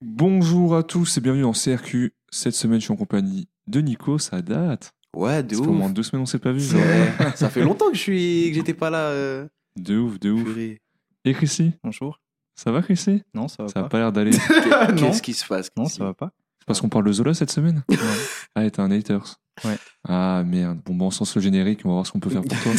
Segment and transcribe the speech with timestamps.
[0.00, 2.12] Bonjour à tous et bienvenue dans CRQ.
[2.30, 4.92] Cette semaine, je suis en compagnie de Nico, ça date.
[5.16, 5.76] Ouais, de Ça fait au ouf.
[5.78, 6.60] moins deux semaines, on s'est pas vu.
[7.34, 8.98] Ça fait longtemps que je suis que j'étais pas là.
[9.08, 10.44] euh, De ouf, de ouf.
[10.44, 10.80] purée.
[11.24, 12.20] Et Chrissy, Bonjour.
[12.54, 13.22] ça va Chrissy?
[13.34, 13.88] Non, ça va Ça a pas.
[13.88, 14.30] pas l'air d'aller.
[14.90, 16.30] non, Qu'est-ce qui se passe non, ça va pas.
[16.60, 17.82] C'est parce qu'on parle de Zola cette semaine?
[17.88, 17.96] Ouais.
[18.54, 19.36] Ah, t'es un haters.
[19.64, 19.76] Ouais.
[20.08, 20.78] Ah merde.
[20.84, 22.72] Bon, bon, on sens le générique, on va voir ce qu'on peut faire pour toi.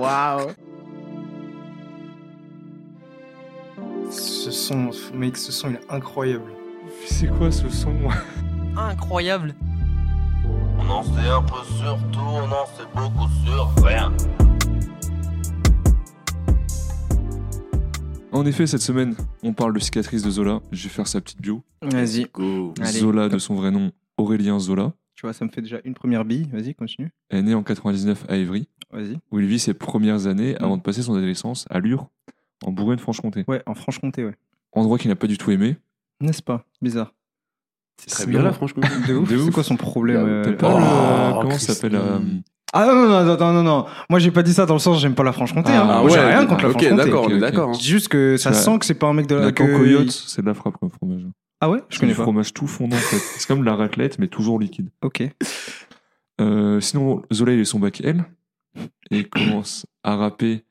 [0.00, 0.50] Waouh.
[4.10, 6.50] Ce son, mec, ce son il est incroyable.
[7.06, 7.94] C'est quoi ce son
[8.76, 9.54] incroyable.
[10.78, 14.12] On en sait un peu sur tout, on en sait beaucoup sur rien.
[18.32, 20.60] En effet, cette semaine, on parle de cicatrice de Zola.
[20.70, 21.62] Je vais faire sa petite bio.
[21.82, 22.26] Vas-y.
[22.32, 22.72] Go.
[22.80, 22.98] Allez.
[23.00, 26.24] Zola, de son vrai nom, Aurélien Zola, Tu vois, ça me fait déjà une première
[26.24, 26.48] bille.
[26.52, 27.10] Vas-y, continue.
[27.30, 29.18] est né en 99 à Évry, Vas-y.
[29.32, 30.64] où il vit ses premières années Mm.
[30.64, 32.06] avant de passer son adolescence à Lure,
[32.64, 33.44] en Bourgogne-Franche-Comté.
[33.48, 34.34] Ouais, en Franche-Comté, ouais.
[34.72, 35.76] Endroit qu'il n'a pas du tout aimé.
[36.20, 36.64] N'est-ce pas?
[36.82, 37.14] Bizarre.
[38.00, 38.82] C'est très bien là, franchement.
[39.08, 39.28] De ouf.
[39.28, 41.66] De C'est quoi son problème euh, pas Oh, le- Comment Christy.
[41.66, 42.18] ça s'appelle euh,
[42.72, 43.86] Ah non, non, non, non, non, non.
[44.10, 45.70] Moi, j'ai pas dit ça dans le sens j'aime pas la Franche-Comté.
[45.72, 45.88] Ah, hein.
[46.04, 46.96] ah j'ai ouais, rien contre la Ok, Franche-Comté.
[47.04, 47.40] d'accord, Ok, on est ok.
[47.40, 47.68] d'accord.
[47.70, 47.72] hein.
[47.74, 49.62] Je dis juste que ça La- sent que c'est pas un mec de La que-
[49.64, 51.22] cancoyote, c'est de la frappe comme fromage.
[51.60, 51.80] Ah ouais?
[51.88, 52.22] Je C'est connais du pas.
[52.22, 53.16] fromage tout fondant en fait.
[53.18, 54.90] C'est comme de la raclette, mais toujours liquide.
[55.02, 55.22] Ok.
[56.40, 58.24] Euh, sinon, Zola, il est son bac L.
[59.10, 60.62] Et il commence à rapper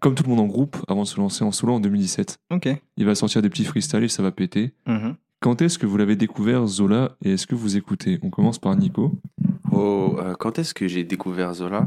[0.00, 2.38] comme tout le monde en groupe avant de se lancer en solo en 2017.
[2.52, 2.68] Ok.
[2.96, 4.72] Il va sortir des petits freestyles et ça va péter.
[4.86, 5.16] Mhm.
[5.40, 8.18] Quand est-ce que vous l'avez découvert, Zola, et est-ce que vous écoutez?
[8.22, 9.12] On commence par Nico.
[9.72, 11.86] Oh, euh, quand est-ce que j'ai découvert Zola?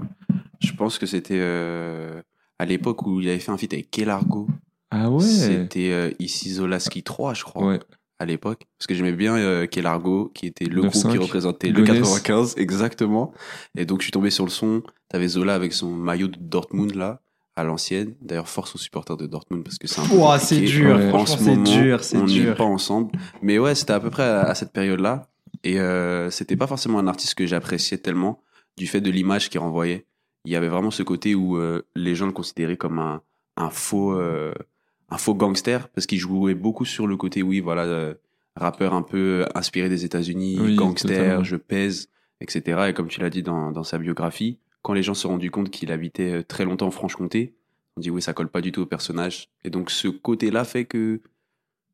[0.59, 2.21] Je pense que c'était euh,
[2.59, 4.47] à l'époque où il avait fait un feat avec Kelargo.
[4.91, 7.65] Ah ouais C'était euh, ici Zolaski 3, je crois.
[7.67, 7.79] Ouais.
[8.19, 8.65] à l'époque.
[8.77, 12.01] Parce que j'aimais bien euh, Kelargo, qui était le 9-5, groupe qui représentait le Gonesse.
[12.21, 13.31] 95, exactement.
[13.75, 14.81] Et donc, je suis tombé sur le son.
[15.09, 17.21] T'avais Zola avec son maillot de Dortmund, là,
[17.57, 18.13] à l'ancienne.
[18.21, 20.95] D'ailleurs, force aux supporters de Dortmund, parce que c'est un peu Ouah, c'est dur.
[21.13, 22.01] En ce c'est moment, dur.
[22.13, 23.11] On n'est pas ensemble.
[23.41, 25.27] Mais ouais, c'était à peu près à, à cette période-là.
[25.63, 28.39] Et euh, c'était pas forcément un artiste que j'appréciais tellement,
[28.77, 30.05] du fait de l'image qu'il renvoyait.
[30.45, 33.21] Il y avait vraiment ce côté où euh, les gens le considéraient comme un,
[33.57, 34.53] un faux euh,
[35.09, 38.13] un faux gangster parce qu'il jouait beaucoup sur le côté oui voilà euh,
[38.55, 41.43] rappeur un peu inspiré des États-Unis Oui, gangster totalement.
[41.43, 45.13] je pèse etc et comme tu l'as dit dans, dans sa biographie quand les gens
[45.15, 47.55] se sont rendus compte qu'il habitait très longtemps en Franche-Comté
[47.97, 50.63] on dit oui ça colle pas du tout au personnage et donc ce côté là
[50.63, 51.21] fait que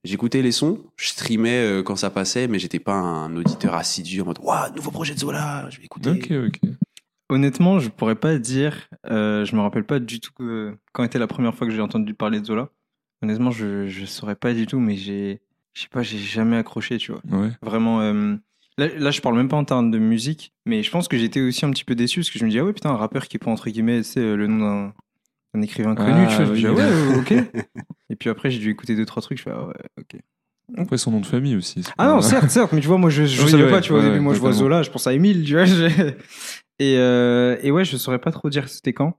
[0.03, 4.21] j'écoutais les sons je streamais euh, quand ça passait mais j'étais pas un auditeur assidu
[4.21, 6.69] en mode waouh nouveau projet de Zola je vais écouter Ok, ok.
[7.29, 8.89] Honnêtement, je pourrais pas dire.
[9.09, 11.81] euh, je me rappelle pas du tout que, quand était la première fois que j'ai
[11.81, 12.69] entendu parler de Zola.
[13.23, 15.41] Honnêtement, je je saurais pas du tout, mais j'ai
[15.73, 17.21] je sais pas, j'ai jamais accroché, tu vois.
[17.31, 17.49] Ouais.
[17.63, 18.01] Vraiment.
[18.01, 18.35] euh,
[18.77, 21.41] là, là, je parle même pas en termes de musique, mais je pense que j'étais
[21.41, 23.27] aussi un petit peu déçu parce que je me dis ah ouais putain un rappeur
[23.27, 24.93] qui prend entre guillemets sais, euh, le nom
[25.53, 26.45] d'un écrivain connu, Ah, tu vois.
[26.45, 26.81] Je me dis, oui.
[26.81, 27.31] ah ouais, ok.
[28.09, 30.19] Et puis après j'ai dû écouter deux trois trucs, je fais ah ouais ok.
[30.77, 31.83] Après, son nom de famille aussi.
[31.83, 33.69] c'est Ah pas- non, certes, certes, mais tu vois, moi, je, je Oui, savais ouais,
[33.69, 34.53] pas, tu vois, au ouais, début, moi, je vois.
[34.53, 35.65] Zola, je pense à Emile, tu vois.
[35.65, 36.13] je-
[36.79, 39.15] Et, euh, et ouais, je saurais pas trop dire c'était quand.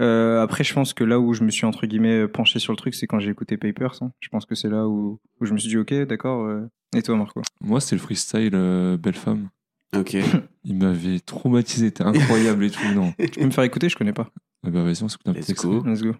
[0.00, 2.76] Euh, après, je pense que là où je me suis, entre guillemets, penché sur le
[2.76, 3.96] truc, c'est quand j'ai écouté Papers.
[4.02, 4.12] hein.
[4.20, 6.44] Je pense que c'est là où, où je me suis dit, ok, d'accord.
[6.44, 6.68] euh.
[6.94, 7.40] Et toi, Marco?
[7.60, 9.48] Moi, c'était le freestyle euh, Belle Femme.
[9.96, 10.16] ok
[10.64, 12.86] Il m'avait traumatisé, c'était incroyable et tout.
[12.86, 13.12] Non.
[13.18, 14.30] Tu peux me faire écouter Je connais pas.
[14.66, 15.68] Ah bah vas-y, on s'écoute un Let's petit extrait.
[15.68, 15.82] go.
[15.84, 16.14] Let's go.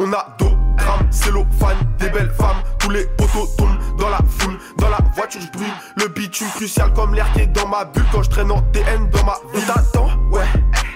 [0.00, 2.56] On a dos, grammes, cellophane, des belles femmes.
[2.80, 4.58] Tous les poteaux tombent dans la foule.
[4.78, 8.02] Dans la voiture, je brûle le bitume crucial comme l'air qui est dans ma bulle.
[8.10, 9.62] Quand je traîne en TN dans ma vie.
[9.62, 10.46] On t'attend, ouais.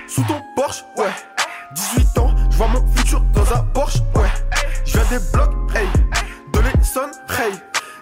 [0.09, 1.13] Sous ton Porsche, ouais.
[1.75, 4.29] 18 ans, je vois mon futur dans un Porsche, ouais.
[4.85, 5.87] Je viens des blocs, hey.
[6.53, 7.53] De l'Essonne, hey.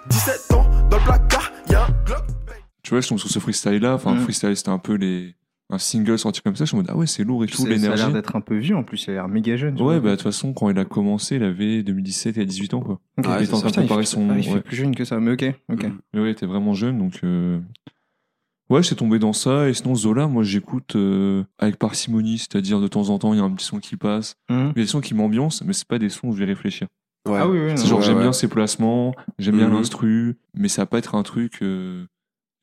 [0.09, 2.63] 17 ans, dans le placard, y'a un Glock, hey.
[2.83, 3.95] Tu vois, je tombe sur ce freestyle-là.
[3.95, 4.21] Enfin, Mhm.
[4.23, 5.35] freestyle, c'était un peu les...
[5.71, 6.65] un single sorti comme ça.
[6.65, 8.03] Je me dis, ah ouais, c'est lourd et tout, C'est- Ça a l'énergie.
[8.05, 9.81] l'air d'être un peu vieux en plus, il a l'air méga jeune.
[9.81, 12.81] Ouais, bah de toute façon, quand il a commencé, il avait 2017 et 18 ans,
[12.81, 13.01] quoi.
[13.19, 14.31] Ouais, il était en train de préparer son.
[14.31, 14.61] ah, il fait ouais.
[14.61, 15.87] plus jeune que ça, mais ok, ok.
[16.15, 17.21] Mais ouais, il était vraiment jeune, donc.
[17.25, 17.59] euh,
[18.69, 19.69] Ouais, j'étais tombé dans ça.
[19.69, 23.41] Et sinon, Zola, moi, j'écoute euh, avec parcimonie, c'est-à-dire de temps en temps, il y
[23.41, 24.35] a un petit son qui passe.
[24.51, 24.73] Mhm.
[24.75, 26.47] Il y a des sons qui m'ambiancent, mais c'est pas des sons où je vais
[26.47, 26.89] réfléchir.
[27.29, 27.39] Ouais.
[27.41, 27.77] Ah oui, oui, non.
[27.77, 28.23] genre, Ouais, j'aime ouais.
[28.23, 29.75] bien ses placements, j'aime bien Mhm.
[29.75, 31.59] l'instru, mais ça va pas être un truc.
[31.63, 32.07] euh,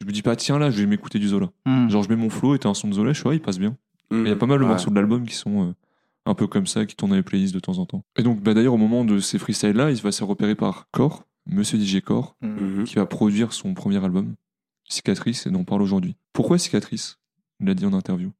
[0.04, 1.50] Je me dis pas, tiens, là, je vais m'écouter du Zola.
[1.66, 1.90] Mhm.
[1.90, 3.42] Genre, je mets mon flow et t'as un son de Zola, je suis, ouais, il
[3.42, 3.78] passe bien.
[4.12, 4.70] Il y a pas mal de Ouais.
[4.70, 5.74] morceaux de l'album qui sont euh,
[6.26, 8.04] un peu comme ça, qui tournent dans les playlists de temps en temps.
[8.18, 10.90] Et donc, bah, d'ailleurs, au moment de ces freestyles-là, il va se faire repérer par
[10.92, 12.50] Core, Monsieur DJ Core, Mhm.
[12.80, 12.84] Mhm.
[12.84, 14.36] qui va produire son premier album,
[14.90, 16.18] Cicatrice, et dont on parle aujourd'hui.
[16.34, 17.18] Pourquoi Cicatrice
[17.62, 18.32] Il l'a dit en interview?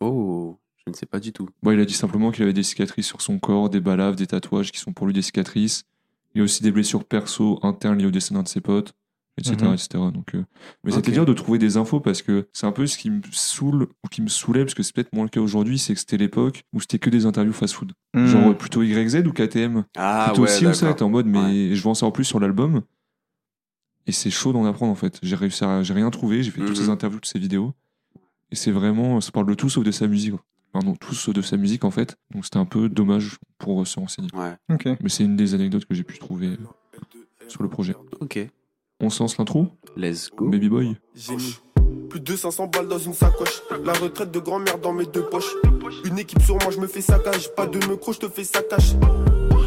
[0.00, 1.48] Oh, je ne sais pas du tout.
[1.62, 4.26] Bon, il a dit simplement qu'il avait des cicatrices sur son corps, des balaves, des
[4.26, 5.84] tatouages qui sont pour lui des cicatrices.
[6.34, 8.92] Il y a aussi des blessures perso internes liées au destin d'un de ses potes.
[9.38, 9.56] Etc.
[9.62, 9.72] Mhm.
[9.74, 9.88] etc.
[10.12, 10.44] Donc, euh,
[10.84, 13.20] mais c'était dur de trouver des infos parce que c'est un peu ce qui me
[13.32, 16.00] saoule ou qui me saoulait, parce que c'est peut-être moins le cas aujourd'hui, c'est que
[16.00, 17.92] c'était l'époque où c'était que des interviews fast-food.
[18.14, 18.26] Hmm.
[18.26, 19.84] Genre euh, plutôt YZ ou KTM.
[19.96, 22.24] Ah plutôt ouais, aussi où ça, t'es en mode, mais je veux en savoir plus
[22.24, 22.82] sur l'album.
[24.06, 25.18] Et c'est chaud d'en apprendre en fait.
[25.22, 26.74] J'ai réussi à, j'ai rien trouvé, j'ai fait toutes Mhm.
[26.76, 27.72] ces interviews, toutes ces vidéos.
[28.50, 30.32] Et c'est vraiment, ça parle de tout sauf de sa musique.
[30.32, 30.44] quoi.
[30.72, 32.16] Pardon, tout sauf de sa musique en fait.
[32.32, 34.28] Donc c'était un peu dommage pour euh, se renseigner.
[34.34, 34.86] Ouais, Ok.
[35.00, 36.56] Mais c'est une des anecdotes que j'ai pu trouver
[37.48, 37.94] sur le projet.
[38.20, 38.46] ok.
[39.04, 39.66] On se lance l'intro
[39.98, 40.48] Let's go.
[40.48, 41.58] Baby Boy Génie.
[42.08, 43.60] Plus de 500 balles dans une sacoche.
[43.84, 45.52] La retraite de grand-mère dans mes deux poches.
[46.06, 47.54] Une équipe sur moi, je me fais saccage.
[47.54, 48.96] Pas de micro, je te fais saccage.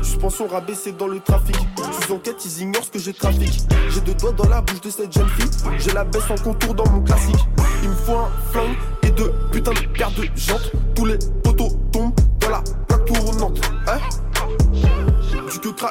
[0.02, 1.56] Suspension rabaissée dans le trafic.
[2.02, 3.62] Sous enquête, ils ignorent ce que j'ai trafic.
[3.92, 5.52] J'ai deux doigts dans la bouche de cette jeune fille.
[5.78, 7.46] J'ai la baisse en contour dans mon classique.
[7.84, 10.72] Il me faut un flingue et deux putains de paires de jantes.
[10.96, 13.62] Tous les poteaux tombent dans la plaque tournante.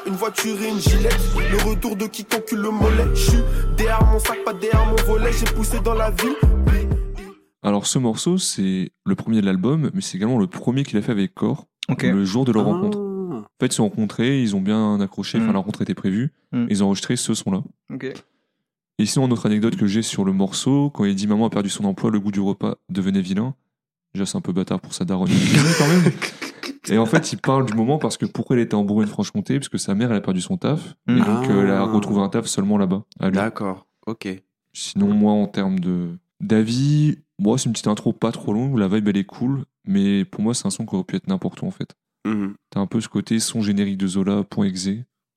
[0.06, 1.19] Une voiture et une gilette.
[1.50, 3.05] Le retour de qui t'encule le mollet.
[3.15, 3.38] Je suis
[3.77, 5.31] derrière mon sac, pas derrière mon volet.
[5.33, 6.35] J'ai poussé dans la ville.
[7.62, 11.03] Alors ce morceau, c'est le premier de l'album, mais c'est également le premier qu'il a
[11.03, 11.67] fait avec Core,
[12.00, 12.73] le jour de leur Ah.
[12.73, 12.99] rencontre.
[12.99, 15.53] En fait, ils se sont rencontrés, ils ont bien accroché, enfin Mm.
[15.53, 16.62] la rencontre était prévue, Mm.
[16.65, 17.62] et ils ont enregistré ce son-là.
[18.99, 21.50] Et sinon, une autre anecdote que j'ai sur le morceau, quand il dit Maman a
[21.50, 23.55] perdu son emploi, le goût du repas devenait vilain.
[24.15, 25.29] Déjà, c'est un peu bâtard pour sa daronne.
[25.79, 26.12] quand même.
[26.91, 29.69] Et en fait, il parle du moment parce que pourquoi il était en Bourgogne-Franche-Comté Parce
[29.69, 30.94] que sa mère, elle a perdu son taf.
[31.09, 31.19] Et Mm.
[31.25, 31.85] donc, euh, elle a Ah.
[31.85, 33.05] retrouvé un taf seulement là-bas.
[33.33, 34.29] D'accord, ok.
[34.73, 36.09] Sinon, moi, en termes de
[36.41, 38.79] d'avis, moi, c'est une petite intro pas trop longue.
[38.79, 39.65] La vibe, elle est cool.
[39.87, 41.94] Mais pour moi, c'est un son qui aurait pu être n'importe où, en fait.
[42.27, 42.55] Mhm.
[42.71, 44.89] T'as un peu ce côté son générique de Zola, point exe.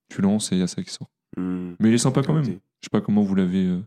[0.09, 1.07] Tu lances et il y a ça qui sort.
[1.37, 1.75] Mhm.
[1.79, 2.43] Mais il est sympa quand même.
[2.43, 3.65] Je sais pas comment vous l'avez.
[3.65, 3.79] euh,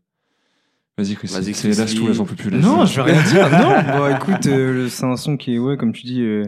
[0.99, 1.29] Vas-y, Chris.
[1.29, 2.51] Vas-y, C'est Chris, lâche tout, là, j'en peux plus.
[2.51, 2.93] Non, lâche.
[2.95, 3.51] je vais rien dire.
[3.51, 3.99] Non.
[3.99, 6.45] Bon, écoute, euh, c'est un son qui est, ouais, comme tu dis, euh,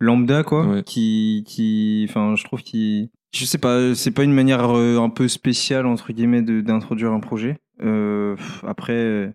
[0.00, 0.66] lambda, quoi.
[0.66, 0.82] Ouais.
[0.82, 5.10] Qui, qui, enfin, je trouve qui, je sais pas, c'est pas une manière euh, un
[5.10, 7.58] peu spéciale entre guillemets de- d'introduire un projet.
[7.82, 8.34] Euh,
[8.66, 9.32] après,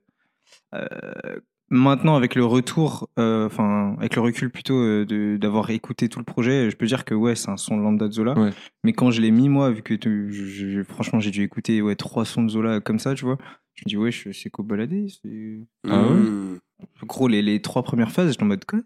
[0.74, 1.36] euh,
[1.70, 6.20] maintenant avec le retour, euh, enfin, avec le recul plutôt euh, de- d'avoir écouté tout
[6.20, 8.38] le projet, je peux dire que ouais, c'est un son lambda de Zola.
[8.38, 8.52] Ouais.
[8.84, 11.82] Mais quand je l'ai mis moi, vu que tu- je- je- franchement, j'ai dû écouter
[11.82, 13.38] ouais trois sons de Zola comme ça, tu vois.
[13.76, 15.60] Je me dis ouais, je- c'est quoi balader, c'est
[15.90, 16.58] Ah ouais
[17.04, 18.80] gros les, les trois premières phases j'étais en mode quoi?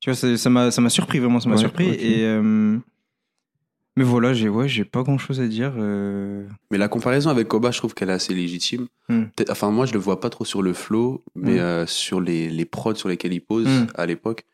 [0.00, 2.76] Tu vois ça m'a ça m'a surpris vraiment ça m'a Ouais, surpris et euh,
[3.96, 7.48] mais voilà j'ai ouais j'ai pas grand chose à dire euh, Mais la comparaison avec
[7.48, 8.86] Koba, je trouve qu'elle est assez légitime.
[9.08, 9.24] Hmm.
[9.50, 11.58] Enfin, moi, je le vois pas trop sur le flow, mais Hmm.
[11.58, 13.86] euh, sur les, les prods sur lesquels il pose Hmm.
[13.94, 14.44] à l'époque.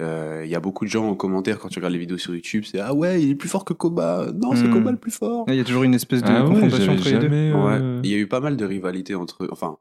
[0.00, 2.34] euh, Il y a beaucoup de gens en commentaire quand tu regardes les vidéos sur
[2.34, 4.28] YouTube, c'est ah ouais, il est plus fort que Koba.
[4.34, 4.68] Non, c'est.
[4.70, 5.44] Koba le plus fort.
[5.48, 8.00] il y a toujours une espèce de Ah ouais, confrontation j'avais entre les deux Ouais.
[8.02, 9.48] Il y a eu pas mal de rivalités entre eux.
[9.52, 9.76] Enfin,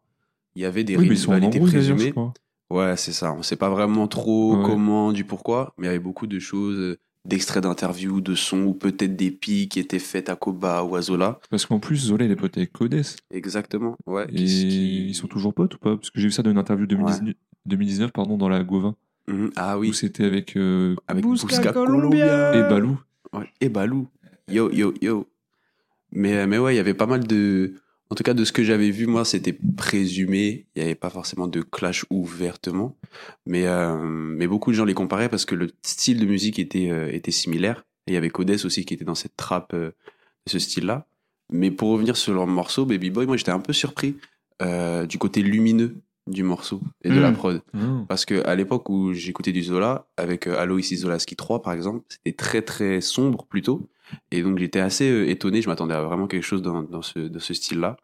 [0.56, 2.12] il y avait des Oui, rivalités présumées.
[2.12, 2.34] crois.
[2.70, 3.34] Ouais, c'est ça.
[3.34, 4.64] On sait pas vraiment trop Ouais.
[4.66, 8.64] comment, du pourquoi, mais il y avait beaucoup de choses, euh, d'extraits d'interviews, de sons,
[8.64, 11.40] ou peut-être des pics qui étaient faites à Koba ou à Zola.
[11.50, 13.02] Parce qu'en plus, Zola, il est pote avec Codes.
[13.32, 13.96] Exactement.
[14.06, 14.26] Ouais.
[14.32, 15.96] Et qui- ils sont toujours potes ou pas?
[15.96, 17.34] Parce que j'ai vu ça dans une interview 2019,
[17.66, 18.96] 2019 pardon, dans la Gauvin,
[19.28, 19.52] Mhm.
[19.56, 19.94] Ah où oui.
[19.94, 21.24] c'était avec euh, Avec
[21.74, 22.56] Colombia.
[22.56, 23.00] et Balou.
[23.34, 24.08] Ouais, et Balou.
[24.52, 25.28] Yo, yo, yo.
[26.12, 27.74] Mais, mais ouais, il y avait pas mal de.
[28.12, 30.68] En tout cas, de ce que j'avais vu, moi, c'était présumé.
[30.76, 32.96] Il n'y avait pas forcément de clash ouvertement.
[33.48, 36.92] Mais, euh, mais beaucoup de gens les comparaient parce que le style de musique était,
[36.92, 37.84] euh, était similaire.
[38.06, 39.92] Et il y avait Codes aussi qui était dans cette trappe, euh,
[40.46, 41.08] de ce style-là.
[41.52, 44.18] Mais pour revenir sur leur morceau, Baby Boy, moi, j'étais un peu surpris
[45.10, 45.98] du côté lumineux
[46.28, 47.62] du morceau et de la prod.
[47.74, 48.06] Non.
[48.06, 52.32] Parce que à l'époque où j'écoutais du Zola, avec Alois Zolaski 3 par exemple, c'était
[52.36, 53.88] très très sombre plutôt.
[54.32, 57.20] Et donc j'étais assez euh, étonné, je m'attendais à vraiment quelque chose dans, dans ce,
[57.20, 57.98] dans ce style-là.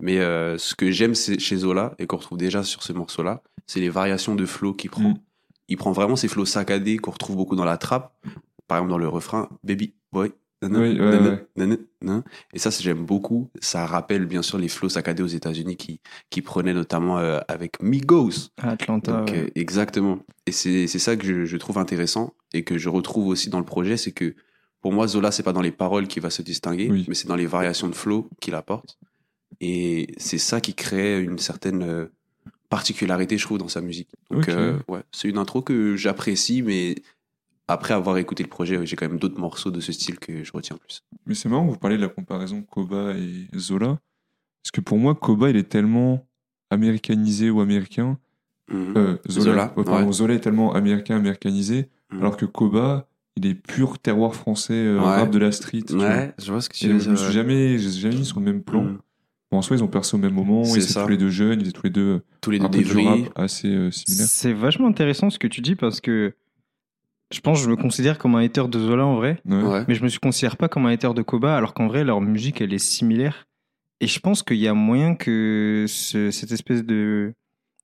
[0.00, 3.80] Mais euh, ce que j'aime chez Zola, et qu'on retrouve déjà sur ce morceau-là, c'est
[3.80, 5.10] les variations de flow qu'il prend.
[5.10, 5.18] Mm.
[5.68, 8.12] Il prend vraiment ces flows saccadés qu'on retrouve beaucoup dans la trappe.
[8.66, 10.32] Par exemple dans le refrain, Baby Boy.
[10.60, 11.46] nanana, Oui, ouais, nanana, ouais.
[11.56, 12.24] nanana, nanana.
[12.52, 13.50] Et ça, j'aime beaucoup.
[13.60, 17.80] Ça rappelle bien sûr les flows saccadés aux États-Unis qui, qui prenaient notamment euh, avec
[17.82, 18.50] Migos.
[18.60, 19.44] à Atlanta Donc, ouais.
[19.44, 20.18] euh, exactement.
[20.46, 23.58] Et c'est c'est ça que je, je trouve intéressant et que je retrouve aussi dans
[23.60, 24.34] le projet, c'est que
[24.82, 27.04] pour moi, Zola, c'est pas dans les paroles qu'il va se distinguer, Oui.
[27.08, 28.98] mais c'est dans les variations de flow qu'il apporte.
[29.60, 32.06] Et c'est ça qui crée une certaine euh,
[32.68, 34.08] particularité, je trouve, dans sa musique.
[34.30, 36.96] Donc, euh, ouais, c'est une intro que j'apprécie, mais
[37.68, 40.52] après avoir écouté le projet, j'ai quand même d'autres morceaux de ce style que je
[40.52, 41.04] retiens plus.
[41.26, 43.98] Mais c'est marrant vous parlez de la comparaison Koba et Zola.
[44.64, 46.26] Parce que pour moi, Koba, il est tellement
[46.70, 48.18] américanisé ou américain.
[48.68, 48.94] Mhm.
[48.96, 50.12] Euh, Zola, Zola, ouais, pardon, ouais.
[50.12, 51.88] Zola est tellement américain, américanisé.
[52.10, 52.18] Mhm.
[52.20, 55.04] Alors que Koba, il est pur terroir français, euh, Ouais.
[55.06, 55.84] rap de la street.
[55.92, 57.24] ouais, je vois ce que tu veux donc, je me dire.
[57.24, 58.84] suis jamais, jamais mis sur le même plan.
[59.50, 61.60] Bon, en soi, ils ont percé au même moment, ils étaient tous les deux jeunes,
[61.60, 63.06] ils étaient tous les deux Tous les deux des du vrilles.
[63.06, 64.26] rap assez euh, similaire.
[64.28, 66.34] c'est vachement intéressant ce que tu dis parce que
[67.32, 69.62] je pense que je me considère comme un hater de Zola en vrai Ouais.
[69.62, 69.84] Ouais.
[69.88, 72.60] mais je me considère pas comme un hater de Koba alors qu'en vrai leur musique
[72.60, 73.46] elle est similaire
[74.00, 77.32] Et je pense qu'il y a moyen que ce- cette espèce de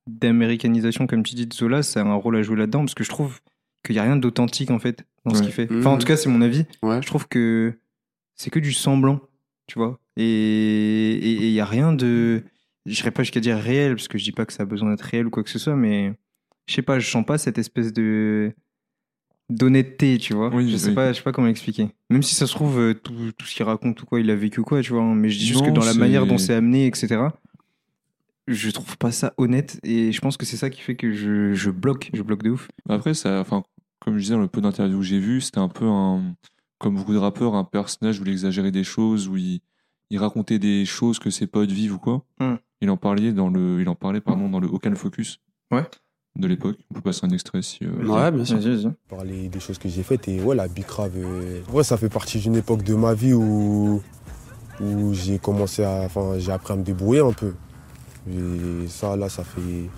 [0.07, 3.03] d'américanisation, comme tu dis, de Zola, ça a un rôle à jouer là-dedans, parce que
[3.03, 3.39] je trouve
[3.85, 5.67] qu'il n'y a rien d'authentique, en fait, dans ce qu'il fait.
[5.71, 6.65] Enfin, en tout cas, c'est mon avis.
[6.83, 7.01] Ouais.
[7.01, 7.73] Je trouve que
[8.35, 9.19] c'est que du semblant,
[9.67, 9.99] tu vois.
[10.17, 12.43] Et il n'y a rien de...
[12.85, 14.89] Je serais pas jusqu'à dire réel, parce que je dis pas que ça a besoin
[14.89, 16.13] d'être réel ou quoi que ce soit, mais
[16.67, 18.53] je sais pas, je sens pas cette espèce de
[19.49, 20.53] d'honnêteté, tu vois.
[20.53, 20.95] Oui, je sais oui.
[20.95, 21.89] pas, je sais pas comment expliquer.
[22.11, 24.35] Même si ça se trouve euh, tout, tout ce qu'il raconte ou quoi, il a
[24.35, 25.01] vécu ou quoi, tu vois.
[25.01, 25.15] hein.
[25.15, 27.19] Mais je dis juste que dans la manière dont c'est amené, etc.
[28.47, 31.53] Je trouve pas ça honnête et je pense que c'est ça qui fait que je,
[31.53, 32.67] je bloque, je bloque de ouf.
[32.87, 33.63] Après, ça, enfin,
[33.99, 36.21] comme je disais dans le peu d'interviews que j'ai vu, c'était un peu un,
[36.77, 39.61] comme beaucoup de rappeurs, un personnage où il exagérait des choses, où il,
[40.09, 42.23] il racontait des choses que ses potes vivent ou quoi.
[42.39, 42.55] Hmm.
[42.81, 45.39] Il en parlait dans le, il en parlait pardon dans le Aucun Focus.
[45.71, 45.83] Ouais.
[46.37, 46.77] De l'époque.
[46.89, 47.79] On peut passer un extrait si.
[47.83, 48.57] euh, Ouais, bien sûr.
[49.09, 52.39] Parler des choses que j'ai faites et ouais la bicrave euh, ouais ça fait partie
[52.39, 54.01] d'une époque de ma vie où
[54.79, 57.53] où j'ai commencé à enfin j'ai appris à me débrouiller un peu
[58.31, 59.89] et ça là ça fait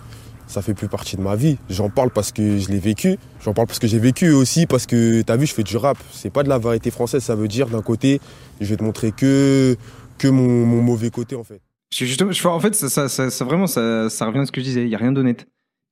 [0.51, 3.53] ça fait plus partie de ma vie j'en parle parce que je l'ai vécu j'en
[3.53, 6.29] parle parce que j'ai vécu aussi parce que t'as vu je fais du rap c'est
[6.29, 8.19] pas de la variété française ça veut dire d'un côté
[8.59, 9.75] je vais te montrer que
[10.17, 11.61] que mon, mon mauvais côté en fait
[11.93, 14.61] justement, je- en fait, ça, ça, ça, ça- vraiment, ça, ça revient à ce que
[14.61, 14.83] je disais.
[14.83, 15.45] Il y a rien d'honnête.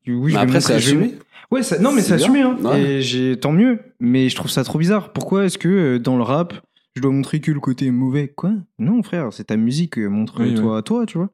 [0.07, 1.15] Oui, je vais après, c'est assumé.
[1.51, 2.57] Ouais, ça- non, mais c'est assumé, hein.
[2.63, 2.79] Ouais.
[2.81, 3.79] Et j'ai tant mieux.
[3.99, 5.11] Mais je trouve ça trop bizarre.
[5.11, 6.53] Pourquoi est-ce que euh, dans le rap,
[6.95, 8.29] je dois montrer que le côté mauvais?
[8.29, 8.51] Quoi?
[8.77, 9.97] Non, frère, c'est ta musique.
[9.99, 11.31] euh, Montre-toi Oui, à toi, tu vois.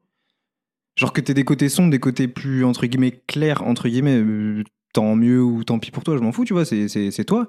[0.98, 4.64] Genre que t'aies des côtés sombres, des côtés plus entre guillemets clairs, entre guillemets, euh,
[4.94, 6.64] tant mieux ou tant pis pour toi, je m'en fous, tu vois.
[6.66, 7.48] C'est toi.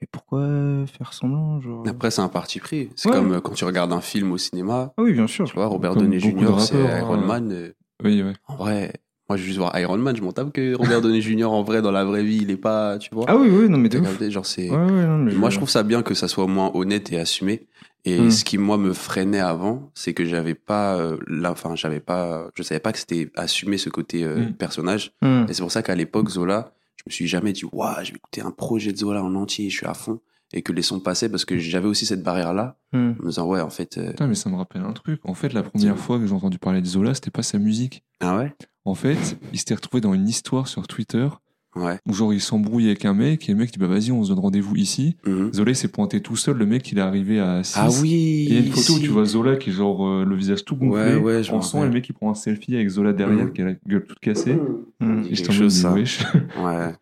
[0.00, 0.40] Mais pourquoi
[0.86, 1.84] faire semblant, genre?
[1.88, 2.90] Après, c'est un parti pris.
[2.96, 3.14] C'est Ouais.
[3.14, 4.92] comme euh, quand tu regardes un film au cinéma.
[4.98, 5.46] Ah oui, bien sûr.
[5.46, 7.26] Tu vois, Robert Downey Jr., c'est Iron hein.
[7.26, 7.52] Man.
[7.52, 8.32] euh, Oui, ouais.
[8.48, 8.92] En vrai,
[9.28, 10.14] moi, je veux juste voir Iron Man.
[10.16, 12.56] Je m'en tape que Robert Downey Jr., en vrai, dans la vraie vie, il est
[12.56, 13.24] pas, tu vois.
[13.28, 14.70] Ah oui, oui, non, mais capté, Genre, c'est.
[14.70, 17.66] Ouais, ouais, Moi, je trouve ça bien que ça soit au moins honnête et assumé.
[18.06, 18.30] Et Mm.
[18.30, 22.50] ce qui, moi, me freinait avant, c'est que j'avais pas, euh, là, enfin, j'avais pas,
[22.54, 24.52] je savais pas que c'était assumé ce côté euh, Mm.
[24.54, 25.12] personnage.
[25.22, 25.46] Hmm.
[25.48, 28.16] Et c'est pour ça qu'à l'époque, Zola, je me suis jamais dit, waouh, je vais
[28.16, 30.20] écouter un projet de Zola en entier, je suis à fond.
[30.52, 33.14] Et que les sons passaient parce que j'avais aussi cette barrière-là, Hmm.
[33.18, 35.18] en me disant, ouais, en fait, euh, Putain, mais ça me rappelle un truc.
[35.24, 38.04] En fait, la première fois que j'ai entendu parler de Zola, c'était pas sa musique.
[38.20, 38.52] ah ouais?
[38.84, 41.28] En fait, il s'était retrouvé dans une histoire sur Twitter
[41.76, 41.98] Ouais.
[42.06, 44.28] où genre il s'embrouille avec un mec et le mec dit bah vas-y on se
[44.28, 45.16] donne rendez-vous ici.
[45.26, 45.52] Mhm.
[45.52, 47.74] Zola il s'est pointé tout seul, le mec il est arrivé à 6.
[47.76, 48.12] Ah oui!
[48.12, 50.36] Et il y a une photo où tu vois Zola qui est genre euh, le
[50.36, 52.76] visage tout gonflé, Ouais, ouais, je en sang, et le mec il prend un selfie
[52.76, 53.52] avec Zola derrière Mhm.
[53.52, 54.54] qui a la gueule toute cassée.
[55.00, 55.24] Hmm.
[55.24, 55.90] C'est Et j'étais quelque en mode, chose, ça.
[55.90, 56.20] mais wesh.
[56.62, 56.94] Ouais.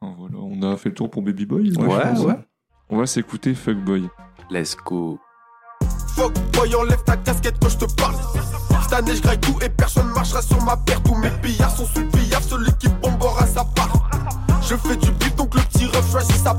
[0.00, 1.62] Enfin, voilà, on a fait le tour pour Baby Boy.
[1.64, 2.20] Ouais, je pense.
[2.24, 2.34] ouais.
[2.88, 4.04] On va s'écouter Fuckboy.
[4.50, 5.18] Let's go.
[6.14, 8.14] Fuck boy, enlève ta casquette quand je te parle.
[8.88, 11.02] Cette année, je graille tout et personne marchera sur ma paire.
[11.02, 12.06] Tous mes pillards sont sous
[12.48, 14.08] celui qui bombera sa part.
[14.62, 16.54] Je fais du bif, donc le petit choisit sa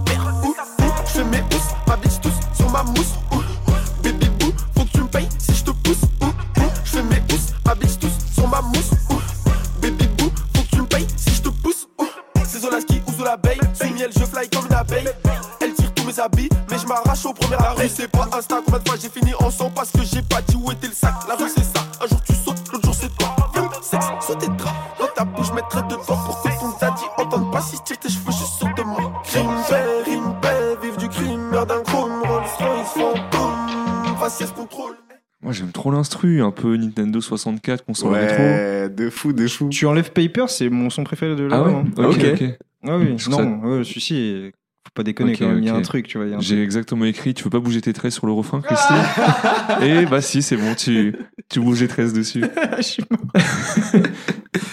[36.41, 38.89] un peu Nintendo 64 qu'on sent rétro.
[38.95, 39.69] de fou, de fou.
[39.69, 41.73] Tu enlèves Paper, c'est mon son préféré de Ah l'album.
[41.97, 42.09] ouais hein.
[42.09, 42.41] Ok, Ok.
[42.41, 42.57] ok.
[42.87, 44.51] Ah oui, non, ouais, celui-ci,
[44.87, 46.39] faut pas déconner Ok, quand même, il y a un truc, tu vois.
[46.39, 48.93] J'ai exactement écrit Tu veux pas bouger tes tresses sur le refrain, Christy
[49.81, 51.15] Et bah si, c'est bon, tu,
[51.49, 52.43] tu bouges les tresses dessus.
[52.77, 53.19] Je suis mort.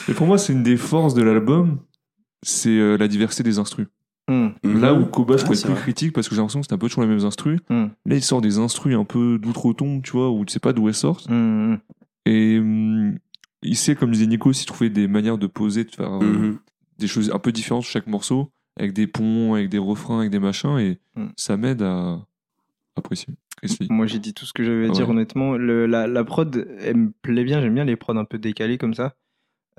[0.08, 1.78] Et pour moi, c'est une des forces de l'album,
[2.42, 3.86] c'est euh, la diversité des instrus.
[4.28, 4.48] Hmm.
[4.62, 5.82] Là où Koba, je Ah, peux être plus vrai.
[5.82, 7.60] critique parce que j'ai l'impression que c'est un peu toujours les mêmes instrus.
[7.68, 7.86] Hmm.
[8.06, 10.88] Là, il sort des instrus un peu d'outre-tombe, tu vois, où tu sais pas d'où
[10.88, 11.28] elles sortent.
[11.28, 11.78] Hmm, hmm.
[12.26, 13.18] Et hum,
[13.62, 16.58] il sait, comme disait Nico, s'il trouvait des manières de poser, de faire euh, Mhm.
[16.98, 20.30] des choses un peu différentes sur chaque morceau, avec des ponts, avec des refrains, avec
[20.30, 21.28] des machins, et Hmm.
[21.36, 22.18] ça m'aide à
[22.96, 23.34] apprécier.
[23.90, 25.12] Moi, j'ai dit tout ce que j'avais à Ah dire, ouais.
[25.14, 25.56] honnêtement.
[25.56, 27.60] Le, la, la prod, elle me plaît bien.
[27.60, 29.14] J'aime bien les prods un peu décalés comme ça.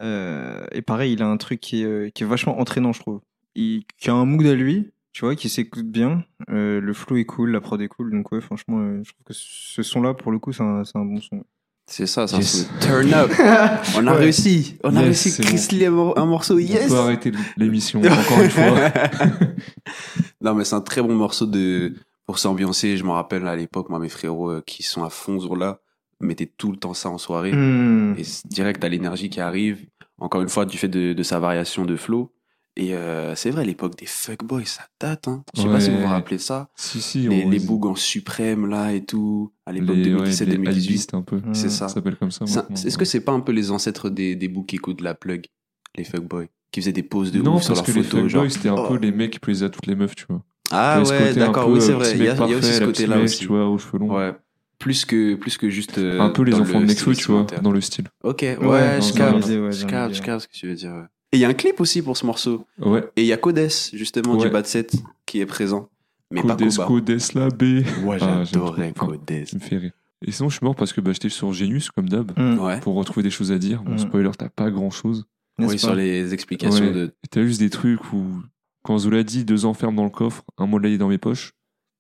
[0.02, 3.00] Euh, et pareil, il a un truc qui est, euh, qui est vachement entraînant, je
[3.00, 3.22] trouve.
[3.56, 6.24] Il, qui a un mood à lui, tu vois, qui s'écoute bien.
[6.50, 8.12] Euh, le flow est cool, la prod est cool.
[8.12, 10.98] Donc, ouais, franchement, euh, je trouve que ce son-là, pour le coup, c'est un, c'est
[10.98, 11.44] un bon son.
[11.88, 12.68] C'est ça, c'est Yes.
[12.76, 13.32] un turn up.
[13.96, 14.18] On a Ouais.
[14.18, 14.78] réussi.
[14.84, 15.40] On a réussi.
[15.42, 16.88] Chris Lee, un mor- un morceau, On yes.
[16.90, 18.64] peut arrêter l'émission, encore une fois.
[20.42, 21.94] non, mais c'est un très bon morceau de
[22.26, 22.98] pour s'ambiancer.
[22.98, 25.80] Je me rappelle à l'époque, moi, mes frérots euh, qui sont à fond sur là
[26.22, 27.52] mettaient tout le temps ça en soirée.
[27.54, 28.16] Hmm.
[28.18, 29.86] Et c'est direct à l'énergie qui arrive.
[30.18, 32.32] Encore une fois, du fait de, de sa variation de flow.
[32.78, 35.30] Et euh, c'est vrai, l'époque des fuckboys, ça date.
[35.30, 35.44] Hein.
[35.56, 36.08] Je sais pas si vous vous Ouais.
[36.10, 36.70] rappelez ça.
[36.76, 37.20] Si, si.
[37.30, 39.54] Les, les bougs en suprême, là, et tout.
[39.66, 40.60] À l'époque les, ouais, 2017-2018.
[40.62, 41.40] les albistes un peu.
[41.54, 41.70] c'est Mm.
[41.70, 41.88] ça.
[41.88, 42.46] Ça s'appelle comme ça.
[42.46, 42.94] Ça- Est-ce ouais.
[42.98, 45.46] que c'est pas un peu les ancêtres des, des boucs qui écoutent la plug
[45.98, 48.28] Les fuckboys Qui faisaient des poses de Non, ouf sur parce leurs que les photos,
[48.30, 48.42] genre.
[48.44, 48.88] fuckboys, c'était un Oh.
[48.90, 50.44] peu les mecs qui plaisaient à toutes les meufs, tu vois.
[50.72, 52.12] Ah ouais, d'accord, oui, c'est vrai.
[52.16, 53.40] Il y, y a aussi ce côté-là aussi.
[53.40, 54.14] Tu vois, aux cheveux longs.
[54.18, 54.34] Ouais.
[54.80, 55.98] Plus que, plus que juste.
[55.98, 58.10] Un peu les enfants de Nexo, tu vois, dans le style.
[58.24, 59.46] Ok, ouais, Ouais, je capte.
[59.46, 59.86] ouais, je
[60.22, 61.08] capte ce que tu veux dire.
[61.36, 62.66] Et il y a un clip aussi pour ce morceau.
[62.80, 63.04] Ouais.
[63.18, 64.50] Et il y a Codes, justement, du.
[64.50, 65.90] Bad Set, qui est présent.
[66.32, 66.86] Mais Codes, pas Koba.
[66.88, 67.64] Codes, la B.
[68.06, 69.08] Ouais, Ah, j'adorais trop.
[69.08, 69.46] Codes.
[69.46, 69.92] Ça me fait rire.
[70.26, 72.80] Et sinon, je suis mort parce que bah, j'étais sur Genius, comme d'hab, Mm.
[72.82, 73.84] Pour retrouver des choses à dire.
[73.84, 73.98] Bon, Mm.
[73.98, 75.26] spoiler, t'as pas grand chose.
[75.60, 76.92] Oui, sur les explications Ouais.
[76.94, 77.14] de.
[77.30, 78.26] T'as juste des trucs où,
[78.84, 81.18] quand Zola dit deux ans ferme dans le coffre, un mois de l'année dans mes
[81.18, 81.52] poches.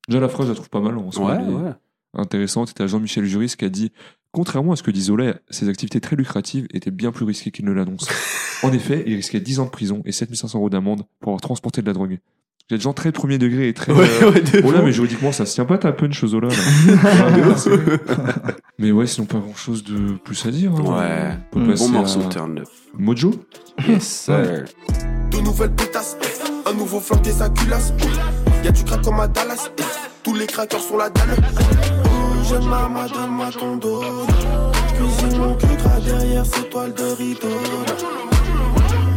[0.07, 0.97] Déjà, la phrase, je la trouve pas mal.
[0.97, 1.71] En soi, Ouais, ouais.
[2.13, 2.69] Intéressante.
[2.69, 3.91] Et t'as Jean-Michel Juris qui a dit
[4.35, 7.63] Contrairement à ce que dit Zola, ses activités très lucratives étaient bien plus risquées qu'il
[7.63, 8.05] ne l'annonce.
[8.63, 11.81] en effet, il risquait 10 ans de prison et 7500 euros d'amende pour avoir transporté
[11.81, 12.19] de la drogue.
[12.69, 13.93] Il y a des gens très premier degré et très.
[13.93, 16.49] Ouais, euh, ouais, de Oh là, mais juridiquement, ça se tient pas ta punch, Zola.
[16.49, 16.55] Là.
[17.65, 20.73] Ouais, mais ouais, sinon pas grand chose de plus à dire.
[20.75, 21.37] hein.
[21.53, 21.65] Ouais.
[21.77, 22.67] Bon morceau, à turn up.
[22.97, 23.31] Mojo?
[23.87, 24.65] Yes, sir.
[25.31, 26.17] De nouvelles pétasses,
[26.65, 27.93] un nouveau flanqué sa culasse.
[28.65, 29.69] Y'a du crack comme à Dallas,
[30.23, 31.37] tous les crackers sur la dalle.
[32.45, 34.03] Oh, J'aime ma main, donne-moi ton dos.
[34.95, 35.67] Cuisine mon cul
[36.05, 37.47] derrière ces toiles de rideau.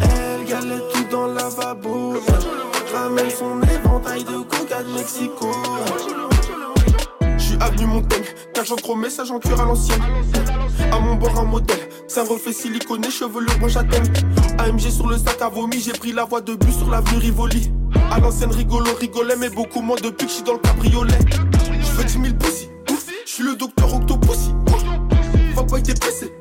[0.02, 2.14] Elle galette tout dans le lavabo.
[2.94, 5.52] Ramène son éventail de coca de Mexico.
[7.36, 10.02] J'suis avenue Montaigne, cage en gros message en cuir à l'ancienne.
[10.90, 14.04] À mon bord un modèle, un reflet siliconé, chevelure blanche à thème.
[14.58, 17.70] AMG sur le sac à vomi, j'ai pris la voie de bus sur l'avenue Rivoli.
[18.10, 21.18] À l'ancienne rigolo, rigolait, mais beaucoup moins depuis que j'suis dans le cabriolet.
[21.80, 22.68] J'fais 10 000 pussy,
[23.42, 24.52] le docteur Octopussy.
[25.54, 26.32] Va pas être pressé,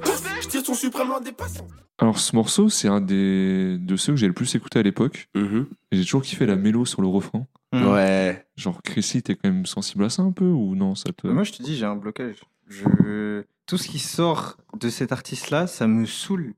[0.42, 1.68] j'tire son suprême loin des patients.
[2.00, 5.30] Alors, ce morceau, c'est un des de ceux que j'ai le plus écouté à l'époque.
[5.36, 5.66] Mhm.
[5.92, 7.48] Et j'ai toujours kiffé la mélo sur le refrain.
[7.74, 7.88] Mm.
[7.88, 8.46] Ouais.
[8.56, 11.27] Genre, Chrissy, t'es quand même sensible à ça un peu ou non ça te...
[11.27, 12.38] Moi, je te dis, j'ai un blocage.
[12.68, 13.44] Je...
[13.66, 16.54] Tout ce qui sort de cet artiste-là, ça me saoule.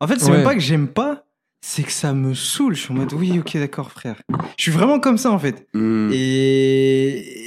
[0.00, 0.38] En fait, c'est Ouais.
[0.38, 1.24] même pas que j'aime pas,
[1.60, 2.74] c'est que ça me saoule.
[2.74, 4.20] Je suis en mode, oui, ok, d'accord, frère.
[4.56, 5.68] Je suis vraiment comme ça, en fait.
[5.72, 6.10] Mm.
[6.12, 7.39] Et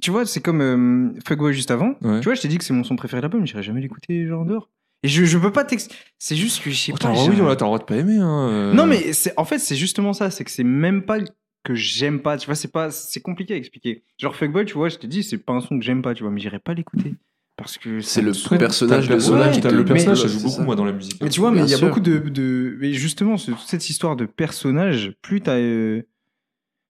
[0.00, 1.94] tu vois, c'est comme euh, Fuckboy juste avant.
[2.02, 2.20] Ouais.
[2.20, 4.26] Tu vois, je t'ai dit que c'est mon son préféré de l'album, j'irai jamais l'écouter
[4.26, 4.68] genre en dehors.
[5.02, 5.88] Et je, je peux pas t'ex...
[6.18, 7.10] C'est juste que je sais Oh, pas.
[7.12, 8.18] oui, t'as le droit de pas aimer.
[8.18, 8.72] Hein, euh.
[8.74, 10.30] Non, mais c'est en fait, c'est justement ça.
[10.30, 11.18] C'est que c'est même pas
[11.64, 12.36] que j'aime pas.
[12.36, 14.02] Tu vois, c'est pas, c'est compliqué à expliquer.
[14.18, 16.22] Genre Fuckboy, tu vois, je te dis, c'est pas un son que j'aime pas, tu
[16.22, 17.14] vois, mais j'irai pas l'écouter
[17.56, 20.62] parce que C'est le personnage de personnage, le personnage, ça joue beaucoup, ça.
[20.62, 21.20] moi, dans la musique.
[21.22, 21.88] Mais tu vois, mais il y a sûr.
[21.88, 22.76] beaucoup de, de...
[22.80, 25.56] Mais justement, ce- toute cette histoire de personnage, plus t'as.
[25.56, 26.02] euh,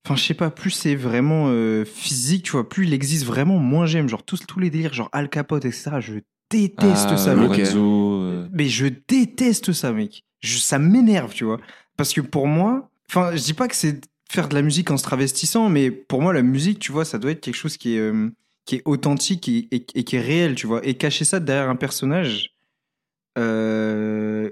[0.07, 3.59] Enfin, je sais pas, plus c'est vraiment euh, physique, tu vois, plus il existe vraiment,
[3.59, 4.09] moins j'aime.
[4.09, 6.15] Genre, tous, tous les délires, genre Al Capote, etc., je
[6.51, 7.49] déteste Ah, ça, mec.
[7.51, 10.25] Lorenzo, euh, Mais je déteste ça, mec.
[10.41, 11.59] Je- ça m'énerve, tu vois.
[11.97, 14.97] Parce que pour moi, enfin, je dis pas que c'est faire de la musique en
[14.97, 17.97] se travestissant, mais pour moi, la musique, tu vois, ça doit être quelque chose qui
[17.97, 18.31] est, euh,
[18.65, 20.81] qui est authentique et, et- et qui est réel, tu vois.
[20.87, 22.55] Et cacher ça derrière un personnage,
[23.39, 24.51] euh,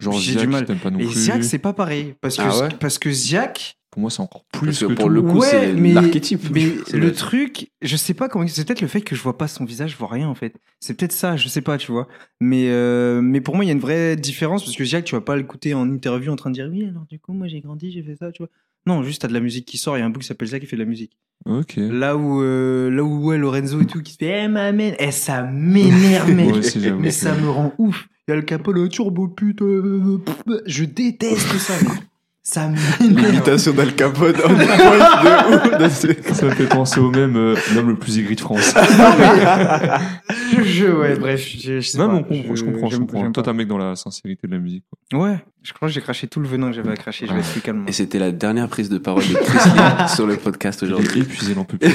[0.00, 0.64] genre j'ai du mal.
[0.66, 1.06] pas non et.
[1.06, 2.14] Ziak, c'est pas pareil.
[2.20, 4.92] Parce que, Ah ouais parce que Ziak, Pour moi, c'est encore plus Parce que que
[4.92, 5.10] pour tout.
[5.10, 6.48] le coup, Ouais, c'est mais- l'archétype.
[6.52, 8.46] mais C'est le truc, je sais pas comment.
[8.46, 10.54] C'est peut-être le fait que je vois pas son visage, je vois rien en fait.
[10.78, 12.06] C'est peut-être ça, je sais pas, tu vois.
[12.40, 15.14] Mais euh, mais pour moi, il y a une vraie différence parce que Jacques, tu
[15.16, 16.84] vas pas l'écouter en interview en train de dire oui.
[16.86, 18.50] Alors du coup, moi j'ai grandi, j'ai fait ça, tu vois.
[18.86, 19.96] Non, juste t'as de la musique qui sort.
[19.96, 21.18] Il y a un bout qui s'appelle Zach qui fait de la musique.
[21.46, 21.74] Ok.
[21.76, 24.94] Là où euh, là où ouais, Lorenzo et tout qui se fait, eh ma mère,
[25.00, 26.54] eh ça m'énerve mec.
[26.54, 28.06] Ouais, mais ça me rend ouf.
[28.28, 29.62] Il y a le capot, le turbo pute.
[29.62, 31.74] euh, pff, Je déteste ça.
[31.82, 31.98] mec.
[32.42, 32.70] Ça.
[33.00, 36.34] L'imitation d'Al Capone on de ouf.
[36.34, 38.74] Ça me fait penser au même euh, l'homme le plus aigri de France.
[40.56, 42.26] je, je- ouais, bref, je, je sais non, pas.
[42.30, 43.30] on je, comprends, je comprends.
[43.30, 44.84] Toi, t'es un mec dans la sincérité de la musique.
[45.10, 45.20] quoi.
[45.20, 47.26] Ouais, je crois que j'ai craché tout le venin que j'avais à cracher.
[47.26, 47.84] Je vais être calme.
[47.86, 50.92] Et c'était la dernière prise de parole de Chris Lee sur le podcast Il est
[50.92, 51.20] aujourd'hui.
[51.20, 51.92] épuisé, il en peut plus.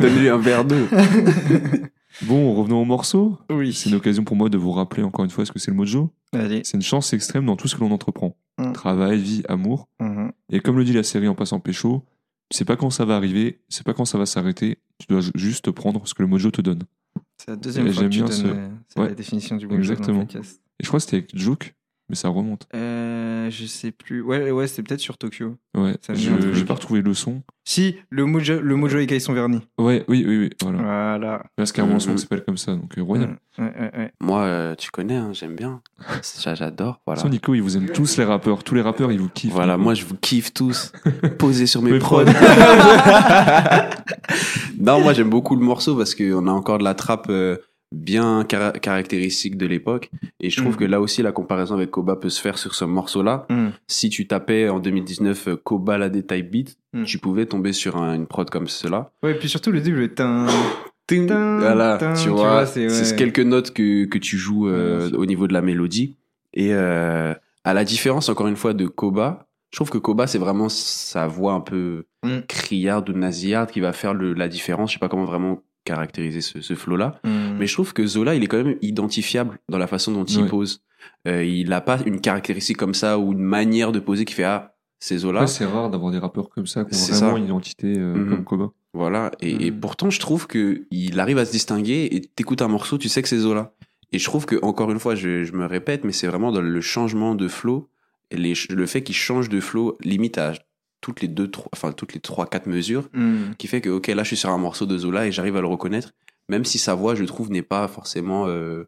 [0.00, 0.88] Donne-lui un verre d'eau.
[2.24, 3.38] Bon, revenons au morceau.
[3.50, 3.72] Oui.
[3.74, 5.76] C'est une occasion pour moi de vous rappeler encore une fois ce que c'est le
[5.76, 6.10] mojo.
[6.32, 6.62] Allez.
[6.64, 8.36] C'est une chance extrême dans tout ce que l'on entreprend.
[8.58, 8.72] Mm.
[8.72, 9.88] Travail, vie, amour.
[10.00, 10.32] Mhm.
[10.50, 12.04] Et comme le dit la série en passant pécho,
[12.50, 15.06] tu sais pas quand ça va arriver, tu sais pas quand ça va s'arrêter, tu
[15.08, 16.82] dois ju- juste prendre ce que le mojo te donne.
[17.38, 18.42] C'est la deuxième Et fois que tu donnes ce-
[18.88, 19.08] c'est Ouais.
[19.08, 20.18] la définition du mojo Exactement.
[20.18, 20.60] dans le podcast.
[20.78, 21.74] Et je crois que c'était avec Joke,
[22.12, 22.66] mais ça remonte.
[22.74, 24.20] Euh, je sais plus.
[24.20, 25.56] Ouais, ouais, c'était peut-être sur Tokyo.
[25.74, 27.42] Ouais, Ça je j'ai pas retrouvé le son.
[27.64, 29.62] Si, le mojo, le mojo et sont vernis.
[29.78, 30.78] Ouais, oui, oui, oui, voilà.
[30.78, 31.42] Voilà.
[31.56, 32.16] Parce qu'il y a un son Mhm.
[32.16, 33.38] qui s'appelle comme ça, donc euh, royal.
[33.56, 34.12] Ouais, ouais, ouais.
[34.20, 35.80] Moi, euh, tu connais, hein, j'aime bien.
[36.22, 37.00] Ça, J'adore.
[37.06, 37.22] Voilà.
[37.30, 38.62] Nico, ils vous aiment tous les rappeurs.
[38.62, 39.52] Tous les rappeurs, ils vous kiffent.
[39.52, 40.92] Voilà, moi je vous kiffe tous.
[41.38, 42.24] Posez sur mes Mes prods.
[42.26, 42.32] prods.
[44.78, 47.56] non, moi j'aime beaucoup le morceau parce qu'on a encore de la trappe euh,
[47.92, 50.10] bien cara- caractéristique de l'époque.
[50.40, 50.78] Et je trouve Mhm.
[50.78, 53.46] que là aussi, la comparaison avec Koba peut se faire sur ce morceau-là.
[53.50, 53.68] Mm.
[53.86, 57.04] Si tu tapais en 2019 euh, Koba la Type Beat, Mhm.
[57.04, 59.10] tu pouvais tomber sur un- une prod comme cela.
[59.22, 60.46] Ouais, et puis surtout le début, le tin.
[61.10, 63.16] Voilà, tin, tu tu vois, vois, c'est- ouais.
[63.16, 66.16] quelques notes que, que tu joues euh, Ouais, au niveau de la mélodie.
[66.54, 70.38] Et euh, à la différence, encore une fois, de Koba, je trouve que Koba, c'est
[70.38, 72.42] vraiment sa voix un peu Mm.
[72.48, 74.90] criarde ou nasillarde qui va faire le, la différence.
[74.90, 77.20] Je sais pas comment vraiment caractériser ce, ce flow-là.
[77.24, 77.56] Mm.
[77.58, 80.42] Mais je trouve que Zola, il est quand même identifiable dans la façon dont il
[80.42, 80.48] Ouais.
[80.48, 80.82] pose.
[81.26, 84.44] Euh, il n'a pas une caractéristique comme ça ou une manière de poser qui fait
[84.44, 85.40] Ah, c'est Zola.
[85.40, 87.38] Après, c'est rare d'avoir des rappeurs comme ça qui ont vraiment ça.
[87.38, 88.28] une identité euh, Mhm.
[88.30, 88.70] comme Koba.
[88.94, 89.32] Voilà.
[89.40, 89.80] Et, et Mhm.
[89.80, 93.22] pourtant, je trouve que il arrive à se distinguer et t'écoutes un morceau, tu sais
[93.22, 93.72] que c'est Zola.
[94.12, 96.60] Et je trouve que, encore une fois, je, je me répète, mais c'est vraiment dans
[96.60, 97.88] le changement de flow,
[98.30, 100.52] les, le fait qu'il change de flow limite à
[101.02, 103.54] toutes les deux, trois, enfin, toutes les trois, quatre mesures, Mm.
[103.58, 105.60] qui fait que, ok, là, je suis sur un morceau de Zola et j'arrive à
[105.60, 106.12] le reconnaître,
[106.48, 108.84] même si sa voix, je trouve, n'est pas forcément, euh,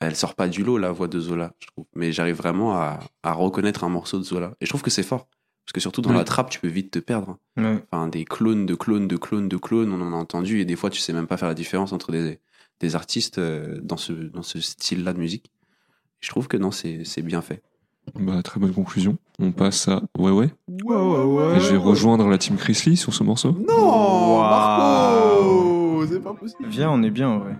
[0.00, 1.86] elle sort pas du lot, la voix de Zola, je trouve.
[1.94, 4.54] Mais j'arrive vraiment à, à reconnaître un morceau de Zola.
[4.60, 5.26] Et je trouve que c'est fort.
[5.64, 7.36] Parce que surtout dans la trappe, tu peux vite te perdre.
[7.56, 7.78] Ouais.
[7.90, 10.76] Enfin, des clones de clones de clones de clones, on en a entendu, et des
[10.76, 12.38] fois, tu sais même pas faire la différence entre des,
[12.80, 15.50] des artistes euh, dans ce, dans ce style-là de musique.
[16.20, 17.62] Je trouve que non, c'est c'est bien fait.
[18.18, 19.16] Bah, très bonne conclusion.
[19.40, 20.50] On passe à Ouais Ouais.
[20.84, 21.56] Ouais, ouais, ouais.
[21.56, 23.54] Et je vais rejoindre la team Chrisley sur ce morceau.
[23.66, 26.68] Non, Marco C'est pas possible.
[26.68, 27.56] Viens, on est bien, ouais.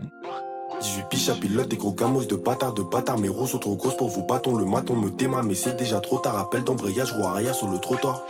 [0.81, 3.19] 18 piges à pilote, des gros gamos de bâtards, de bâtards.
[3.19, 4.57] Mes roses sont trop grosses pour vos bâtons.
[4.57, 6.39] Le maton me déma, mais c'est déjà trop tard.
[6.39, 8.23] Appel d'embrayage, roue arrière sur le trottoir.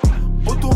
[0.46, 0.70] Auto,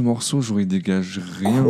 [0.00, 1.64] ce morceau, il dégage rien.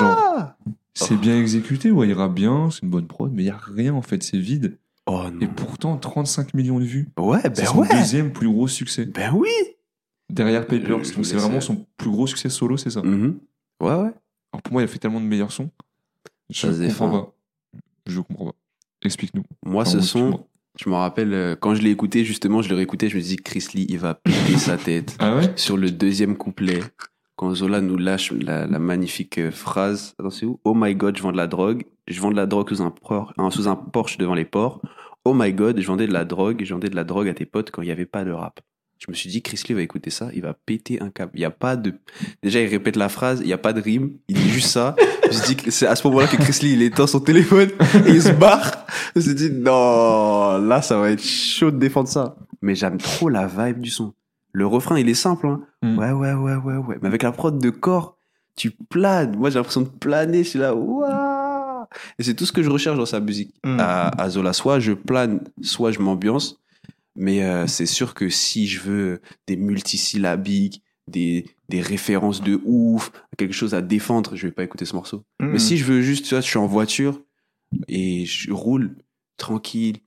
[0.00, 0.52] genre,
[0.94, 3.56] c'est bien exécuté, ouais, il ira bien, c'est une bonne prod, mais il y a
[3.56, 4.78] rien en fait, c'est vide.
[5.06, 7.08] Oh Et pourtant, 35 millions de vues.
[7.18, 7.88] Ouais, C'est ben son ouais.
[7.90, 9.06] deuxième plus gros succès.
[9.06, 9.48] Ben oui.
[10.30, 13.00] Derrière Papers, Je- je donc c'est vraiment son plus gros succès solo, c'est ça.
[13.02, 13.38] Mhm.
[13.80, 14.12] Ouais, ouais.
[14.52, 15.70] Alors pour moi, il a fait tellement de meilleurs sons.
[16.50, 17.34] Je Ça comprends pas.
[18.06, 18.54] Je comprends pas.
[19.04, 19.44] Explique-nous.
[19.64, 20.44] Moi, ce son,
[20.78, 23.36] je me rappelle, euh, quand je l'ai écouté, justement, je l'ai réécouté, je me dis,
[23.36, 25.16] Chris Lee, il va péter sa tête.
[25.20, 25.52] Ah ouais?
[25.56, 26.80] Sur le deuxième couplet,
[27.38, 30.58] quand Zola nous lâche la, la magnifique euh, phrase, attends, c'est où?
[30.64, 31.84] Oh my god, je vends de la drogue.
[32.08, 34.82] Je vends de la drogue sous un, por- sous un Porsche devant les ports.
[35.24, 36.64] Oh my god, je vendais de la drogue.
[36.64, 38.60] Je vendais de la drogue à tes potes quand il n'y avait pas de rap.
[38.98, 41.30] Je me suis dit, Chris Lee va écouter ça, il va péter un câble.
[41.36, 41.94] Il y a pas de,
[42.42, 44.96] déjà, il répète la phrase, il n'y a pas de rime, il dit juste ça.
[45.22, 47.68] je me suis dit c'est à ce moment-là que Chris Lee, il éteint son téléphone
[48.06, 48.84] et il se barre.
[49.14, 52.34] Je me suis dit, non, là, ça va être chaud de défendre ça.
[52.60, 54.14] Mais j'aime trop la vibe du son.
[54.58, 55.60] Le refrain, il est simple, hein.
[55.82, 55.98] Mm.
[55.98, 56.98] Ouais, ouais, ouais, ouais, ouais.
[57.00, 58.16] Mais avec la prod de corps,
[58.56, 59.36] tu planes.
[59.36, 60.42] Moi, j'ai l'impression de planer.
[60.42, 61.86] Je suis là, waouh!
[62.18, 63.54] Et c'est tout ce que je recherche dans sa musique.
[63.64, 63.78] Mm.
[63.78, 66.60] À, à Zola, soit je plane, soit je m'ambiance.
[67.14, 73.12] Mais euh, c'est sûr que si je veux des multisyllabiques, des, des références de ouf,
[73.36, 75.24] quelque chose à défendre, je vais pas écouter ce morceau.
[75.38, 75.52] Mm.
[75.52, 77.22] Mais si je veux juste, tu vois, je suis en voiture
[77.86, 78.96] et je roule
[79.36, 79.98] tranquille.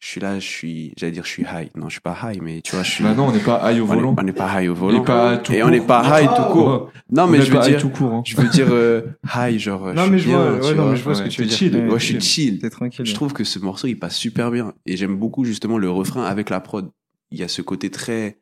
[0.00, 1.68] Je suis là, je suis, j'allais dire, je suis high.
[1.76, 3.04] Non, je suis pas high, mais tu vois, je suis.
[3.04, 4.14] Bah non, on n'est pas high au volant.
[4.18, 5.04] on n'est pas high au volant.
[5.04, 6.90] pas tout et on n'est pas high tout court.
[7.10, 8.12] Non, On mais n'est je veux dire, tout court.
[8.14, 8.22] hein.
[8.24, 9.02] je veux dire euh,
[9.36, 9.92] high, genre.
[9.92, 11.56] Non, je mais je vois, ouais, non, mais je vois ce que tu veux dire.
[11.58, 11.76] chill.
[11.76, 12.58] Ouais, Ouais, je suis chill.
[12.60, 13.04] T'es tranquille.
[13.04, 14.72] Je trouve que ce morceau, il passe super bien.
[14.86, 16.90] Et j'aime beaucoup justement le refrain avec la prod.
[17.30, 18.38] Il y a ce côté très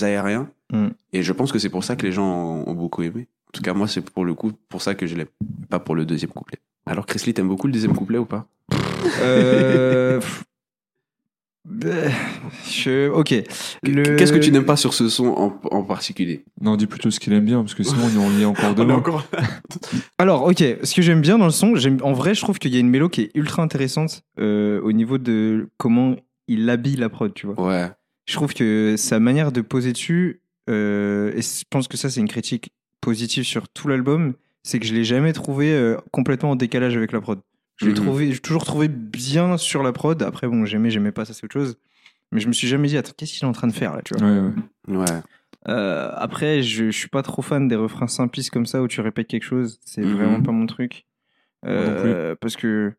[0.00, 0.48] aérien.
[0.72, 0.86] Mm.
[1.12, 3.28] Et je pense que c'est pour ça que les gens ont, beaucoup aimé.
[3.48, 5.26] En tout cas, moi, c'est pour le coup, pour ça que je l'aime.
[5.68, 6.56] Pas pour le deuxième couplet.
[6.86, 8.46] Alors, Chris Lee, t'aimes beaucoup le deuxième couplet ou pas?
[9.20, 10.20] Euh,
[12.68, 13.34] je- Ok.
[13.82, 16.44] Le- Qu'est-ce que tu n'aimes pas sur ce son en, en particulier?
[16.60, 18.94] Non, dis plutôt ce qu'il aime bien, parce que sinon on y est encore demain.
[18.96, 19.26] encore
[20.18, 22.72] Alors, ok, ce que j'aime bien dans le son, j'aime- en vrai, je trouve qu'il
[22.72, 26.16] y a une mélo qui est ultra intéressante euh, au niveau de comment
[26.48, 27.60] il habille la prod, tu vois.
[27.68, 27.90] Ouais.
[28.26, 32.20] Je trouve que sa manière de poser dessus, euh, et je pense que ça, c'est
[32.20, 36.56] une critique positive sur tout l'album, c'est que je l'ai jamais trouvé euh, complètement en
[36.56, 37.40] décalage avec la prod.
[37.76, 37.96] Je l'ai Mhm.
[37.96, 40.22] trouvé, j'ai toujours trouvé bien sur la prod.
[40.22, 41.76] Après, bon, j'aimais, j'aimais pas, ça c'est autre chose.
[42.30, 44.02] Mais je me suis jamais dit, attends, qu'est-ce qu'il est en train de faire là,
[44.02, 44.26] tu vois?
[44.26, 44.52] Ouais,
[44.88, 44.96] ouais.
[44.96, 45.20] Ouais.
[45.68, 49.00] Euh, après, je, je suis pas trop fan des refrains simplistes comme ça où tu
[49.00, 49.78] répètes quelque chose.
[49.84, 50.12] C'est Mhm.
[50.14, 51.06] vraiment pas mon truc.
[51.66, 52.92] Euh, parce que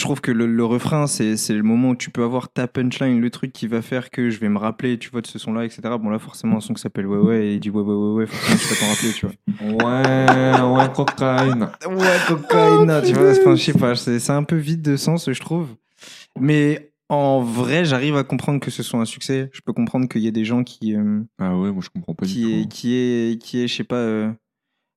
[0.00, 3.20] je trouve que le, le refrain, c'est le moment où tu peux avoir ta punchline,
[3.20, 5.64] le truc qui va faire que je vais me rappeler, tu vois, de ce son-là,
[5.66, 5.82] etc.
[6.00, 8.12] Bon, là, forcément, un son qui s'appelle Ouais Ouais et il dit Ouais Ouais Ouais
[8.20, 9.84] Ouais, forcément, tu vas t'en rappeler, tu vois.
[9.84, 11.68] Ouais, ouais, cocaïne.
[11.86, 13.30] Ouais, cocaïne, tu vois.
[13.30, 15.68] Enfin, je sais pas, c'est un peu vide de sens, je trouve.
[16.40, 19.50] Mais en vrai, j'arrive à comprendre que ce soit un succès.
[19.52, 22.14] Je peux comprendre qu'il y ait des gens qui, euh, Ah ouais, moi je comprends
[22.14, 22.68] pas qui du est, tout.
[22.70, 24.30] qui est, qui est, je sais pas, euh,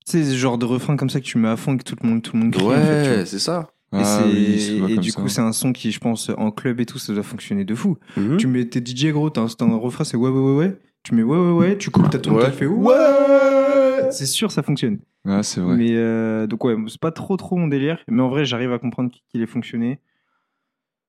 [0.06, 1.84] tu sais, ce genre de refrain comme ça que tu mets à fond et que
[1.84, 2.64] tout le monde, tout le monde crie.
[2.64, 3.18] en fait.
[3.18, 3.70] Ouais, c'est ça.
[3.94, 5.22] Et, Ah oui, et du ça.
[5.22, 7.76] coup, c'est un son qui, je pense, en club et tout, ça doit fonctionner de
[7.76, 7.98] fou.
[8.18, 8.38] Mhm.
[8.38, 10.78] Tu mets tes DJ gros, t'as un, un refrain, c'est ouais, ouais, ouais, ouais.
[11.04, 12.46] Tu mets ouais, ouais, ouais, tu coupes ta tune, Ouais.
[12.46, 14.10] tu fais ouais.
[14.12, 15.00] C'est sûr, ça fonctionne.
[15.26, 15.76] Ah, c'est vrai.
[15.76, 18.00] Mais euh, donc, ouais, c'est pas trop, trop mon délire.
[18.08, 20.00] Mais en vrai, j'arrive à comprendre qu'il ait fonctionné.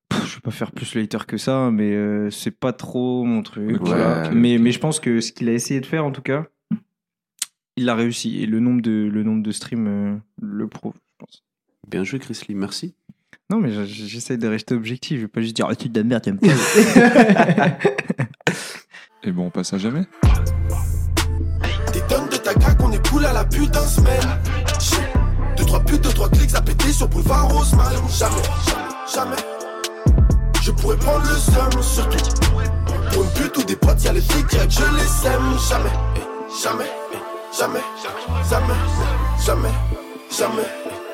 [0.08, 3.24] Pff, je vais pas faire plus later que ça, hein, mais euh, c'est pas trop
[3.24, 3.78] mon truc.
[3.80, 4.30] Voilà.
[4.32, 6.46] mais, mais je pense que ce qu'il a essayé de faire, en tout cas,
[7.76, 8.42] il a réussi.
[8.42, 11.42] Et le nombre de, le nombre de streams euh, le prouve, je pense.
[11.88, 12.94] Bien joué, Chris Lee, merci.
[13.50, 15.18] Non, mais j'essaie de rester objectif.
[15.18, 16.46] Je vais pas juste dire, ah, tu de la merde, t'aimes pas.
[19.22, 20.04] Et bon, on passe à jamais.
[21.92, 24.40] Des tonnes de ta craque, on est cool à la putain semaine.
[24.80, 25.00] Shit.
[25.56, 27.92] Deux, trois putes, deux, trois clics à péter sur boulevard Haussmann.
[28.10, 28.82] Jamais, jamais,
[29.14, 29.36] jamais.
[30.62, 32.18] Je pourrais prendre le seum, surtout.
[33.12, 35.58] Pour une pute ou des potes, y'a les flics direct, je les sème.
[35.68, 35.90] Jamais,
[36.62, 37.18] jamais, eh,
[37.56, 38.74] jamais, jamais,
[39.44, 39.70] jamais,
[40.36, 40.64] jamais,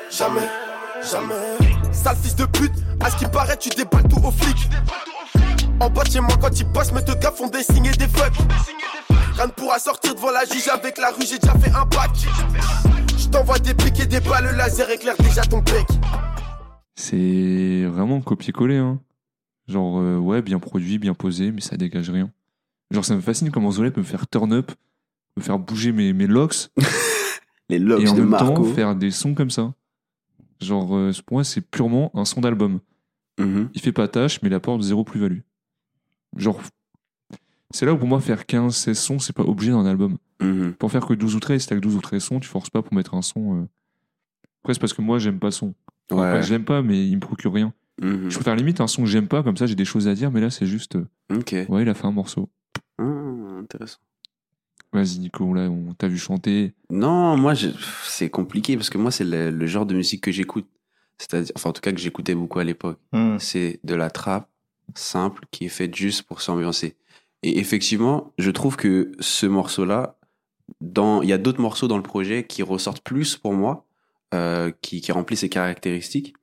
[0.09, 0.49] jamais,
[1.03, 1.93] jamais.
[1.93, 4.69] Sale fils de pute, à ce qui paraît, tu déballes tout aux flics.
[5.79, 7.91] En bas de chez moi, quand ils passent, mes deux gars font des signes et
[7.91, 8.33] des fucks.
[9.35, 12.11] Rien ne pourra sortir devant la juge avec la rue, j'ai déjà fait un pack.
[13.17, 15.87] Je t'envoie des pics et des balles, le laser éclaire déjà ton bec.
[16.95, 18.77] C'est vraiment copier-coller.
[18.77, 18.99] Hein.
[19.67, 22.29] Genre, euh, ouais, bien produit, bien posé, mais ça dégage rien.
[22.91, 24.71] Genre, ça me fascine comment Zola peut me faire turn up,
[25.37, 26.69] me faire bouger mes, mes locks,
[27.69, 28.53] Les et locks en de même Marco.
[28.53, 29.73] temps faire des sons comme ça.
[30.61, 32.79] Genre, euh, pour moi, c'est purement un son d'album.
[33.39, 33.69] Mhm.
[33.73, 35.39] Il fait pas tâche, mais il apporte zéro plus-value.
[36.37, 36.61] Genre,
[37.71, 40.17] c'est là où pour moi, faire 15, 16 sons, c'est pas obligé d'un album.
[40.41, 40.73] Mhm.
[40.73, 42.69] Pour faire que 12 ou 13, si t'as que 12 ou 13 sons, tu forces
[42.69, 43.55] pas pour mettre un son.
[43.61, 43.67] euh.
[44.63, 45.73] Après, c'est parce que moi, j'aime pas le son.
[46.11, 46.17] Ouais.
[46.17, 47.73] pas que j'aime pas, mais il me procure rien.
[48.01, 48.29] Mhm.
[48.29, 50.29] Je préfère limite un son que j'aime pas, comme ça j'ai des choses à dire,
[50.31, 50.95] mais là c'est juste.
[50.95, 51.55] euh, Ok.
[51.69, 52.49] Ouais, il a fait un morceau.
[52.97, 53.03] Ah,
[53.59, 53.99] intéressant.
[54.93, 56.73] Vas-y, Nico, là, on t'a vu chanter.
[56.89, 57.69] Non, moi, je-
[58.03, 60.67] c'est compliqué parce que moi, c'est le, le genre de musique que j'écoute.
[61.17, 62.99] C'est-à-dire, enfin, en tout cas, que j'écoutais beaucoup à l'époque.
[63.13, 63.37] Hmm.
[63.39, 64.49] C'est de la trappe
[64.95, 66.95] simple qui est faite juste pour s'ambiancer.
[67.43, 70.17] Et effectivement, je trouve que ce morceau-là,
[70.81, 73.85] dans, il y a d'autres morceaux dans le projet qui ressortent plus pour moi,
[74.33, 76.33] euh, qui, qui remplissent ces caractéristiques.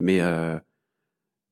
[0.00, 0.58] Mais euh,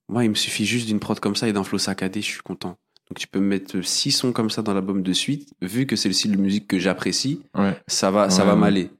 [0.08, 2.42] moi, il me suffit juste d'une prod comme ça et d'un flow saccadé, je suis
[2.42, 2.76] content.
[3.12, 5.96] Donc tu peux me mettre six sons comme ça dans l'album de suite, vu que
[5.96, 7.76] c'est le style de musique que j'apprécie, Ouais.
[7.86, 8.60] ça va, ça Ouais, va ouais.
[8.60, 8.90] m'aller.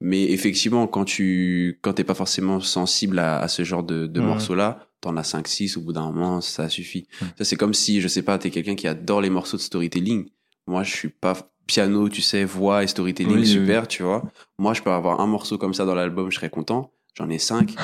[0.00, 4.20] Mais effectivement, quand tu quand t'es pas forcément sensible à, à ce genre de, de
[4.20, 7.06] morceaux-là, t'en as 5-6, au bout d'un moment, ça suffit.
[7.38, 10.26] Ça, c'est comme si, je sais pas, t'es quelqu'un qui adore les morceaux de storytelling.
[10.66, 11.36] Moi, je suis pas
[11.68, 14.24] piano, tu sais, voix et storytelling, Oui, super, tu vois.
[14.58, 16.90] Moi, je peux avoir un morceau comme ça dans l'album, je serais content.
[17.16, 17.74] J'en ai 5.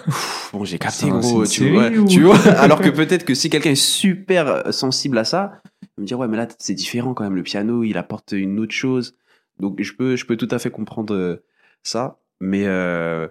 [0.52, 1.88] bon, j'ai capté, gros, tu vois.
[1.88, 5.88] ou- Tu vois Alors que peut-être que si quelqu'un est super sensible à ça, il
[5.98, 7.34] va me dire, ouais, mais là, c'est différent quand même.
[7.36, 9.16] Le piano, il apporte une autre chose.
[9.58, 11.42] Donc, je peux, je peux tout à fait comprendre euh,
[11.82, 12.18] ça.
[12.40, 13.26] Mais euh,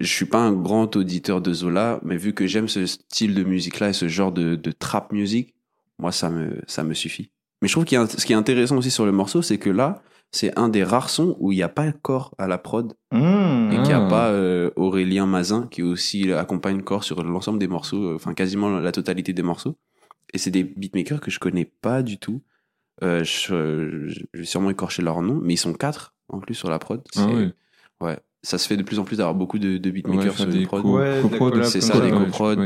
[0.00, 3.44] je suis pas un grand auditeur de Zola, mais vu que j'aime ce style de
[3.44, 5.54] musique-là et ce genre de, de trap music,
[5.98, 7.30] moi, ça me, ça me suffit.
[7.62, 10.02] Mais je trouve un- ce qui est intéressant aussi sur le morceau, c'est que là,
[10.34, 13.70] c'est un des rares sons où il n'y a pas corps à la prod Hmm.
[13.72, 14.08] et qu'il n'y a Ah.
[14.10, 18.68] pas euh, Aurélien Mazin qui aussi accompagne corps sur l'ensemble des morceaux, euh, enfin quasiment
[18.80, 19.76] la totalité des morceaux.
[20.32, 22.42] Et c'est des beatmakers que je connais pas du tout.
[23.02, 26.54] Euh, je, je- je vais sûrement écorcher leur nom, mais ils sont quatre en plus
[26.54, 27.02] sur la prod.
[27.16, 27.26] Ah
[28.00, 28.18] ouais.
[28.42, 30.84] Ça se fait de plus en plus d'avoir beaucoup de, beatmakers sur des une prod.
[30.84, 31.22] Ouais,
[31.64, 32.56] C'est ça, des ouais, coprods.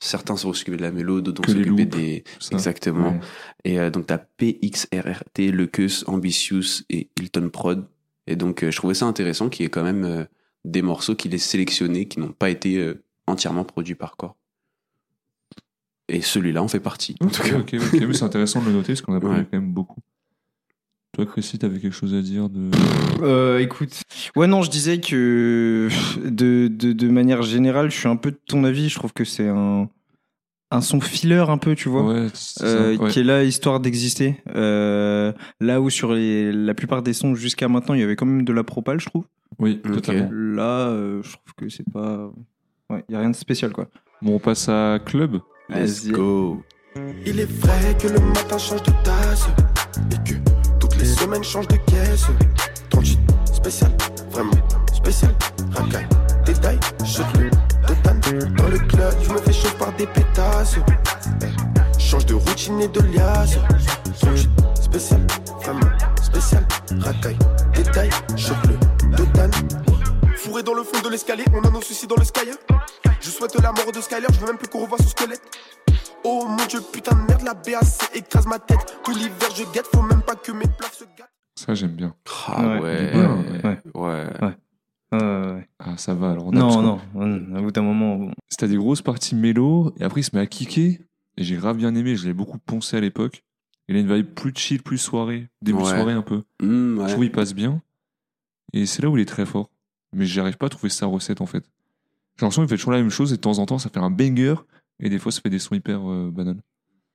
[0.00, 2.24] Certains sont s'occuper de la mélode, d'autres les loops, des.
[2.38, 2.50] ça.
[2.52, 3.10] Exactement.
[3.12, 3.20] Ouais.
[3.64, 7.86] Et euh, donc, t'as PXRRT, Lekeus, Ambitious et Hilton Prod.
[8.26, 10.24] Et donc, euh, je trouvais ça intéressant qu'il y ait quand même euh,
[10.64, 14.36] des morceaux qu'il ait sélectionnés qui n'ont pas été euh, entièrement produits par corps.
[16.08, 17.14] Et celui-là en fait partie.
[17.22, 17.58] En tout cas.
[17.58, 17.76] ok,
[18.12, 19.46] c'est intéressant de le noter parce qu'on a parlé Ouais.
[19.50, 20.00] quand même beaucoup.
[21.14, 22.70] Toi, Chrissy, t'avais quelque chose à dire de.
[23.22, 24.02] Euh, écoute,
[24.36, 25.88] ouais non, je disais que
[26.24, 28.88] de, de, de manière générale, je suis un peu de ton avis.
[28.88, 29.88] Je trouve que c'est un
[30.70, 33.10] un son filler un peu, tu vois, Ouais, c'est ça, euh, ouais.
[33.10, 34.42] qui est là histoire d'exister.
[34.56, 38.26] Euh, là où sur les, la plupart des sons jusqu'à maintenant, il y avait quand
[38.26, 39.24] même de la propale, je trouve.
[39.60, 40.28] Oui, totalement.
[40.32, 42.28] Là, euh, je trouve que c'est pas,
[42.90, 43.86] ouais, il y a rien de spécial quoi.
[44.20, 45.38] Bon, on passe à Club.
[45.68, 46.12] Let's Vas-y.
[46.12, 46.60] go.
[47.24, 49.46] Il est vrai que le matin change de tasse
[50.10, 50.34] et que
[51.04, 52.26] les semaines changent de caisse.
[52.90, 53.18] 38
[53.52, 53.92] spécial,
[54.30, 54.52] vraiment
[54.92, 55.34] spécial.
[55.74, 56.08] Racaille,
[56.46, 57.50] détail, chevelu,
[57.86, 58.20] tétane.
[58.56, 60.76] Dans le club, je me fais chaud par des pétasses.
[61.42, 63.58] Eh, Change de routine et de liasse.
[64.20, 64.50] 38
[64.82, 65.20] spécial,
[65.62, 65.90] vraiment
[66.22, 66.66] spécial.
[66.98, 67.38] Racaille,
[67.74, 68.78] détail, chevelu,
[69.14, 69.52] tétane.
[70.36, 72.54] Fourré dans le fond de l'escalier, on a nos soucis dans le Skyer.
[73.20, 75.42] Je souhaite la mort de Skyler, je veux même plus qu'on revoie son squelette.
[76.24, 77.84] Oh mon dieu, putain de merde, la BAC
[78.14, 78.98] écrase ma tête.
[79.04, 81.30] Tout l'hiver, je guette, faut même pas que mes plats se gâtent.
[81.56, 82.14] Ça, j'aime bien.
[82.48, 83.14] Ah Ouais.
[83.14, 83.78] ouais.
[83.94, 84.26] Ouais.
[84.42, 84.56] Ouais.
[85.14, 86.30] Euh, Ah, ça va.
[86.32, 86.82] Alors, on a- non,
[87.14, 88.16] non, au bout d'un moment.
[88.16, 88.32] bon.
[88.48, 90.98] C'était des grosses parties mélo, et après il se met à kicker,
[91.36, 93.44] et j'ai grave bien aimé, je l'ai beaucoup poncé à l'époque.
[93.88, 96.42] Il a une vibe plus chill, plus soirée, début de soirée un peu.
[96.62, 97.04] Mmh, ouais.
[97.08, 97.82] Je trouve il passe bien,
[98.72, 99.70] et c'est là où il est très fort.
[100.14, 101.64] Mais j'arrive pas à trouver sa recette en fait.
[102.36, 104.00] J'ai l'impression qu'il fait toujours la même chose, et de temps en temps ça fait
[104.00, 104.54] un banger,
[105.00, 106.60] et des fois ça fait des sons hyper euh, banals.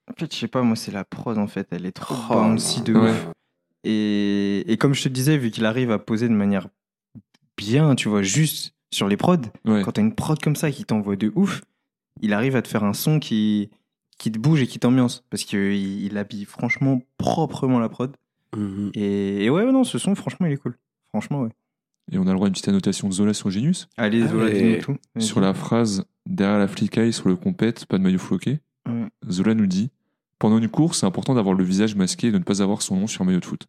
[0.10, 1.68] En fait, je sais pas, moi, c'est la prod, en fait.
[1.70, 3.12] Elle est trop Oh, bouncy de ouais.
[3.12, 3.28] ouf.
[3.84, 6.68] Et, et comme je te disais, vu qu'il arrive à poser de manière
[7.58, 9.84] bien, tu vois, juste sur les prods, Ouais.
[9.84, 11.62] quand t'as une prod comme ça qui t'envoie de ouf,
[12.22, 13.70] il arrive à te faire un son qui,
[14.18, 15.24] qui te bouge et qui t'ambiance.
[15.30, 18.16] Parce qu'il il habille franchement proprement la prod.
[18.58, 18.90] Mhm.
[18.96, 20.76] Et, et ouais, non, ce son, franchement, il est cool.
[21.10, 21.50] Franchement, ouais.
[22.12, 23.88] Et on a le droit à une petite annotation de Zola sur Genius.
[23.98, 24.54] Allez, Ah Zola, ouais.
[24.54, 24.98] dis-nous tout.
[25.20, 29.08] Sur la phrase derrière la flicaille sur le compète, pas de maillot floqué, Ouais.
[29.30, 29.92] Zola nous dit
[30.40, 32.96] Pendant une course, c'est important d'avoir le visage masqué et de ne pas avoir son
[32.96, 33.68] nom sur un maillot de foot.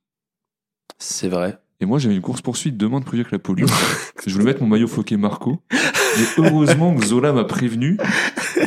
[0.99, 1.59] C'est vrai.
[1.83, 3.71] Et moi, j'avais une course poursuite demain de prévu avec la police.
[4.27, 5.63] je voulais mettre mon maillot floqué Marco.
[5.73, 7.97] Et heureusement que Zola m'a prévenu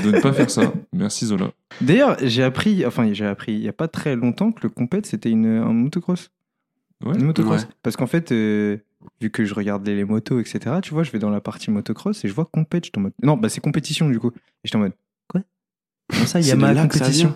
[0.04, 0.74] de ne pas faire ça.
[0.94, 1.52] Merci Zola.
[1.82, 5.06] D'ailleurs, j'ai appris, enfin, j'ai appris il y a pas très longtemps que le compète,
[5.06, 6.30] c'était une, un motocross.
[7.06, 7.16] Ouais.
[7.16, 7.62] Une motocross.
[7.64, 7.68] Ouais.
[7.82, 8.78] Parce qu'en fait, euh,
[9.22, 12.24] vu que je regardais les motos, etc., tu vois, je vais dans la partie motocross
[12.24, 12.86] et je vois compète.
[12.98, 13.14] En mode.
[13.22, 14.32] Non, bah c'est compétition du coup.
[14.36, 14.94] Et j'étais en mode.
[15.28, 15.42] Quoi?
[16.10, 17.36] Comment ça, ça compétition?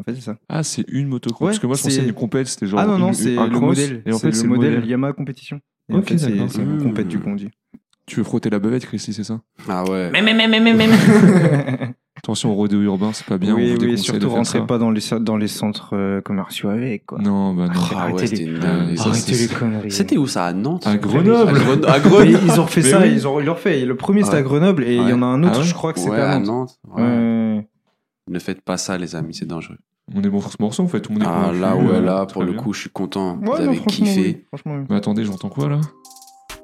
[0.00, 0.36] En fait, c'est ça.
[0.48, 1.40] Ah, c'est une motocross.
[1.40, 2.80] Ouais, Parce que moi, je pensais une compète, c'était genre.
[2.80, 4.02] ah non, non, c'est le cross, modèle.
[4.06, 5.60] Et en C'est fait, c'est le modèle Yamaha compétition.
[5.88, 6.82] Et en Ok, fait, c'est Mmh.
[6.82, 7.50] compète du coup, on dit.
[8.06, 9.40] Tu veux frotter la bavette, Christy, c'est ça?
[9.68, 10.10] Ah ouais.
[10.10, 11.94] Mais, mais, mais, mais, mais, mais, mais.
[12.32, 13.52] Attention au rodéo urbain, c'est pas bien.
[13.52, 17.04] on oui, vous oui, surtout rentrez pas dans les, dans les centres euh, commerciaux avec,
[17.04, 17.18] quoi.
[17.18, 17.72] Non, bah non.
[17.94, 18.24] Ah Arrêtez
[18.98, 19.90] Arrêtez les conneries.
[19.90, 21.50] C'était où ça À Nantes À Grenoble.
[21.50, 21.86] À Grenoble.
[21.88, 22.38] à Mais Grenoble.
[22.46, 23.10] ils ont fait Mais ça, oui.
[23.12, 23.84] ils ont refait.
[23.84, 24.40] Le premier c'était Ouais.
[24.40, 26.12] à Grenoble et il y en a un autre, Ah ouais je crois que c'était
[26.12, 26.46] Ouais, à à Nantes.
[26.46, 26.78] Nantes.
[26.96, 27.02] Ouais.
[27.02, 27.68] Ouais.
[28.30, 29.76] Ne faites pas ça, les amis, c'est dangereux.
[30.14, 31.96] On est bon pour ce morceau en fait, tout le monde est Ah là, ouais,
[31.96, 32.62] euh, là, pour le bien.
[32.62, 33.36] coup, je suis content.
[33.42, 34.20] Vous avez franchement, kiffé.
[34.22, 34.44] oui.
[34.48, 34.86] Franchement, oui.
[34.88, 35.80] Mais attendez, j'entends quoi là?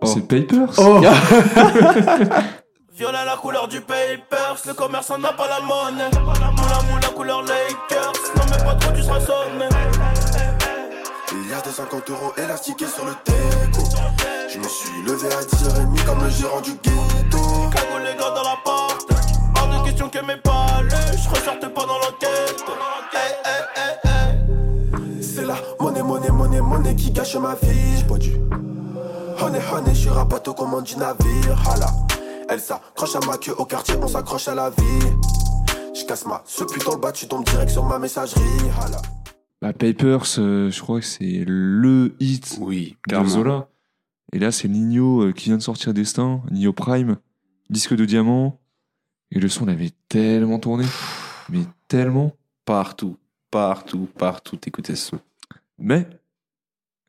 [0.00, 0.06] Oh.
[0.06, 0.72] C'est Papers?
[0.78, 1.00] Oh
[2.98, 6.10] Violet la couleur du papers, le commerçant n'a pas la monnaie.
[6.18, 9.66] Moula moula couleur Lakers, non mais pas trop tu seras sonné.
[11.56, 13.84] A des 50 euros élastiqués sur le déco.
[14.52, 17.70] Je me suis levé à 10h30 comme le gérant du ghetto.
[17.70, 19.06] Cagoule les gars dans la porte.
[19.56, 22.64] Hors de question que mes palais, je ressortais pas dans l'enquête.
[23.14, 25.22] Eh, eh, eh.
[25.22, 27.98] C'est la monnaie, monnaie, monnaie, monnaie qui gâche ma vie.
[27.98, 28.36] J'ai pas dû.
[29.40, 31.56] Honey, honey, je suis rapato comme commande du navire.
[31.64, 31.86] Hala.
[32.50, 35.06] Elle s'accroche à ma queue au quartier, on s'accroche à la vie.
[35.94, 38.40] Je casse ma ce putain le bas, tu tombes direct sur ma messagerie.
[38.80, 39.02] Hala.
[39.60, 43.24] Bah, Papers, euh, je crois que c'est le hit Oui, de.
[43.26, 43.68] Zola.
[44.32, 47.16] Et là, c'est Nino euh, qui vient de sortir Destin, Nino Prime,
[47.68, 48.58] disque de diamant.
[49.30, 50.86] Et le son, il avait tellement tourné.
[51.50, 52.32] Mais tellement.
[52.64, 53.16] Partout,
[53.50, 55.20] partout, partout, t'écoutais ce son.
[55.78, 56.06] Mais,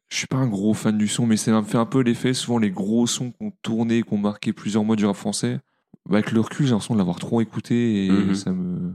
[0.10, 2.34] je suis pas un gros fan du son, mais ça me fait un peu l'effet.
[2.34, 5.60] Souvent, les gros sons qui ont tourné, qui ont marqué plusieurs mois du rap français.
[6.10, 8.34] Bah, avec le recul, j'ai l'impression de l'avoir trop écouté et Mhm.
[8.34, 8.94] ça me.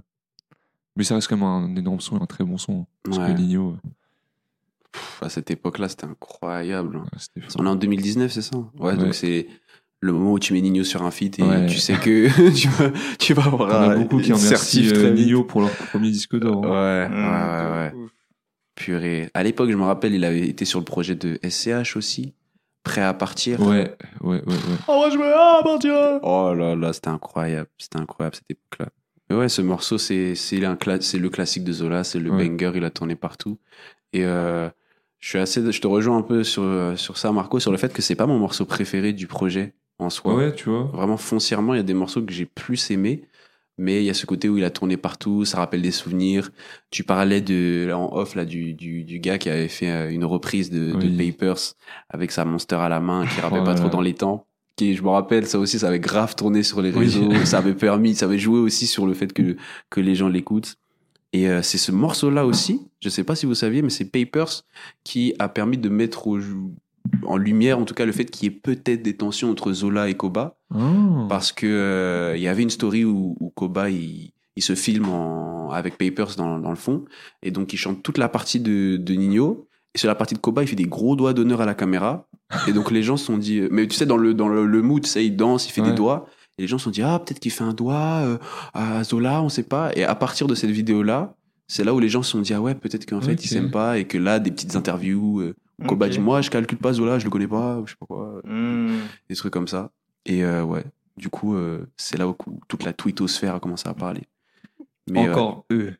[0.97, 2.87] Mais ça reste quand même un énorme son et un très bon son.
[3.05, 3.27] Parce Ouais.
[3.27, 3.89] que Nino, euh,
[4.93, 6.99] Pff, À cette époque-là, c'était incroyable.
[6.99, 7.03] ouais,
[7.49, 7.57] fort.
[7.59, 8.57] On est en 2019, c'est ça?
[8.79, 8.97] Ouais, Ouais.
[8.97, 9.49] donc c'est
[10.01, 11.67] le moment où tu mets Nino sur un feat et Ouais.
[11.67, 15.13] tu sais que tu vas, tu vas avoir un beaucoup qui remercient certif euh.
[15.15, 16.61] Nino pour leur premier disque d'or.
[16.63, 17.11] Ouais, hein.
[17.11, 18.09] ouais, ouais, ouais.
[18.75, 19.31] Purée.
[19.35, 22.35] À l'époque, je me rappelle, il avait été sur le projet de SCH aussi.
[22.83, 23.61] Prêt à partir.
[23.61, 24.77] Ouais, ouais, ouais, ouais.
[24.89, 25.95] On va jouer à partir.
[26.23, 27.69] Oh là là, c'était incroyable.
[27.79, 28.89] C'était incroyable cette époque-là.
[29.31, 32.47] Mais ouais, ce morceau, c'est c'est le classique de Zola, c'est le Ouais.
[32.49, 33.59] banger, il a tourné partout.
[34.13, 34.69] Et euh,
[35.19, 37.91] je suis assez, je te rejoins un peu sur sur ça, Marco, sur le fait
[37.93, 40.35] que c'est pas mon morceau préféré du projet en soi.
[40.35, 40.83] Ouais, tu vois.
[40.93, 43.25] Vraiment foncièrement, il y a des morceaux que j'ai plus aimés,
[43.79, 46.51] mais il y a ce côté où il a tourné partout, ça rappelle des souvenirs.
[46.91, 50.11] Tu parlais de là, en off là du, du du gars qui avait fait euh,
[50.11, 51.09] une reprise de, de.
[51.31, 51.75] Papers
[52.09, 54.47] avec sa monster à la main, qui rappelle Oh pas trop dans les temps.
[54.77, 57.05] Qui, je me rappelle, ça aussi, ça avait grave tourné sur les Oui.
[57.05, 57.33] réseaux.
[57.45, 59.57] ça avait permis, ça avait joué aussi sur le fait que
[59.91, 60.77] que les gens l'écoutent.
[61.33, 64.63] Et euh, c'est ce morceau-là aussi, je sais pas si vous saviez, mais c'est Papers
[65.03, 66.39] qui a permis de mettre au,
[67.27, 70.09] en lumière, en tout cas, le fait qu'il y ait peut-être des tensions entre Zola
[70.09, 70.57] et Koba.
[70.75, 71.27] Ah.
[71.29, 75.09] parce que euh, il y avait une story où, où Koba il, il se filme
[75.09, 77.05] en, avec Papers dans, dans le fond.
[77.43, 79.69] Et donc il chante toute la partie de, de Nino.
[79.95, 82.27] Et sur la partie de Koba il fait des gros doigts d'honneur à la caméra.
[82.67, 84.83] Et donc les gens se sont dit mais tu sais dans le dans le, le
[84.83, 85.91] mood tu sais il danse il fait Ouais.
[85.91, 86.27] des doigts.
[86.59, 88.39] Et les gens se sont dit ah peut-être qu'il fait un doigt euh,
[88.73, 89.93] à Zola on sait pas.
[89.95, 91.37] Et à partir de cette vidéo là
[91.69, 93.71] c'est là où les gens se sont dit ah ouais peut-être qu'en fait ils s'aiment
[93.71, 96.13] pas et que là des petites interviews euh, où Koba Ok.
[96.13, 98.99] dit moi je calcule pas Zola je le connais pas je sais pas quoi Hmm.
[99.29, 99.91] des trucs comme ça.
[100.27, 100.85] Et euh, ouais,
[101.19, 102.35] du coup, euh, c'est là où
[102.69, 104.23] toute la twittosphère a commencé à parler.
[105.11, 105.95] Mais, Encore eux.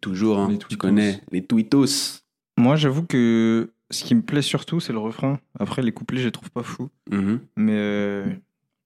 [0.00, 2.22] Toujours, hein, Les tu connais, les tweetos.
[2.56, 5.40] Moi, j'avoue que ce qui me plaît surtout, c'est le refrain.
[5.58, 6.88] Après, les couplets, je les trouve pas fous.
[7.10, 7.40] Mhm.
[7.56, 8.24] Mais euh,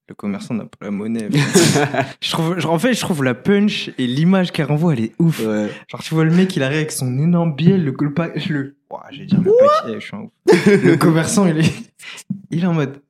[0.08, 1.28] le commerçant n'a pas la monnaie.
[2.20, 5.40] je trouve, en fait, je trouve la punch et l'image qu'elle renvoie, elle est ouf.
[5.46, 5.70] Ouais.
[5.88, 8.76] Genre, tu vois le mec, il arrive avec son énorme biel, le, le, le,
[9.10, 10.66] Je vais dire le paquet, je suis un ouf.
[10.84, 11.72] Le commerçant, il est,
[12.50, 13.00] il est en mode,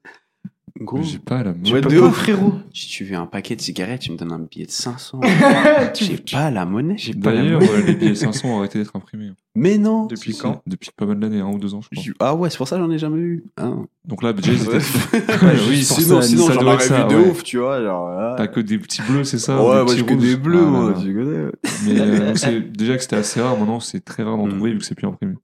[0.80, 2.16] Gros, J'ai pas la Ouais, je de peux pas, ouf.
[2.16, 2.52] frérot.
[2.72, 5.20] si tu veux un paquet de cigarettes, tu me donnes un billet de 500.
[5.94, 6.96] Tu- J'ai pas la monnaie.
[6.98, 7.72] J'ai pas la D'ailleurs, monnaie.
[7.74, 9.30] euh, les billets 500 ont arrêté d'être imprimés.
[9.54, 10.06] Mais non.
[10.06, 10.62] Depuis quand?
[10.66, 12.02] Depuis pas mal d'années, un ou deux ans, je crois.
[12.04, 13.44] Je- Ah ouais, c'est pour ça que j'en ai jamais eu.
[13.56, 13.70] Ah.
[14.04, 14.58] Donc là, Jay, Ouais.
[14.72, 17.30] Ouais, oui, pour sinon, ça, sinon ça j'en doit aurais être ça, de ouais.
[17.30, 17.80] ouf, tu vois.
[17.80, 18.34] Genre, ah.
[18.36, 20.70] T'as que des petits bleus, c'est ça ouais, ou moi j'ai que des bleus, Ah,
[20.70, 21.50] moi, tu connais.
[21.84, 24.54] Mais euh, on sait déjà que c'était assez rare, maintenant c'est très rare d'en Mm.
[24.56, 25.34] trouver vu que c'est plus imprimé.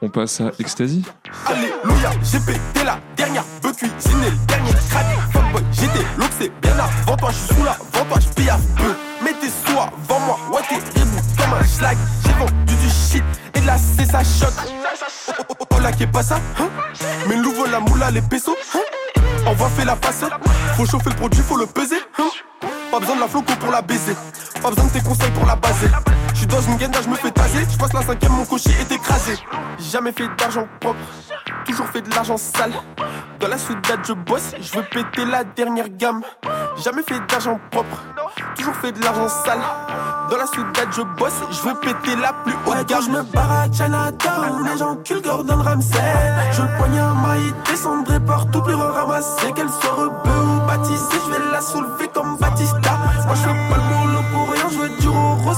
[0.00, 1.04] On passe à Ecstasy.
[1.46, 5.06] Alléluia, j'ai pété la dernière peu cuisiné le dernier crack.
[5.32, 8.58] Fuckboy, j'étais l'autre, c'est bien avant toi, je suis sous la vent toi, je à
[8.76, 8.94] peu.
[9.24, 11.98] Mets tes soirs avant moi, ouais, t'es rebou comme un schlag.
[12.24, 13.24] J'ai vendu du shit
[13.54, 14.52] et de la C, ça choque.
[15.28, 16.68] Oh, oh, oh, oh, là, qui est pas ça, hein?
[17.28, 18.78] Mais nouveau, la moula, les pesos, hein?
[19.46, 20.24] On va faire la face,
[20.76, 22.28] faut chauffer le produit, faut le peser, hein?
[22.92, 24.14] Pas besoin de la floco pour la baiser,
[24.60, 25.88] pas besoin de tes conseils pour la baser.
[26.32, 28.70] Je suis dans une guenda, je me fais taser, je passe la cinquième, mon cocher
[28.80, 29.34] est écrasé.
[29.78, 30.98] Jamais fait d'argent propre,
[31.66, 32.72] toujours fait de l'argent sale.
[33.40, 36.22] Dans la soudade, je bosse, je veux péter la dernière gamme.
[36.82, 38.02] Jamais fait d'argent propre,
[38.56, 39.60] toujours fait de l'argent sale.
[40.30, 43.02] Dans la soudade, je bosse, je veux péter la plus haute gamme.
[43.02, 45.98] je me barre à Chinatown, les gens culent Gordon Ramsay.
[46.52, 49.52] Je le poignard maille, descendrai partout, plus ramasser.
[49.54, 52.77] Qu'elle soit rebeu ou baptisée, je vais la soulever comme Batista.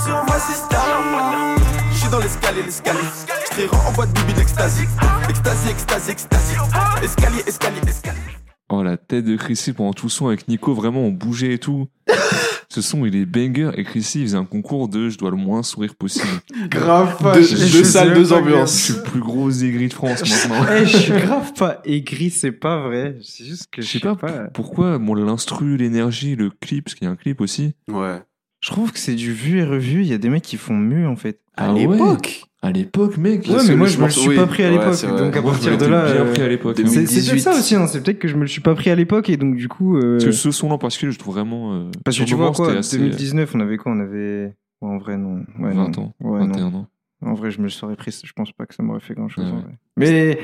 [0.04, 0.76] Sur ma sister.
[1.92, 2.98] Je suis dans l'escalier, l'escalier.
[3.58, 4.84] Je en boîte bibi d'extasie.
[5.28, 6.56] Extasie, extasie, extasie.
[7.02, 8.18] Escalier, escalier, escalier.
[8.68, 11.58] Oh la tête de Chrissy pendant tout le son avec Nico, vraiment on bougeait et
[11.58, 11.88] tout.
[12.72, 15.36] Ce son il est banger et Chrissy il faisait un concours de je dois le
[15.36, 16.28] moins sourire possible.
[16.68, 17.34] Grave pas.
[17.34, 18.72] Deux- deux salles, deux que- Je ambiances.
[18.76, 20.64] suis le plus gros aigri de France maintenant.
[20.72, 23.16] Eh, je suis grave pas aigri, c'est pas vrai.
[23.24, 24.44] C'est juste que Je sais pas, pas.
[24.54, 27.74] pourquoi bon, l'instru, l'énergie, le clip, parce qu'il y a un clip aussi.
[27.90, 28.22] Ouais.
[28.60, 30.02] Je trouve que c'est du vu et revu.
[30.02, 31.40] Il y a des mecs qui font mieux en fait.
[31.56, 32.42] À À l'époque.
[32.62, 33.46] À l'époque, mec.
[33.48, 34.36] Ouais, mais moi le je me le suis oui.
[34.36, 35.16] pas pris à Ouais, l'époque.
[35.16, 36.02] donc à Moi, partir de là.
[36.04, 36.78] euh, pris à l'époque.
[36.78, 36.82] hein.
[36.86, 37.30] C'est c'est 2018.
[37.30, 39.30] peut-être ça aussi, hein, c'est peut-être que je me le suis pas pris à l'époque
[39.30, 39.96] et donc du coup.
[39.96, 41.72] euh, Parce que ce son-là en particulier, je trouve vraiment.
[41.74, 44.52] euh, Parce que tu vois quoi, c'était assez- 2019, on avait quoi On avait.
[44.82, 45.36] ouais, en vrai, non.
[45.58, 46.02] Ouais, 20 non.
[46.02, 46.46] ans, Ouais, non.
[46.48, 46.86] 21 ans.
[47.22, 48.18] En vrai, je me le serais pris.
[48.24, 49.44] Je pense pas que ça m'aurait fait grand chose.
[49.44, 49.62] Ouais, en ouais.
[49.62, 49.72] vrai.
[49.96, 50.38] Mais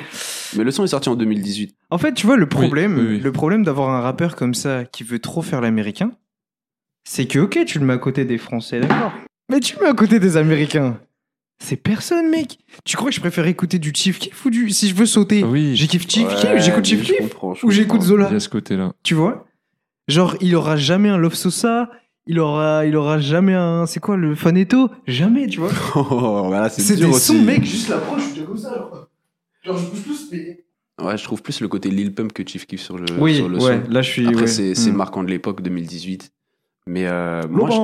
[0.57, 1.75] Mais le son est sorti en 2018.
[1.91, 3.21] en fait, tu vois, le problème, oui, oui.
[3.21, 6.13] le problème d'avoir un rappeur comme ça qui veut trop faire l'américain,
[7.09, 9.13] c'est que, ok, tu le mets à côté des Français, d'accord.
[9.51, 10.99] Mais tu le mets à côté des Américains.
[11.59, 12.59] C'est personne, mec.
[12.85, 14.69] Tu crois que je préfère écouter du Chief Keef ou du.
[14.71, 18.03] Si je veux sauter, oui, j'écoute Chief Ouais, Keef, j'écoute Chief je ou j'écoute.
[18.03, 18.27] Zola.
[18.31, 18.93] il y a ce côté-là.
[19.03, 19.47] Tu vois?
[20.09, 21.89] Genre, il aura jamais un Love Sosa,
[22.27, 23.87] il aura, il aura jamais un.
[23.87, 24.91] C'est quoi le Faneto?
[25.07, 27.21] Jamais, tu vois Oh, voilà, c'est des aussi.
[27.39, 28.75] sons, mec, juste l'approche, je comme ça.
[28.75, 29.09] Genre,
[29.65, 30.65] genre je bouge plus, mais.
[31.03, 33.49] Ouais, je trouve plus le côté Lil Pump que Chief Keef sur le, Oui, sur
[33.49, 33.91] le ouais, son.
[33.91, 34.27] là je suis.
[34.27, 34.47] Après, ouais.
[34.47, 34.97] c'est c'est Hmm.
[34.97, 36.33] marquant de l'époque 2018.
[36.87, 37.77] Mais euh, moi, je,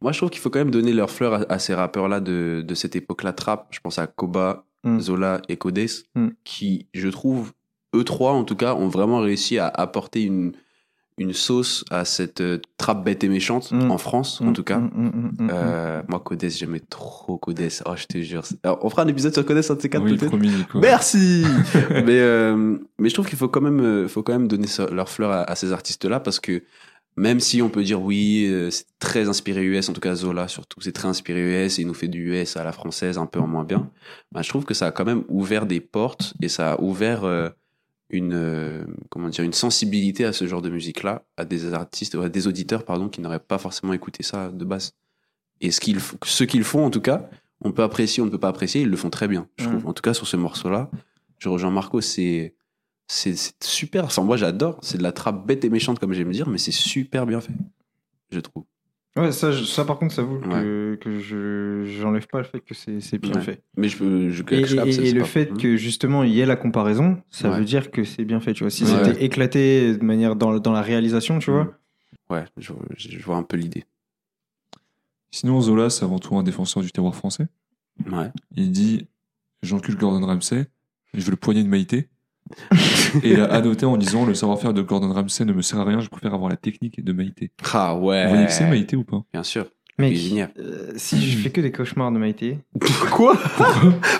[0.00, 2.62] moi, je trouve qu'il faut quand même donner leur fleur à, à ces rappeurs-là de,
[2.66, 3.66] de cette époque-là trap.
[3.70, 5.00] Je pense à Koba, Hmm.
[5.00, 5.80] Zola et Codes,
[6.14, 6.28] Hmm.
[6.44, 7.52] qui, je trouve,
[7.96, 10.52] eux trois en tout cas, ont vraiment réussi à apporter une,
[11.18, 13.90] une sauce à cette euh, trap bête et méchante, Hmm.
[13.90, 14.78] en France en tout cas.
[14.78, 17.68] Mm, mm, mm, mm, Euh, moi, Codes, j'aimais trop Codes.
[17.84, 18.42] Oh, je te jure.
[18.62, 20.36] Alors, on fera un épisode sur Codes, un de ces quatre Oui, peut-être.
[20.78, 21.44] Merci.
[21.90, 25.32] mais euh, mais je trouve qu'il faut quand même faut quand même donner leur fleur
[25.32, 26.62] à, à ces artistes là parce que
[27.16, 30.48] même si on peut dire oui euh, c'est très inspiré US en tout cas Zola
[30.48, 33.26] surtout c'est très inspiré US et il nous fait du US à la française un
[33.26, 33.90] peu en moins bien.
[34.32, 37.24] Bah, je trouve que ça a quand même ouvert des portes et ça a ouvert
[37.24, 37.48] euh,
[38.10, 42.14] une euh, comment dire une sensibilité à ce genre de musique là à des artistes
[42.14, 44.92] à des auditeurs pardon qui n'auraient pas forcément écouté ça de base.
[45.60, 47.28] Et ce qu'ils ce qu'ils font en tout cas
[47.62, 49.70] on peut apprécier on ne peut pas apprécier ils le font très bien je Mm.
[49.70, 49.86] trouve.
[49.88, 50.90] En tout cas sur ce morceau là
[51.38, 52.54] je rejoins Marco, c'est
[53.06, 54.04] c'est c'est super.
[54.04, 54.78] Enfin, moi, j'adore.
[54.82, 57.52] C'est de la trappe bête et méchante, comme j'aime dire, mais c'est super bien fait,
[58.30, 58.64] je trouve.
[59.16, 62.60] Ouais, ça, je- ça par contre, ça vaut que, que je j'enlève pas le fait
[62.60, 63.40] que c'est c'est bien Ouais.
[63.40, 63.62] fait.
[63.78, 64.28] Mais je peux.
[64.30, 66.44] Je, Et, je et- c'est- et c'est le pas- fait que justement il y ait
[66.46, 67.58] la comparaison, ça Ouais.
[67.60, 68.52] veut dire que c'est bien fait.
[68.52, 68.90] Tu vois, si Ouais.
[69.04, 71.64] c'était éclaté de manière dans, dans la réalisation, tu vois.
[71.64, 71.72] Mm.
[72.34, 73.84] Ouais, je, je vois un peu l'idée.
[75.30, 77.46] Sinon, Zola, c'est avant tout un défenseur du terroir français.
[78.10, 78.30] Ouais.
[78.54, 79.06] Il dit
[79.62, 80.66] J'encule Gordon Ramsay,
[81.14, 82.08] je veux le poignet de Maïté.
[83.22, 85.84] Et il a annoté en disant Le savoir-faire de Gordon Ramsay ne me sert à
[85.84, 87.50] rien, je préfère avoir la technique de Maïté.
[87.72, 88.24] Ah ouais.
[88.24, 89.24] Vous voyez que c'est Maïté ou pas?
[89.32, 89.66] Bien sûr.
[89.98, 90.50] Mec, Cuisinière.
[90.58, 92.58] euh, si je fais que des cauchemars de Maïté,
[93.10, 93.34] Quoi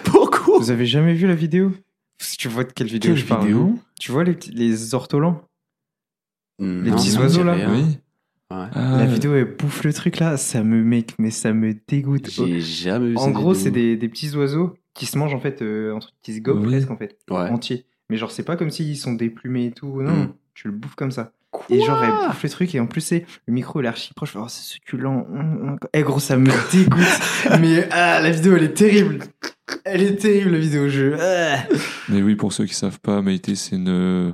[0.05, 0.59] Pourquoi?
[0.59, 1.73] Vous avez jamais vu la vidéo?
[2.19, 3.79] Si tu vois de quelle vidéo Quelle je parle vidéo?
[4.01, 5.43] Tu vois les, petits- les ortolans?
[6.59, 7.53] Les petits oiseaux, là?
[7.53, 7.71] rien.
[7.73, 7.83] Oui.
[8.51, 8.67] Ouais.
[8.73, 12.31] Ah, La vidéo, elle bouffe le truc là, ça me mec, mais ça me dégoûte.
[12.31, 15.61] J'ai jamais vu En gros, c'est des, des petits oiseaux qui se mangent en fait,
[15.63, 16.69] euh, un truc qui se gobe Oui.
[16.69, 17.51] presque en fait, Ouais.
[17.51, 17.85] entier.
[18.11, 20.33] Mais genre, c'est pas comme s'ils sont déplumés et tout, non, Mm.
[20.55, 21.33] tu le bouffes comme ça.
[21.71, 24.13] et genre, elle bouffe le truc et en plus, c'est le micro il est archi
[24.15, 25.27] proche, oh, c'est succulent.
[25.33, 25.79] hum, hum.
[25.95, 27.61] Eh gros, ça me dégoûte.
[27.61, 29.21] mais ah, la vidéo, elle est terrible.
[29.85, 31.17] Elle est terrible, la vidéo jeu.
[31.21, 31.57] Ah.
[32.09, 34.33] Mais oui, pour ceux qui savent pas, Maïté, c'est une euh,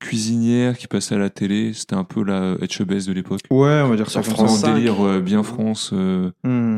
[0.00, 1.72] cuisinière qui passait à la télé.
[1.72, 3.40] C'était un peu la Etchebest de l'époque.
[3.50, 4.74] Ouais, on va dire ça France 5.
[4.74, 6.30] délire euh, bien France, euh,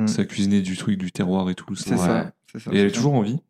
[0.06, 1.74] ça cuisinait du truc, du terroir et tout.
[1.74, 2.32] C'est c'était- ça.
[2.50, 3.40] c'est ça, Et elle est toujours en vie.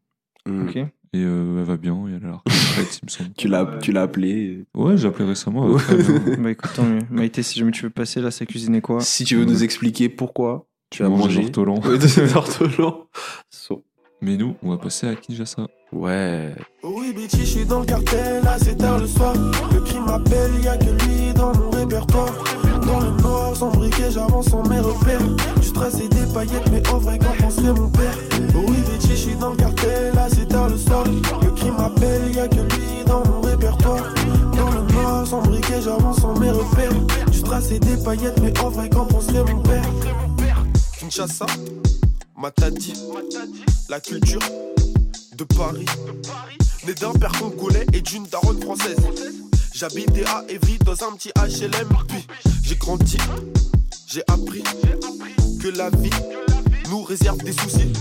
[0.47, 0.69] Mm.
[0.69, 0.79] Ok.
[1.15, 1.95] Et euh, elle va bien.
[2.09, 3.31] Et elle a l'air retraite, il me semble.
[3.37, 4.65] Tu l'as, tu l'as appelé.
[4.75, 5.67] Ouais, j'ai appelé récemment.
[5.67, 6.37] elle va très bien.
[6.39, 7.01] Bah écoute, tant mieux.
[7.11, 10.09] Maïté, si jamais tu veux passer là, c'est cuisiner quoi Si tu veux nous expliquer
[10.09, 11.81] pourquoi tu as Mange des mangé ortolans.
[11.85, 13.07] Ouais, des ortolans.
[13.51, 13.85] So-
[14.21, 15.67] Mais nous, on va passer à Kinshasa.
[15.93, 16.55] Ouais.
[16.83, 19.35] Oui, bitch, je suis dans le cartel, là c'est tard le soir.
[19.75, 22.33] Le crime m'appelle, y'a que lui dans mon répertoire.
[22.87, 25.21] Dans le noir, sans briquet, j'avance sans mes repères.
[25.61, 28.15] Du stress et des paillettes, mais en vrai, quand penserait mon père?
[28.55, 30.42] Oui, bitch, je suis dans le cartel, là c'est
[30.73, 31.05] le soir.
[31.05, 34.15] Le crime m'appelle, y'a que lui dans mon répertoire.
[34.57, 36.93] Dans le noir, sans briquet, j'avance sans mes repères.
[37.31, 39.85] Du et des paillettes, mais en vrai, quand penserait mon père?
[40.99, 41.47] Kinshasa,
[42.37, 42.95] Matadi,
[43.89, 44.41] la culture
[45.37, 45.87] de Paris.
[46.87, 48.97] Né d'un père congolais et d'une daronne française.
[49.75, 51.89] J'habitais à Evry dans un petit HLM.
[52.09, 52.27] Puis
[52.65, 53.17] j'ai grandi,
[54.07, 54.65] j'ai appris
[55.61, 56.11] que la vie
[56.91, 57.93] nous réserve des soucis.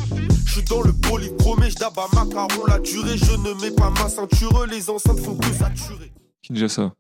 [0.54, 3.18] Je suis dans le polychromé, je dab à macaron la durée.
[3.18, 6.12] Je ne mets pas ma ceinture, les enceintes font que saturer.
[6.44, 6.94] Kinshasa,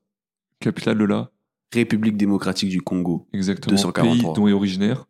[0.62, 1.30] capitale de là,
[1.74, 3.28] République démocratique du Congo.
[3.34, 3.72] exactement.
[3.76, 4.14] 243.
[4.14, 5.06] Pays dont est originaire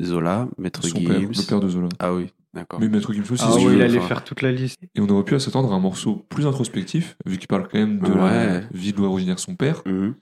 [0.00, 1.36] Zola, Maître son père, Gibbs.
[1.36, 1.88] le père de Zola.
[1.98, 2.78] Ah oui, d'accord.
[2.78, 3.74] Mais Maître Gims aussi, Ah veux.
[3.74, 4.06] il allait enfin.
[4.06, 4.78] faire toute la liste.
[4.94, 7.98] Et on aurait pu s'attendre à un morceau plus introspectif, vu qu'il parle quand même
[7.98, 9.82] de la vie d'où est originaire son père.
[9.86, 10.14] Mhm.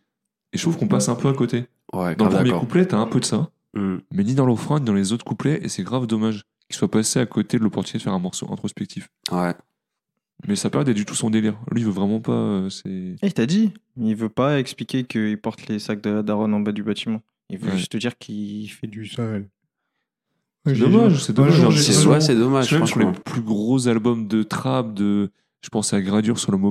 [0.55, 1.67] Et je trouve qu'on passe un peu à côté.
[1.93, 4.01] Ouais, Dans le premier couplet, t'as un peu de ça, Mhm.
[4.11, 6.91] mais ni dans l'offrande, ni dans les autres couplets, et c'est grave dommage qu'il soit
[6.91, 9.09] passé à côté de l'opportunité de faire un morceau introspectif.
[9.31, 9.55] Ouais.
[10.49, 11.57] Mais ça perd du tout son délire.
[11.71, 12.33] Lui, il veut vraiment pas.
[12.33, 12.89] euh, c'est...
[12.91, 16.61] Eh, il t'a dit, il veut pas expliquer qu'il porte les sacs de Daron en
[16.61, 17.21] bas du bâtiment.
[17.49, 17.77] Il veut Ouais.
[17.77, 19.49] juste te dire qu'il fait du sale.
[20.67, 21.81] C'est dommage, c'est dommage.
[21.81, 25.31] C'est ouais, c'est dommage, C'est même sur les plus gros albums de trap, de.
[25.61, 26.59] Je pensais à Gradure sur le.
[26.59, 26.71] T'avais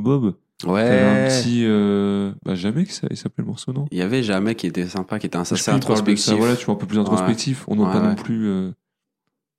[0.70, 1.28] un Ouais.
[1.28, 1.64] petit.
[1.66, 3.86] euh, Bah, jamais que ça il s'appelait le morceau, non?
[3.92, 5.80] Il y avait jamais qui était sympa, qui était un Je assez sais, il parle
[5.80, 6.34] de ça, introspectif.
[6.38, 7.66] Voilà, tu vois, un peu plus introspectif.
[7.68, 8.72] On n'a Ouais, pas non plus euh,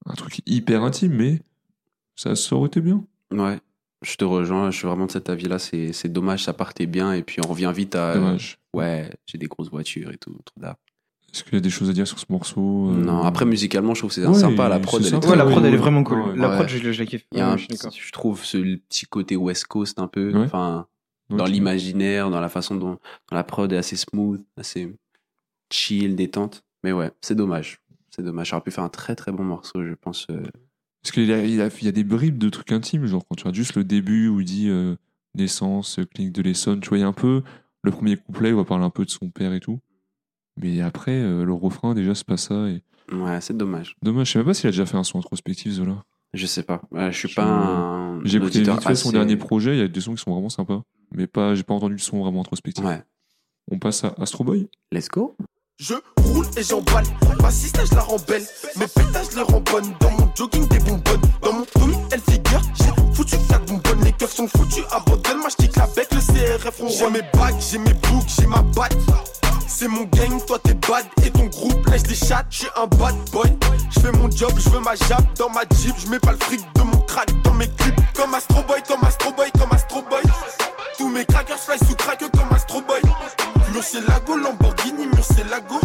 [0.06, 1.40] un truc hyper intime, mais
[2.16, 3.04] ça, ça aurait été bien.
[3.32, 3.58] Ouais.
[4.02, 5.58] Je te rejoins, je suis vraiment de cet avis-là.
[5.60, 8.14] C'est c'est dommage, ça partait bien et puis on revient vite à.
[8.14, 8.58] Dommage.
[8.74, 10.36] Ouais, j'ai des grosses voitures et tout.
[10.44, 10.76] trop d'art.
[11.32, 13.94] Est-ce qu'il y a des choses à dire sur ce morceau euh, Non, après musicalement,
[13.94, 14.68] je trouve que c'est Ouais, sympa.
[14.68, 15.28] La prod, elle est sympa.
[15.28, 16.20] Ouais, la prod, ouais, elle est vraiment cool.
[16.20, 17.24] Ouais, la prod, je, je la kiffe.
[17.34, 20.44] Un je trouve ce petit côté West Coast un peu, Ouais.
[20.44, 20.86] enfin,
[21.30, 22.98] dans l'imaginaire, dans la façon dont
[23.30, 24.94] dans la prod est assez smooth, assez
[25.72, 26.64] chill, détente.
[26.84, 27.80] Mais ouais, c'est dommage.
[28.14, 28.50] C'est dommage.
[28.50, 30.26] J'aurais pu faire un très très bon morceau, je pense.
[30.30, 30.42] euh,
[31.02, 33.06] Parce qu'il y a, il y a- il y a des bribes de trucs intimes,
[33.06, 34.94] genre quand tu regardes juste le début où il dit euh,
[35.34, 37.42] naissance, clinique de l'Essonne, tu vois, il y a un peu
[37.82, 39.80] le premier couplet où il va parler un peu de son père et tout.
[40.60, 42.68] Mais après, euh, le refrain, déjà, c'est pas ça.
[42.68, 42.82] Et...
[43.12, 43.96] Ouais, c'est dommage.
[44.02, 46.04] Dommage, je sais même pas s'il a déjà fait un son introspectif, Zola.
[46.34, 46.82] Je sais pas.
[46.90, 48.24] Ouais, je suis Je- pas un.
[48.24, 50.50] J'ai écouté vite fait son dernier projet, il y a des sons qui sont vraiment
[50.50, 50.82] sympas.
[51.14, 52.84] Mais pas, j'ai pas entendu le son vraiment introspectif.
[52.84, 53.02] Ouais.
[53.70, 54.68] On passe à Astro Boy.
[54.92, 55.34] Let's go.
[55.78, 57.04] Je roule et j'emballe.
[57.40, 58.46] Ma sister, je la rends belle.
[58.76, 59.92] Mes pétages, je les rends bonnes.
[60.00, 61.20] Dans mon jogging, des bonbonnes.
[61.42, 62.60] Dans mon Tommy, elle figure.
[62.74, 64.04] J'ai foutu 4 bonbonnes.
[64.04, 64.84] Les keufs sont foutus.
[64.92, 66.08] Abandonne, moi, je la bec.
[66.12, 68.96] Le CRF, on J'ai mes bagues, j'ai mes boucs, j'ai ma batte.
[69.66, 72.46] C'est mon gang, toi t'es bad et ton groupe lèche des chattes.
[72.50, 73.50] Je suis un bad boy.
[73.90, 75.96] Je fais mon job, je ma jappe dans ma jeep.
[75.98, 77.98] Je mets pas le fric de mon crack dans mes clips.
[78.14, 80.22] Comme Astro Boy, comme Astro Boy, comme Astro Boy.
[80.98, 82.22] Tous mes crackers fly sous crack.
[83.82, 85.80] Murcielago, Lamborghini, Murcielago.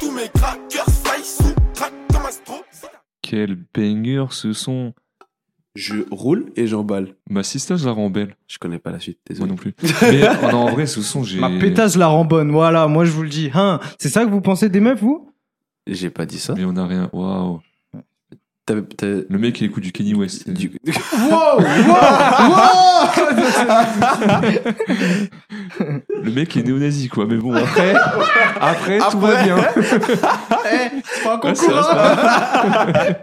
[0.00, 2.54] Tous mes crackers fly sous crack comme Astro.
[3.22, 4.94] Quel banger ce son.
[5.76, 7.14] Je roule et j'emballe.
[7.30, 8.34] Ma sister, je la rends belle.
[8.48, 9.50] Je connais pas la suite, Moi désolé.
[9.50, 9.74] non plus.
[10.02, 11.38] Mais oh non, en vrai, ce son, j'ai.
[11.38, 13.48] Ma pétasse la rend bonne, voilà, moi je vous le dis.
[13.54, 15.30] Hein, c'est ça que vous pensez des meufs, vous?
[15.86, 16.54] J'ai pas dit ça.
[16.56, 17.10] Mais on a rien.
[17.12, 17.60] Waouh.
[18.68, 20.48] Le mec, il écoute du Kenny West.
[20.48, 20.70] du-
[25.80, 27.26] Le mec est néo-nazi, quoi.
[27.26, 27.94] Mais bon, après,
[28.60, 29.56] après, tout va bien.
[29.76, 31.94] C'est pas un Ouais, c'est vrai, c'est
[32.92, 33.22] vrai.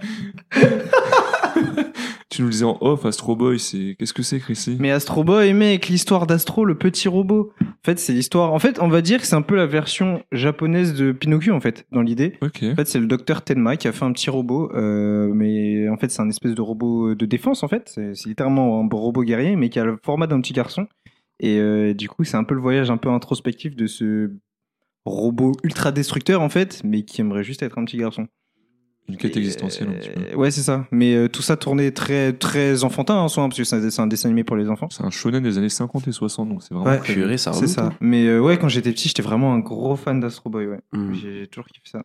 [2.37, 3.95] Tu nous le disais en off, Astro Boy, c'est.
[3.97, 4.77] Qu'est-ce que c'est, Chrissy?
[4.79, 7.51] Mais Astro Boy, mec, l'histoire d'Astro, le petit robot.
[7.61, 8.53] En fait, c'est l'histoire.
[8.53, 11.59] En fait, on va dire que c'est un peu la version japonaise de Pinocchio, en
[11.59, 12.37] fait, dans l'idée.
[12.41, 12.63] Ok.
[12.63, 15.97] En fait, c'est le docteur Tenma qui a fait un petit robot, euh, mais en
[15.97, 17.89] fait, c'est un espèce de robot de défense, en fait.
[17.93, 20.87] C'est c'est littéralement un robot guerrier, mais qui a le format d'un petit garçon.
[21.39, 24.31] Et euh, du coup, c'est un peu le voyage un peu introspectif de ce
[25.05, 28.27] robot ultra destructeur en fait, mais qui aimerait juste être un petit garçon.
[29.09, 30.19] Une quête existentielle un petit peu.
[30.19, 30.85] euh, Ouais, c'est ça.
[30.91, 34.07] Mais euh, tout ça tourné très très enfantin en soi, hein, parce que c'est un,
[34.07, 34.89] dessin animé pour les enfants.
[34.91, 36.99] C'est un shonen des années 50 et 60, donc c'est vraiment Ouais.
[36.99, 37.85] Purée, ça C'est ça.
[37.85, 37.93] hein.
[38.01, 40.67] Mais euh, ouais, quand j'étais petit, j'étais vraiment un gros fan d'Astro Boy.
[40.67, 40.79] Ouais.
[40.91, 41.13] Mm.
[41.13, 42.03] J'ai toujours kiffé ça.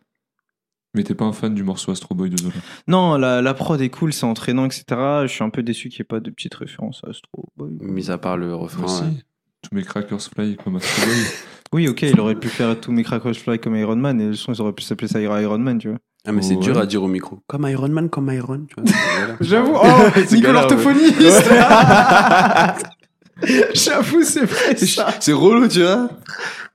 [0.95, 2.53] Mais t'es pas un fan du morceau Astro Boy de Zola
[2.87, 4.83] Non, la, la prod est cool, c'est entraînant, etc.
[5.23, 7.71] Je suis un peu déçu qu'il n'y ait pas de petites références à Astro Boy.
[7.81, 8.83] Mis à part le refrain.
[8.83, 9.03] Moi aussi.
[9.03, 9.23] ouais.
[9.63, 11.15] Tous mes crackers fly comme Astro Boy.
[11.73, 14.33] Oui, ok, il aurait pu faire tous mes Crackers Fly comme Iron Man et le
[14.35, 15.97] son, ils auraient pu s'appeler ça Iron Man, tu vois.
[16.25, 16.61] Ah, mais c'est Ouais.
[16.61, 17.39] dur à dire au micro.
[17.47, 18.65] Comme Iron Man, comme Iron.
[18.67, 18.91] Tu vois.
[19.41, 20.61] J'avoue, oh, C'est Nicolas galère, ouais.
[20.61, 21.21] orthophoniste
[23.73, 24.75] J'avoue, c'est vrai.
[25.19, 26.09] C'est relou, tu vois.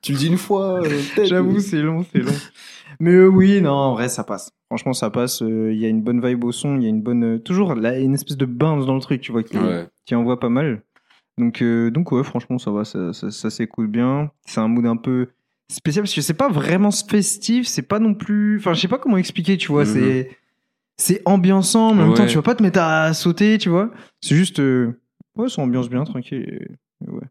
[0.02, 0.80] Tu le dis une fois.
[0.84, 1.00] euh.
[1.24, 2.32] J'avoue, c'est long, c'est long.
[3.00, 4.50] Mais euh, oui, non, en vrai, ça passe.
[4.66, 5.40] Franchement, ça passe.
[5.42, 7.36] euh, Il y a une bonne vibe au son, il y a une bonne.
[7.36, 9.86] euh, toujours là, une espèce de bounce dans le truc, tu vois, qui, Ouais.
[10.04, 10.82] qui envoie pas mal.
[11.38, 14.30] Donc, donc ouais, franchement, ça va, ça, ça, ça s'écoute bien.
[14.44, 15.28] C'est un mood un peu
[15.70, 18.58] spécial parce que c'est pas vraiment festif, c'est pas non plus.
[18.58, 19.84] Enfin, je sais pas comment expliquer, tu vois.
[19.84, 19.92] Mhm.
[19.94, 20.30] C'est
[21.00, 23.90] c'est ambiançant, mais en même temps, tu vas pas te mettre à sauter, tu vois.
[24.20, 24.58] C'est juste.
[24.58, 25.00] euh,
[25.36, 26.38] ouais, ça ambiance bien, tranquille.
[26.38, 27.22] et- et ouais.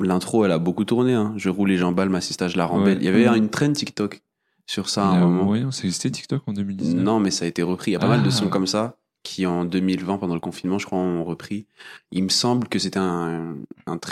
[0.00, 1.14] L'intro, elle a beaucoup tourné.
[1.14, 1.34] Hein.
[1.36, 2.94] Je roule les jambes, m'assistage la rembelle.
[2.98, 3.02] Ouais.
[3.02, 3.36] Il y avait Mhm.
[3.36, 4.22] une trend TikTok
[4.66, 5.44] sur ça à un moment.
[5.44, 7.02] moyen, ça existait TikTok en 2019.
[7.02, 7.90] Non, mais ça a été repris.
[7.90, 8.32] Il y a pas mal de Ah.
[8.32, 11.66] sons comme ça qui, en 2020, pendant le confinement, je crois, ont repris.
[12.12, 13.56] Il me semble que c'était un,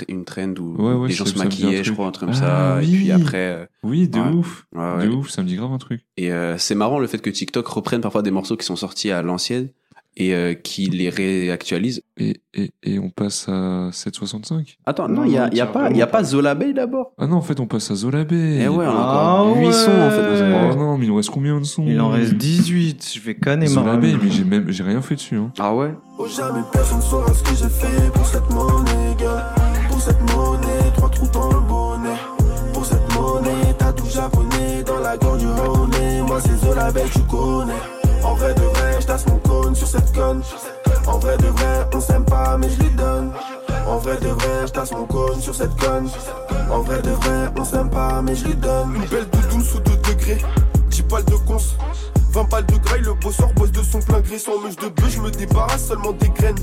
[0.08, 2.78] une trend où Ouais, ouais, les gens se maquillaient, je crois, un truc comme Ah,
[2.78, 2.82] ça.
[2.82, 2.96] Et oui.
[2.96, 4.28] puis après, euh, Oui, de Ouais.
[4.30, 4.66] ouf.
[4.74, 6.04] De ouf, ça me dit grave un truc.
[6.16, 9.10] Et euh, c'est marrant le fait que TikTok reprenne parfois des morceaux qui sont sortis
[9.12, 9.68] à l'ancienne
[10.16, 12.02] et euh, qui les réactualise.
[12.18, 14.76] Et, et, et on passe à 765.
[14.84, 16.24] Attends, Non, il y a, non, il y a pas, il y a pas pas.
[16.24, 17.12] Zola Bay d'abord?
[17.18, 18.58] Ah non, en fait, on passe à Zola Bay.
[18.62, 20.70] Eh ouais, on a Ah encore 8 sons en fait.
[20.72, 21.84] Oh non, mais il nous reste combien de sons?
[21.86, 23.12] Il en reste 18.
[23.14, 25.36] Je vais canner ma Zola Bay, mais j'ai même, j'ai rien fait dessus.
[25.36, 25.50] Hein.
[25.58, 25.94] Ah ouais?
[26.18, 29.54] Oh jamais personne saura ce que j'ai fait pour cette monnaie, gars.
[29.88, 32.16] Pour cette monnaie, trois trous dans le bonnet.
[32.74, 35.46] Pour cette monnaie, t'as tout japonais dans la gorge du.
[35.46, 37.72] Moi c'est Zola Bay, tu connais.
[38.24, 39.38] En vrai de vrai, je mon
[41.06, 43.32] En vrai de vrai, on s'aime pas, mais je lui donne.
[43.86, 46.08] En vrai de vrai, je mon cône sur cette conne.
[46.70, 48.94] En vrai de vrai, on s'aime pas, mais je lui donne.
[48.94, 50.42] Une belle doudoune sous 2 degrés.
[50.88, 51.58] 10 balles de cons.
[52.30, 54.38] 20 balles de graille, le bosseur bosse de son plein gré.
[54.38, 56.58] Sans mèche de bœuf, je me débarrasse seulement des graines.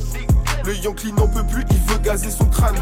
[0.65, 2.75] Le Yankee n'en peut plus, il veut gazer son crâne.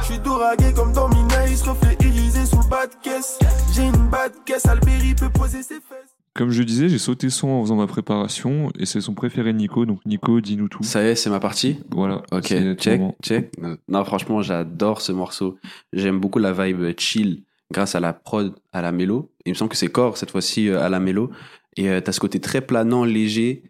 [0.00, 3.38] Je suis doragué comme dans Minaïs, reflet irisé sous le bas de caisse.
[3.72, 6.07] J'ai une bas de caisse, Alberi peut poser ses fesses.
[6.38, 9.84] Comme je disais, j'ai sauté son en faisant ma préparation et c'est son préféré Nico.
[9.86, 10.84] Donc Nico, dis-nous tout.
[10.84, 11.80] Ça y est, c'est ma partie.
[11.90, 12.22] Voilà.
[12.30, 13.50] Ok, check, check.
[13.88, 15.58] Non, franchement, j'adore ce morceau.
[15.92, 19.32] J'aime beaucoup la vibe chill grâce à la prod, à la mélo.
[19.46, 21.32] Il me semble que c'est Core cette fois-ci euh, à la mélo.
[21.76, 23.64] Et euh, t'as ce côté très planant, léger,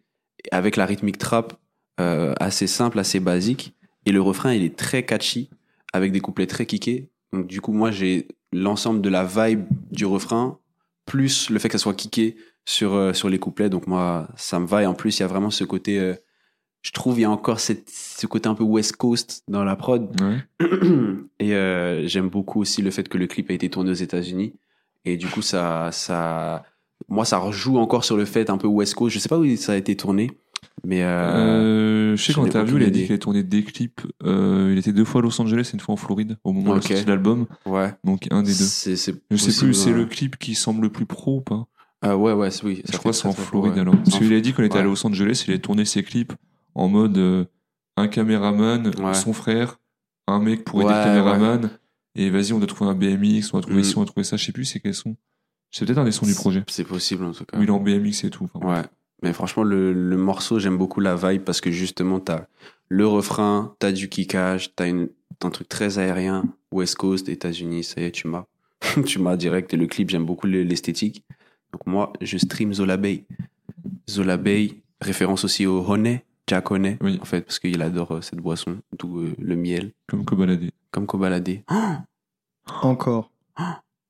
[0.50, 1.54] avec la rythmique trap
[2.00, 3.72] euh, assez simple, assez basique.
[4.04, 5.48] Et le refrain, il est très catchy,
[5.94, 7.08] avec des couplets très kickés.
[7.32, 10.58] Donc du coup, moi, j'ai l'ensemble de la vibe du refrain,
[11.06, 12.36] plus le fait que ça soit kické
[12.68, 13.70] sur, euh, sur les couplets.
[13.70, 14.82] Donc moi, ça me va.
[14.82, 15.98] Et en plus, il y a vraiment ce côté...
[15.98, 16.14] euh,
[16.82, 19.74] je trouve il y a encore cette, ce côté un peu West Coast dans la
[19.74, 20.08] prod.
[20.20, 20.66] Ouais.
[21.40, 24.54] Et euh, j'aime beaucoup aussi le fait que le clip a été tourné aux États-Unis.
[25.04, 26.62] Et du coup, ça, ça,
[27.08, 29.14] moi, ça rejoue encore sur le fait un peu West Coast.
[29.14, 30.30] Je sais pas où ça a été tourné,
[30.84, 34.02] mais euh, Euh, je sais qu'en interview, il a dit qu'il a tourné des clips.
[34.24, 36.74] Il était deux fois à Los Angeles et une fois en Floride au moment de
[36.74, 36.88] la Ok.
[36.88, 37.46] sortie de l'album.
[37.66, 37.92] ouais.
[38.04, 38.64] Donc un des deux.
[38.64, 41.66] C'est, c'est Je sais plus, c'est le clip qui semble le plus pro ou pas.
[42.02, 42.82] Ah ouais, ouais, c'est- oui.
[42.90, 43.80] Je crois que c'est en Floride ouais.
[43.80, 43.96] alors.
[43.96, 44.80] Parce qu'il a dit qu'on était ouais.
[44.80, 46.32] à Los Angeles, il a tourné ses clips
[46.74, 47.44] en mode euh,
[47.96, 49.14] un caméraman, Ouais.
[49.14, 49.78] son frère,
[50.28, 51.70] un mec pour aider le caméraman.
[52.14, 53.84] Et vas-y, on doit trouver un BMX, on va trouver Mm.
[53.84, 54.36] ci, on va trouver ça.
[54.36, 55.16] Je sais plus c'est quel son.
[55.70, 56.64] C'est peut-être un des sons du projet.
[56.68, 57.58] C'est possible en tout cas.
[57.58, 58.48] Où il est en BMX et tout.
[58.52, 58.82] Enfin, Ouais.
[59.22, 62.46] Mais franchement, le, le morceau, j'aime beaucoup la vibe parce que justement, t'as
[62.88, 68.04] le refrain, t'as du kickage, t'as un truc très aérien, West Coast, États-Unis, ça y
[68.04, 68.44] est, tu m'as.
[69.06, 69.74] tu m'as direct.
[69.74, 71.24] Et le clip, j'aime beaucoup le- l'esthétique.
[71.72, 73.24] Donc moi, je stream Zola Bay.
[74.08, 77.18] Zola Bay, référence aussi au honey, Jack Honey, Oui.
[77.20, 80.70] en fait, parce qu'il adore euh, cette boisson, d'où euh, le miel, Comme Kobalade.
[80.90, 81.58] comme Kobalade.
[82.82, 83.30] Encore.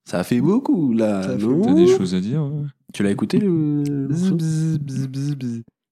[0.05, 1.21] Ça a fait beaucoup, là.
[1.23, 4.07] Ça fait- non T'as des choses à dire ouais Tu l'as écouté, le.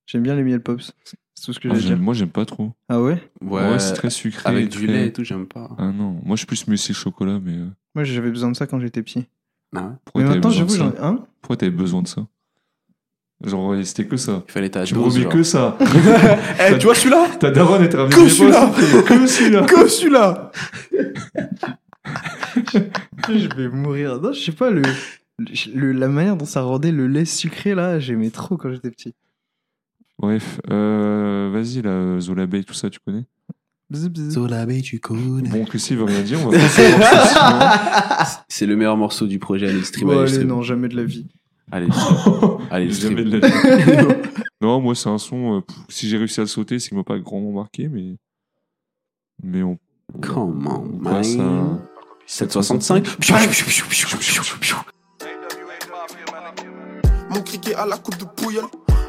[0.07, 0.91] J'aime bien les miel pops.
[1.03, 2.03] C'est tout ce que Ah, j'ai à j'aime- dire.
[2.03, 2.71] Moi, j'aime pas trop.
[2.89, 3.21] Ah ouais?
[3.41, 4.49] Ouais, c'est très sucré.
[4.49, 5.69] Avec du très- lait et tout, j'aime pas.
[5.77, 8.65] Ah non, moi je suis plus muesli chocolat, mais euh, Moi j'avais besoin de ça
[8.67, 9.27] quand j'étais petit.
[9.75, 10.91] Ah ouais pourquoi Mais maintenant j'avoue, j'en.
[11.41, 12.25] Pourquoi t'avais besoin de ça
[13.45, 14.43] Genre, c'était que ça.
[14.47, 15.33] Il fallait ta Tu me dose, remets genre.
[15.33, 15.77] que ça.
[16.59, 18.71] Eh, tu vois celui-là Ta daronne, elle t'a ramené Que des celui-là.
[19.05, 20.51] Que celui-là Que celui-là
[23.29, 24.19] Je vais mourir.
[24.21, 24.81] Non, je sais pas, le,
[25.73, 29.13] le- la manière dont ça rendait le lait sucré là, j'aimais trop quand j'étais petit.
[30.19, 33.25] Bref, euh, vas-y, là, Zola Bay, tout ça, tu connais
[33.89, 34.33] Bzz, bzz.
[34.33, 35.49] Sur la baie, tu connais.
[35.49, 38.41] Bon, Chrissy veut rien dire, on va passer suivant.
[38.49, 39.67] C'est le meilleur morceau du projet.
[39.69, 40.09] Allez, le stream.
[40.09, 41.27] Ouais, allez, non, jamais de la vie.
[41.71, 41.87] Allez.
[42.71, 44.13] Allez, le Jamais de la vie.
[44.61, 45.57] Non, moi, c'est un son.
[45.57, 48.15] euh, pff, si j'ai réussi à le sauter, c'est qu'il m'a pas grandement marqué, mais.
[49.43, 49.77] Mais on.
[50.21, 51.77] Come on, on passe man.
[51.79, 51.79] à.
[52.25, 53.05] 765.
[57.29, 58.63] Mon criquet à la coupe de pouilleul.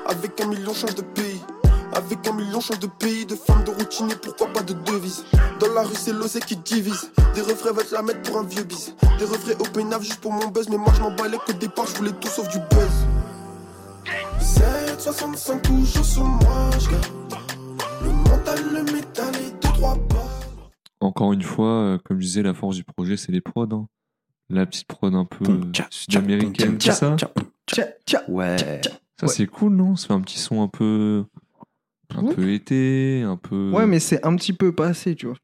[0.06, 1.40] Avec un million change de pays.
[1.94, 5.24] Avec un million change de pays, de femmes de routinier, pourquoi pas de devise
[5.60, 8.64] Dans la rue c'est l'osé qui divise Des refrains veulent la mettre pour un vieux
[8.64, 11.52] bis Des refrains au pénave juste pour mon buzz Mais moi je m'en les qu'au
[11.54, 13.06] départ je voulais tout sauf du buzz
[14.40, 17.06] 765 toujours sur moi je garde
[18.04, 20.24] Le mental, le métal et deux trois pas
[21.00, 23.66] Encore une fois, euh, comme je disais, la force du projet, c'est les prods.
[23.72, 23.86] hein.
[24.50, 25.60] La petite prod un peu euh,
[25.90, 27.16] sud-américaine, tout ça?
[28.28, 28.56] Ouais.
[29.20, 29.96] Ça, c'est cool, non?
[29.96, 31.24] Ça fait un petit son un peu.
[32.16, 32.34] Un Ouais.
[32.34, 33.70] peu été, un peu.
[33.72, 35.36] Ouais, mais c'est un petit peu pas assez, tu vois.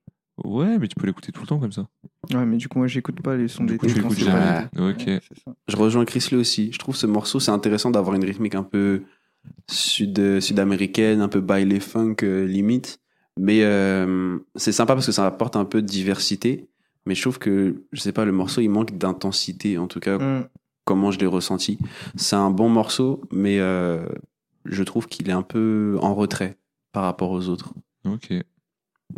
[0.45, 1.87] Ouais, mais tu peux l'écouter tout le temps comme ça.
[2.33, 3.87] Ouais, mais du coup, moi, j'écoute pas les sons d'été.
[3.87, 4.01] l'été.
[4.03, 4.79] Ok.
[4.79, 5.53] Ouais, c'est ça.
[5.69, 6.73] Je rejoins Chris Lee aussi.
[6.73, 9.03] Je trouve ce morceau, c'est intéressant d'avoir une rythmique un peu
[9.71, 12.99] sud, sud-américaine, un peu baile funk euh, limite.
[13.39, 16.69] Mais euh, c'est sympa parce que ça apporte un peu de diversité.
[17.07, 19.77] Mais je trouve que, je sais pas, le morceau, il manque d'intensité.
[19.79, 20.47] En tout cas, Hum.
[20.85, 21.79] comment je l'ai ressenti.
[22.17, 24.07] C'est un bon morceau, mais euh,
[24.65, 26.59] je trouve qu'il est un peu en retrait
[26.93, 27.75] par rapport aux autres.
[28.07, 28.33] Ok.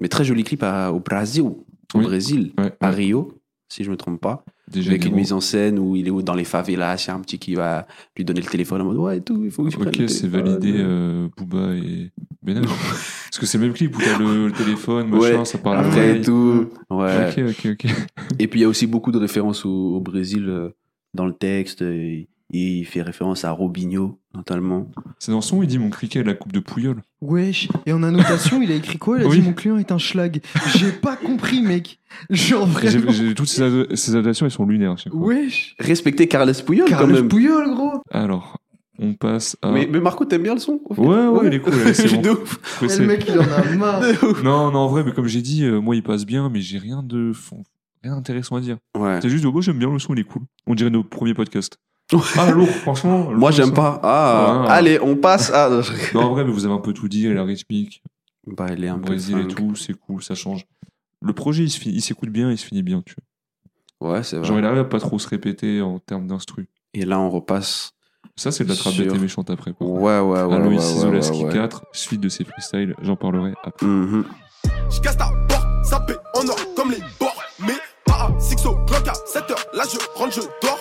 [0.00, 2.04] Mais très joli clip à- au Brésil, au Oui.
[2.04, 2.94] Brésil, Ouais, à ouais.
[2.94, 3.38] Rio,
[3.68, 4.44] si je me trompe pas.
[4.68, 7.14] Déjà, avec une mise en scène où il est dans les favelas, il y a
[7.14, 7.86] un petit qui va
[8.16, 10.26] lui donner le téléphone en mode ouais et tout, il faut que tu Ok, c'est
[10.26, 12.10] validé euh, Booba et
[12.42, 12.64] Benal.
[12.66, 15.86] Parce que c'est le même clip où t'as le, le téléphone, machin, Ouais, ça parle
[15.86, 17.28] Après et tout, ouais.
[17.38, 17.90] Ok, ok, ok.
[18.40, 20.70] Et puis il y a aussi beaucoup de références au, au Brésil euh,
[21.14, 21.82] dans le texte.
[21.82, 24.88] Et il fait référence à Robinho, notamment.
[25.18, 27.02] C'est dans le son il dit mon criquet à la coupe de pouillole.
[27.20, 27.68] Wesh.
[27.86, 29.38] Et en annotation, il a écrit quoi Il a Oui.
[29.40, 30.40] dit mon client est un schlag.
[30.76, 31.98] J'ai pas compris, mec.
[32.30, 33.12] Genre J'ai- vraiment.
[33.12, 34.94] j'ai- toutes ces, ad- ces adaptations, elles sont lunaires.
[35.12, 35.74] Wesh.
[35.80, 37.28] Respecter Carles Puyol quand Carlos même.
[37.28, 38.00] Pouyol, gros.
[38.10, 38.58] Alors,
[38.98, 39.72] on passe à.
[39.72, 42.14] Mais, mais Marco, t'aimes bien le son au Ouais, ouais, il est cool, allez, c'est
[42.14, 42.22] bon.
[42.22, 42.80] De ouf.
[42.82, 44.02] Le mec, il en a marre.
[44.44, 46.78] Non, non, en vrai, mais comme j'ai dit, euh, moi, il passe bien, mais j'ai
[46.78, 47.64] rien de fond-
[48.04, 48.76] rien d'intéressant à dire.
[48.96, 49.18] Ouais.
[49.20, 50.42] C'est juste, oh, moi, j'aime bien le son, il est cool.
[50.68, 51.78] On dirait nos premiers podcasts.
[52.38, 53.30] Ah, lourd, franchement.
[53.30, 54.00] le Moi, j'aime pas.
[54.02, 54.70] Ah, Ouais.
[54.70, 55.68] allez, on passe à.
[56.14, 58.02] Non, en vrai, mais vous avez un peu tout dit, la rythmique,
[58.46, 60.64] Bah, il est un le peu Brésil et tout, c'est cool, ça change.
[61.20, 63.14] Le projet, il se il s'écoute bien, il se finit bien, tu
[64.00, 64.12] vois.
[64.12, 64.58] Ouais, c'est Genre, vrai.
[64.60, 66.68] il arrive à pas trop se répéter en termes d'instru.
[66.94, 67.92] Et là, on repasse.
[68.36, 69.72] Ça, c'est de la trappe Sur- bête et méchante après.
[69.72, 69.90] contre.
[70.00, 70.54] Ouais, ouais, ouais.
[70.54, 71.52] Aloïs ouais, ouais, ouais, ouais.
[71.52, 73.86] 4, suite de ses freestyles, j'en parlerai après.
[73.86, 74.24] Mhm.
[74.90, 77.42] Je casse ta porte, ça paie en or comme les bords.
[77.66, 77.72] Mais
[78.04, 80.78] pas à Sixo, Glock à 7 heures, là je rentre, je dors.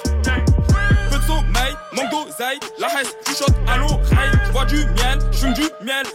[1.95, 4.44] Manque d'oseille, la reste chuchote à l'oreille.
[4.55, 6.05] J'bois du miel, j'fume du miel,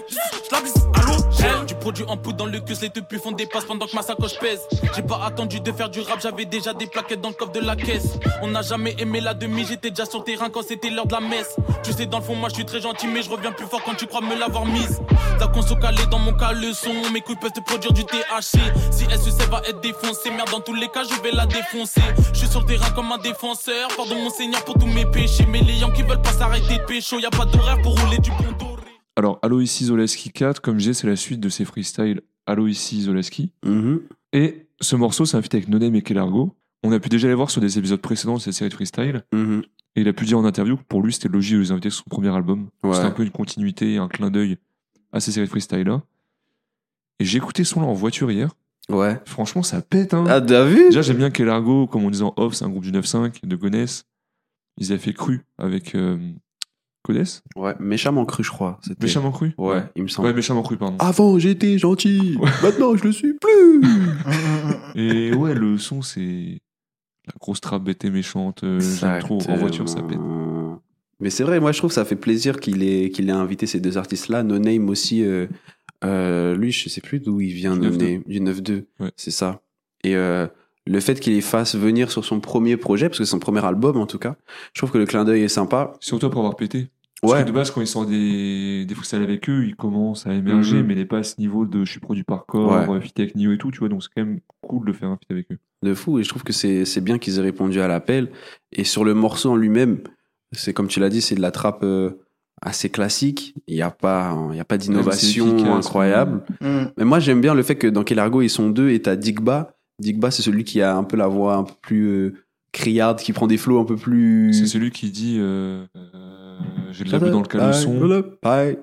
[0.48, 1.66] j'la bise à l'hôtel.
[1.66, 4.38] Du produit en poudre dans le cul, les depuis font des pendant que ma sacoche
[4.38, 4.62] pèse.
[4.96, 7.60] J'ai pas attendu de faire du rap, j'avais déjà des plaquettes dans le coffre de
[7.60, 8.18] la caisse.
[8.40, 11.20] On n'a jamais aimé la demi, j'étais déjà sur terrain quand c'était l'heure de la
[11.20, 11.54] messe.
[11.82, 13.82] Tu sais, dans le fond, moi je suis très gentil, mais je reviens plus fort
[13.84, 15.02] quand tu crois me l'avoir mise.
[15.38, 18.58] La conso calée dans mon cas, le son, mes couilles peuvent te produire du THC.
[18.90, 22.00] Si SEC va être défoncé, merde, dans tous les cas, je vais la défoncer.
[22.32, 25.44] Je suis sur le terrain comme un défenseur, pardon mon seigneur pour tous mes péchés.
[25.46, 28.16] Mais les gens qui veulent pas s'arrêter de pécho, y a pas d'horaire pour rouler
[28.16, 28.29] du.
[29.16, 33.52] Alors, Aloïs Zolaski 4, comme je disais, c'est la suite de ses freestyles Aloïs Zolaski.
[33.64, 34.00] Mhm.
[34.32, 36.54] Et ce morceau, c'est un feat avec Nodem et Kelargo.
[36.82, 39.24] On a pu déjà les voir sur des épisodes précédents de cette série de freestyle.
[39.32, 39.62] Mhm.
[39.96, 41.90] Et il a pu dire en interview que pour lui, c'était logique de les inviter
[41.90, 42.68] sur son premier album.
[42.82, 42.94] Ouais.
[42.94, 44.56] C'était un peu une continuité, un clin d'œil
[45.12, 46.02] à ces séries de freestyle-là.
[47.18, 48.54] Et j'ai écouté ce son-là en voiture hier.
[48.88, 49.20] Ouais.
[49.26, 50.24] Franchement, ça pète, hein.
[50.28, 50.84] Ah, t'as vu?
[50.86, 53.56] Déjà, j'aime bien Kelargo, comme on disait en off, c'est un groupe du 9-5 de
[53.56, 54.06] Gonesse.
[54.78, 56.16] Ils avaient fait cru avec euh,
[57.02, 57.24] Codes.
[57.56, 58.78] Ouais, méchamment cru, je crois.
[58.82, 60.28] C'était- Méchamment cru Ouais, il me semble.
[60.28, 60.96] Ouais, méchamment cru, pardon.
[60.98, 62.36] Avant, j'étais gentil.
[62.62, 63.80] Maintenant, je le suis plus.
[64.94, 66.60] Et ouais, le son, c'est
[67.26, 68.64] la grosse trappe bête et méchante.
[68.64, 69.38] euh, J'aime trop.
[69.48, 70.12] En voiture, ça pète.
[70.12, 70.82] Exactement.
[71.20, 73.66] Mais c'est vrai, moi je trouve que ça fait plaisir qu'il ait, qu'il ait invité
[73.66, 74.42] ces deux artistes-là.
[74.42, 75.46] No Name aussi, euh,
[76.02, 77.98] euh, lui je sais plus d'où il vient, Du No 9-2.
[78.12, 79.10] Name, du 9-2, Ouais.
[79.16, 79.60] c'est ça.
[80.02, 80.46] Et euh,
[80.86, 83.64] le fait qu'il les fasse venir sur son premier projet, parce que c'est son premier
[83.64, 84.36] album en tout cas,
[84.74, 85.92] je trouve que le clin d'œil est sympa.
[86.00, 86.88] Surtout pour avoir pété.
[87.22, 90.26] Parce Ouais, que de base, quand il sort des, des freestyles avec eux, il commence
[90.26, 90.86] à émerger, Mhm.
[90.86, 92.96] mais il n'est pas à ce niveau de je suis produit par corps, Ouais.
[92.96, 93.90] euh, feat avec Nio et tout, tu vois.
[93.90, 95.58] Donc c'est quand même cool de faire un feat avec eux.
[95.82, 96.18] de fou.
[96.18, 98.30] Et je trouve que c'est c'est bien qu'ils aient répondu à l'appel.
[98.72, 100.00] Et sur le morceau en lui-même,
[100.52, 102.10] c'est comme tu l'as dit, c'est de la trappe euh,
[102.62, 103.54] assez classique.
[103.66, 106.42] Il n'y a pas, il y a pas d'innovation efficace, incroyable.
[106.62, 106.90] Hum.
[106.98, 109.74] Mais moi, j'aime bien le fait que dans Kelargo, ils sont deux et t'as Digba.
[110.00, 112.34] Digba, c'est celui qui a un peu la voix un peu plus euh,
[112.72, 114.52] criarde, qui prend des flots un peu plus.
[114.52, 116.58] C'est celui qui dit euh, euh,
[116.92, 117.94] j'ai de la boue dans le caleçon.
[117.94, 118.24] Non.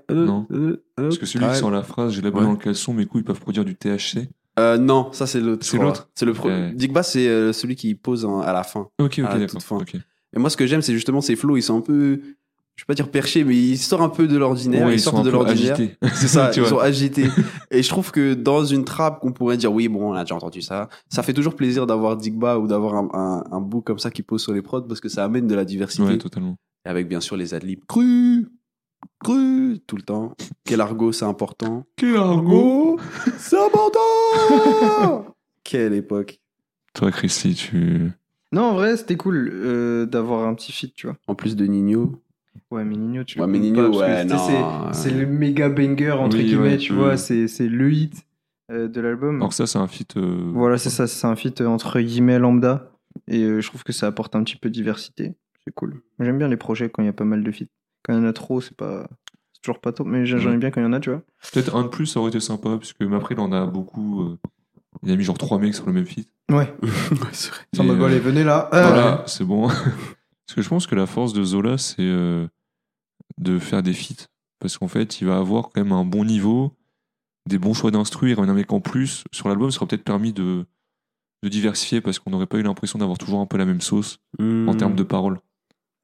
[0.09, 0.47] Non.
[0.95, 2.45] Parce que celui qui sort la phrase j'ai de la boue Ouais.
[2.45, 4.30] dans le caleçon, mes couilles peuvent produire du THC.
[4.59, 5.65] Euh, non, ça c'est l'autre.
[5.65, 6.47] C'est l'autre C'est le pro.
[6.49, 6.72] Ouais.
[6.74, 8.88] Digba, c'est euh, celui qui pose en- à la fin.
[8.99, 9.61] Ok, ok, À la toute d'accord.
[9.61, 9.76] fin.
[9.78, 9.95] ok.
[10.36, 11.57] Et moi, ce que j'aime, c'est justement ces flows.
[11.57, 12.20] Ils sont un peu,
[12.78, 14.86] je vais pas dire perchés, mais ils sortent un peu de l'ordinaire.
[14.86, 15.73] Ouais, ils, sont sortent un de l'ordinaire.
[15.73, 15.97] agités.
[16.13, 16.69] C'est ça, Tu ils vois.
[16.69, 17.25] sont agités.
[17.71, 20.36] Et je trouve que dans une trappe qu'on pourrait dire, oui, bon, on a déjà
[20.36, 23.97] entendu ça, ça fait toujours plaisir d'avoir Digba ou d'avoir un, un, un bout comme
[23.99, 26.03] ça qui pose sur les prods parce que ça amène de la diversité.
[26.03, 26.55] Ouais, totalement.
[26.86, 28.47] Et avec bien sûr les adlibs cru,
[29.23, 30.34] cru, tout le temps.
[30.63, 31.84] Quel argot, c'est important.
[31.95, 32.99] Quel Argot,
[33.39, 35.25] c'est important.
[35.63, 36.39] Quelle époque.
[36.93, 38.11] Toi, Christy, tu.
[38.51, 41.17] Non, en vrai, c'était cool euh, d'avoir un petit feat, tu vois.
[41.28, 42.21] En plus de Nino.
[42.72, 44.62] Ouais, mais Nino, tu Ouais, le mais comptes Nino, pas, parce ouais, que, tu sais,
[44.62, 47.18] non, c'est- le méga banger, entre Oui, guillemets, ouais, tu vois.
[47.18, 48.26] C'est c'est le hit
[48.72, 49.38] euh, de l'album.
[49.38, 50.18] Alors que ça, c'est un feat.
[50.18, 52.91] euh, Voilà, c'est ça, c'est un feat euh, entre guillemets lambda.
[53.28, 55.34] Et euh, je trouve que ça apporte un petit peu de diversité.
[55.66, 56.01] C'est cool.
[56.20, 57.66] J'aime bien les projets quand il y a pas mal de feats.
[58.03, 59.08] Quand il y en a trop, c'est pas.
[59.53, 60.53] C'est toujours pas top, mais j'en Ouais.
[60.53, 61.22] aime bien quand il y en a, tu vois.
[61.51, 63.66] Peut-être un de plus, ça aurait été sympa, parce que mais après, il en a
[63.66, 64.22] beaucoup.
[64.24, 64.38] euh,
[65.03, 66.28] Il a mis genre trois mecs sur le même feat.
[66.51, 66.72] Ouais.
[67.32, 67.60] c'est vrai.
[67.74, 68.70] Ça m'a euh, allez, venez là.
[68.74, 69.68] Euh, Voilà, c'est bon.
[70.48, 72.48] Parce que je pense que la force de Zola, c'est euh,
[73.38, 74.28] de faire des feats.
[74.60, 76.72] Parce qu'en fait, il va avoir quand même un bon niveau,
[77.48, 79.24] des bons choix d'instru, il ramène un mec en plus.
[79.32, 80.66] Sur l'album, ça aurait peut-être permis de,
[81.43, 84.20] de diversifier parce qu'on n'aurait pas eu l'impression d'avoir toujours un peu la même sauce
[84.39, 84.78] en Hmm.
[84.78, 85.39] termes de paroles.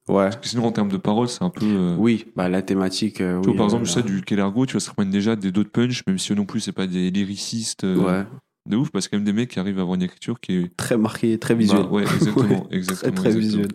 [0.10, 0.26] Ouais.
[0.26, 1.66] Parce que sinon, en termes de paroles, c'est un peu.
[1.66, 3.22] euh, Oui, bah la thématique.
[3.22, 5.12] euh, Tu vois, oui, par exemple, euh, je sais du Kelergo, tu vois, ça ramène
[5.12, 8.26] déjà des d'autres punch, même si eux non plus, c'est pas des lyricistes Ouais.
[8.70, 10.04] de ouf, parce qu'il y a quand même des mecs qui arrivent à avoir une
[10.04, 10.76] écriture qui est.
[10.76, 11.84] Très marqué, très visuel.
[11.84, 12.68] Bah, ouais, exactement.
[12.70, 13.40] Ouais, exactement Très, très exactement.
[13.40, 13.68] visuel.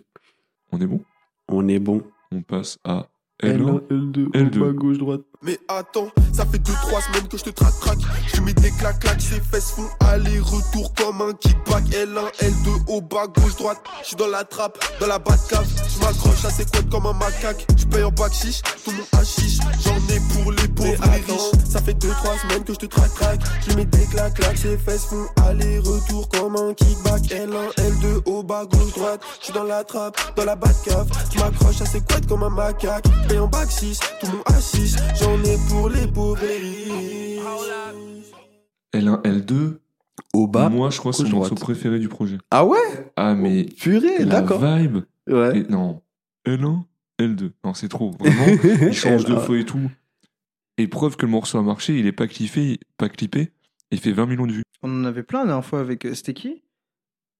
[0.71, 1.01] On est bon?
[1.47, 2.03] On est bon.
[2.31, 3.07] On passe à
[3.41, 3.87] L1.
[3.89, 4.59] L2, L2.
[4.59, 5.21] bas, gauche, droite.
[5.41, 7.99] Mais attends, ça fait 2-3 semaines que je te traque traque.
[8.35, 11.85] Je mets des claques claques, ses fesses font aller-retour comme un kickback.
[11.91, 13.77] L1, L2, au bas, gauche, droite.
[14.01, 15.65] Je suis dans la trappe, dans la batte cave.
[15.65, 17.65] Je m'accroche à ses couettes comme un macaque.
[17.77, 19.59] Je paye en bac chiche, tout mon hachiche.
[19.81, 21.69] J'en ai pour les pauvres, les riches.
[21.69, 23.39] Ça fait 2-3 semaines que je te traque traque.
[23.65, 27.21] Je mets des claques claques, ses fesses font aller-retour comme un kickback.
[27.21, 29.21] L1, L2, au bas, gauche, droite.
[29.39, 31.07] Je suis dans la trappe, dans la batte cave.
[31.33, 33.05] Je m'accroche à ses couettes comme un macaque.
[33.23, 34.95] Je paye en bac 6, tout mon hachiche.
[35.29, 37.39] J'en ai pour les pauvres, les riches.
[38.95, 39.77] L1, L2.
[40.33, 40.69] Au bas.
[40.69, 42.39] Moi, je crois que c'est mon morceau préféré du projet.
[42.49, 42.79] Ah ouais?
[43.15, 44.59] Ah, mais Purée, la d'accord.
[44.59, 44.97] vibe.
[45.29, 45.59] Ouais.
[45.59, 46.01] Et- non.
[46.47, 46.81] L1,
[47.19, 47.51] L2.
[47.63, 48.09] Non, c'est trop.
[48.19, 49.91] Vraiment, il change de fois et tout.
[50.79, 53.51] Et preuve que le morceau a marché, il est pas clippé, pas clippé.
[53.91, 54.63] Il fait 20 millions de vues.
[54.81, 56.05] On en avait plein la dernière fois avec.
[56.05, 56.63] euh, C'était qui?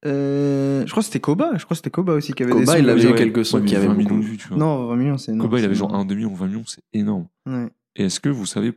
[0.06, 1.52] Euh, Je crois que c'était Koba.
[1.58, 2.78] Je crois que c'était Koba aussi qui avait Koba, des sons.
[2.84, 4.10] il avait Ouais, quelques sons Ouais, mais qui avaient 20 beaucoup.
[4.14, 4.58] millions de vues, tu vois.
[4.58, 5.50] Non, 20 millions, c'est énorme.
[5.50, 6.02] Koba, il avait genre énorme.
[6.04, 7.28] un demi-million, 20 millions, c'est énorme.
[7.48, 7.68] Ouais.
[7.96, 8.74] Et est-ce que vous savez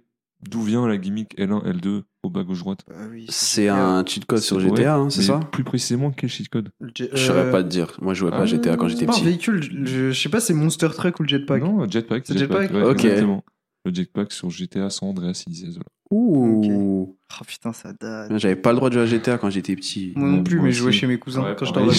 [0.49, 4.39] d'où vient la gimmick L1, L2 au bas gauche-droite Bah oui, C'est un cheat code
[4.41, 5.39] sur GTA, hein, c'est ça?
[5.53, 6.71] Plus précisément, quel cheat code?
[6.81, 7.97] Le jet- Je saurais euh, pas te dire.
[8.01, 9.25] Moi, je jouais pas à GTA quand j'étais C'est pas un petit.
[9.25, 11.63] véhicule, je, je sais pas, c'est Monster Truck ou le Jetpack.
[11.63, 12.25] Non, Jetpack.
[12.27, 13.05] C'est Jetpack ouais, Ok.
[13.05, 13.45] Exactement.
[13.85, 15.85] Le Jetpack sur GTA San Andreas, il disait Zola.
[16.11, 17.17] Ouh.
[17.41, 18.31] Oh putain, ça date.
[18.37, 20.13] J'avais pas le droit de jouer à GTA quand j'étais petit.
[20.15, 21.89] Moi non Non, plus, moi mais je jouais chez mes cousins Ouais, quand je pareil.
[21.89, 21.99] dormais.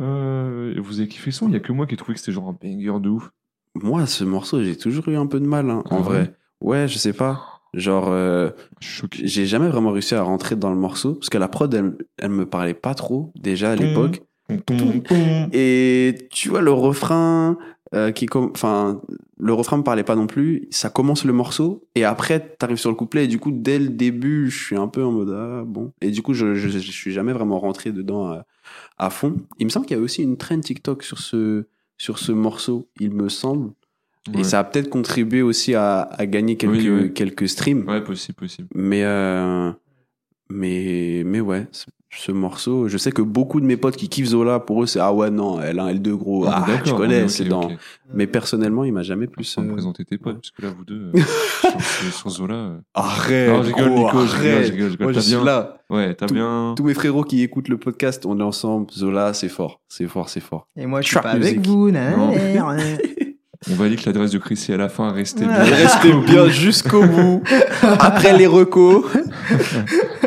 [0.00, 2.32] Euh, vous avez kiffé son Il y a que moi qui ai trouvé que c'était
[2.32, 3.30] genre un banger de ouf.
[3.74, 6.34] Moi, ce morceau, j'ai toujours eu un peu de mal, hein, en Ah vrai.
[6.60, 7.60] Ouais, je sais pas.
[7.74, 11.74] Genre, euh, j'ai jamais vraiment réussi à rentrer dans le morceau parce que la prod,
[11.74, 14.22] elle, elle me parlait pas trop déjà à l'époque.
[15.52, 17.58] Et tu vois, le refrain,
[17.94, 19.00] euh, qui enfin,
[19.38, 20.68] le refrain me parlait pas non plus.
[20.70, 23.88] Ça commence le morceau et après, t'arrives sur le couplet et du coup, dès le
[23.88, 25.92] début, je suis un peu en mode ah bon.
[26.00, 28.46] Et du coup, je, je, je suis jamais vraiment rentré dedans à,
[28.98, 29.36] à fond.
[29.58, 31.66] Il me semble qu'il y a aussi une trend TikTok sur ce
[31.96, 33.72] sur ce morceau, il me semble.
[34.32, 34.40] Ouais.
[34.40, 37.12] Et ça a peut-être contribué aussi à, à gagner quelques Oui, ouais.
[37.12, 37.86] quelques streams.
[37.88, 38.68] Ouais, possible, possible.
[38.74, 39.70] Mais, euh,
[40.48, 41.66] mais, mais ouais,
[42.16, 44.86] ce, ce morceau, je sais que beaucoup de mes potes qui kiffent Zola, pour eux,
[44.86, 47.68] c'est ah ouais, non, L1, L2, gros, ah, D'accord, tu connais, c'est dans.
[48.12, 49.56] Mais personnellement, il m'a jamais plus.
[49.56, 51.20] Va euh, présenter tes potes, parce que là, vous deux, euh,
[51.80, 52.54] sur- sur Zola.
[52.54, 54.66] euh, Arrête, Non, je rigole, gros, Nico, je rigole, arrête.
[54.66, 55.06] je rigole, je rigole.
[55.06, 55.78] Moi, je suis bien- là.
[55.90, 56.74] Ouais, t'as bien.
[56.76, 58.90] Tous mes frérots qui écoutent le podcast, on est ensemble.
[58.92, 60.68] Zola, c'est fort, c'est fort, c'est fort.
[60.76, 61.90] Et moi, je suis Trap pas avec vous.
[61.90, 62.32] Non.
[63.70, 65.54] On valide que l'adresse de Chrissy à la fin, restez bien.
[65.62, 67.42] Restez bien jusqu'au bout.
[67.98, 69.06] Après les recos.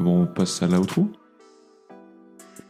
[0.00, 1.08] Bon, on passe à l'outro.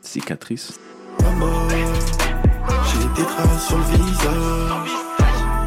[0.01, 0.79] Cicatrice.
[1.23, 4.91] Maman, j'ai des traces sur le visage.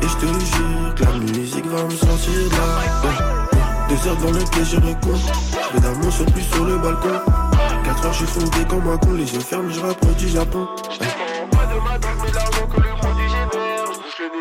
[0.02, 3.48] Et je te jure que la musique va me sortir de là.
[3.90, 5.20] Deux heures dans le pied, je recours.
[5.70, 7.20] Je vais d'amour sur plus sur le balcon.
[7.84, 9.14] Quatre heures, je suis fondé comme un con.
[9.14, 10.68] Les yeux fermés, je rapproche du Japon.
[11.00, 11.08] Ouais.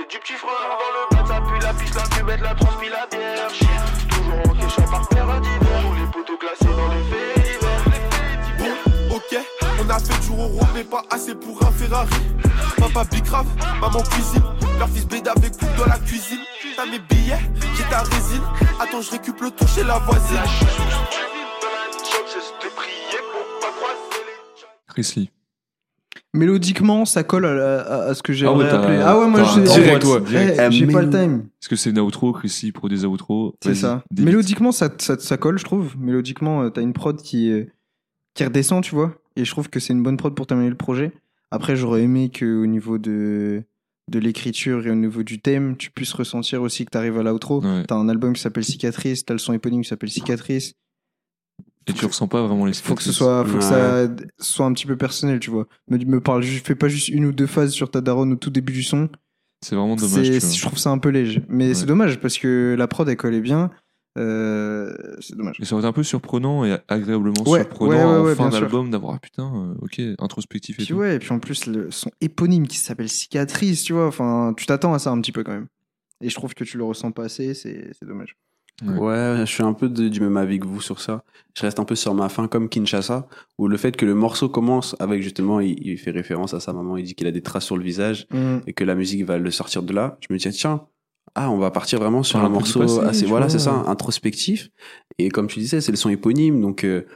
[0.09, 3.07] Du petit frelon dans le bas, ça pue la piste, la cuvette, la transpi, la
[3.07, 4.10] bière.
[10.41, 12.09] Euros, mais pas assez pour un Ferrari.
[12.79, 13.47] Papa bicrave,
[13.81, 14.43] maman cuisine.
[14.79, 16.39] Leur fils béda avec coupe dans la cuisine.
[16.77, 17.39] T'as mes billets,
[17.77, 18.43] j'ai ta résine.
[18.81, 20.39] Attends, je récupère le tour chez la voisine.
[24.89, 25.31] Chris Lee.
[26.33, 28.99] Mélodiquement, ça colle à, la- à- à ce que Ah j'aimerais ouais, t'as- appeler.
[29.05, 30.73] Ah ouais, moi, t'as un direct, ouais, Eh, direct.
[30.73, 31.49] j'ai Euh, pas le time.
[31.61, 33.55] Est-ce que c'est une outro, Chris Lee pro des outros?
[33.63, 34.03] C'est Vas-y, ça.
[34.11, 34.27] débite.
[34.27, 35.97] Mélodiquement, ça, ça, ça colle, je trouve.
[35.99, 37.65] Mélodiquement, euh, t'as une prod qui, euh,
[38.35, 39.13] qui redescend, tu vois.
[39.37, 41.13] Et je trouve que c'est une bonne prod pour terminer le projet.
[41.51, 43.63] Après, j'aurais aimé qu'au niveau de,
[44.11, 47.61] de l'écriture et au niveau du thème, tu puisses ressentir aussi que t'arrives à l'outro.
[47.63, 47.85] Ouais.
[47.87, 50.75] T'as un album qui s'appelle Cicatrice, t'as le son éponyme qui s'appelle Cicatrice.
[51.87, 54.09] Et tu ressens pas vraiment les Faut que ce soit, faut que ça
[54.39, 55.67] soit un petit peu personnel, tu vois.
[55.89, 58.37] Me, me parle, juste- fais pas juste une ou deux phases sur ta daronne au
[58.37, 59.09] tout début du son.
[59.63, 60.25] C'est vraiment dommage.
[60.27, 60.55] Tu vois.
[60.55, 61.43] je trouve ça un peu léger.
[61.49, 61.75] Mais Ouais.
[61.75, 63.71] c'est dommage parce que la prod, elle collait bien.
[64.19, 65.57] Euh, c'est dommage.
[65.61, 68.49] Et ça aurait été un peu surprenant et agréablement Ouais, surprenant ouais, ouais, en fin
[68.49, 70.95] d'album d'avoir, ah putain, euh, ok, introspectif et Puis tout.
[70.95, 74.07] ouais, et puis en plus, le, son éponyme qui s'appelle Cicatrice, tu vois.
[74.09, 75.69] Enfin, tu t'attends à ça un petit peu quand même.
[76.23, 78.37] Et je trouve que tu le ressens pas assez, c'est c'est dommage.
[78.83, 78.97] Ouais.
[78.97, 81.23] Ouais, je suis un peu de- du même avis que vous sur ça.
[81.55, 84.49] Je reste un peu sur ma fin comme Kinshasa, où le fait que le morceau
[84.49, 87.43] commence avec justement, il, il fait référence à sa maman, il dit qu'il a des
[87.43, 88.27] traces sur le visage
[88.67, 90.17] et que la musique va le sortir de là.
[90.27, 90.87] Je me dis, tiens,
[91.35, 94.71] ah, on va partir vraiment sur un morceau passé, assez, voilà, c'est ça, introspectif.
[95.19, 97.07] Et comme tu disais, c'est le son éponyme, donc, euh,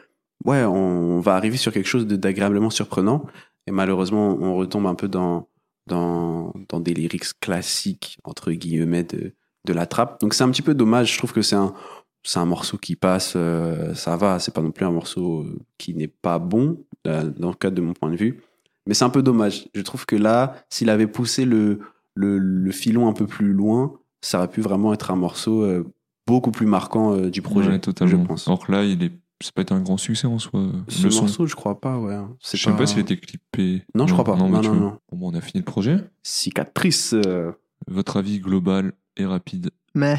[0.44, 3.26] ouais, on, va arriver sur quelque chose d'agréablement surprenant.
[3.66, 5.48] Et malheureusement, on retombe un peu dans,
[5.86, 9.34] dans, dans des lyrics classiques, entre guillemets, de,
[9.64, 10.20] de la trappe.
[10.20, 11.12] Donc c'est un petit peu dommage.
[11.12, 11.74] Je trouve que c'est un,
[12.22, 14.38] c'est un morceau qui passe, euh, ça va.
[14.38, 17.76] C'est pas non plus un morceau euh, qui n'est pas bon, euh, dans le cadre
[17.76, 18.42] de mon point de vue.
[18.86, 19.68] Mais c'est un peu dommage.
[19.74, 21.80] Je trouve que là, s'il avait poussé le,
[22.14, 25.84] le, le filon un peu plus loin, ça aurait pu vraiment être un morceau euh,
[26.26, 27.70] beaucoup plus marquant euh, du projet.
[27.70, 28.22] Ouais, totalement.
[28.22, 28.44] Je pense.
[28.66, 29.12] Que là, il est,
[29.42, 30.62] c'est pas été un grand succès en soi.
[30.88, 31.22] Ce le son.
[31.22, 32.16] morceau, je crois pas, ouais.
[32.40, 33.82] C'est Je sais pas s'il était clippé.
[33.94, 34.36] Non, je crois pas.
[34.36, 34.98] Non, Non, non, non.
[35.12, 35.98] Bon, on a fini le projet.
[36.22, 37.12] Cicatrice.
[37.14, 37.52] euh,
[37.86, 40.16] Votre avis global et rapide Mais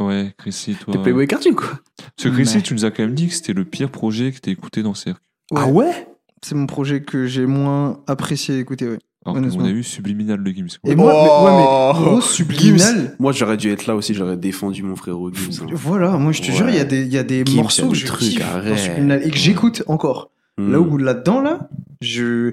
[0.00, 0.94] Ouais, Chrissy, toi.
[0.94, 1.80] T'es Playboy Cartoon, quoi?
[2.16, 4.30] Parce que Chrissy, Mais- tu nous as quand même dit que c'était le pire projet
[4.32, 5.20] que t'as écouté dans Cercle.
[5.50, 5.60] Ouais.
[5.62, 6.06] Ah ouais?
[6.42, 8.98] C'est mon projet que j'ai moins apprécié écouter, ouais.
[9.36, 10.66] Alors qu'on a eu Subliminal de Gims.
[10.82, 10.92] quoi.
[10.92, 11.92] Et moi, mais, ouais, Oh.
[11.98, 13.16] mais gros subliminal.
[13.18, 15.62] Moi, j'aurais dû être là aussi, j'aurais défendu mon frérot Gims.
[15.62, 15.66] hein.
[15.74, 16.56] Voilà, moi je te Ouais.
[16.56, 17.96] jure, il y a des, il y a des Gims, morceaux il y a que
[17.98, 18.78] je trucs, kiffe dans arrête.
[18.78, 20.30] Subliminal et que j'écoute encore.
[20.58, 20.72] Hmm.
[20.72, 21.68] Là où là-dedans, là,
[22.00, 22.52] je.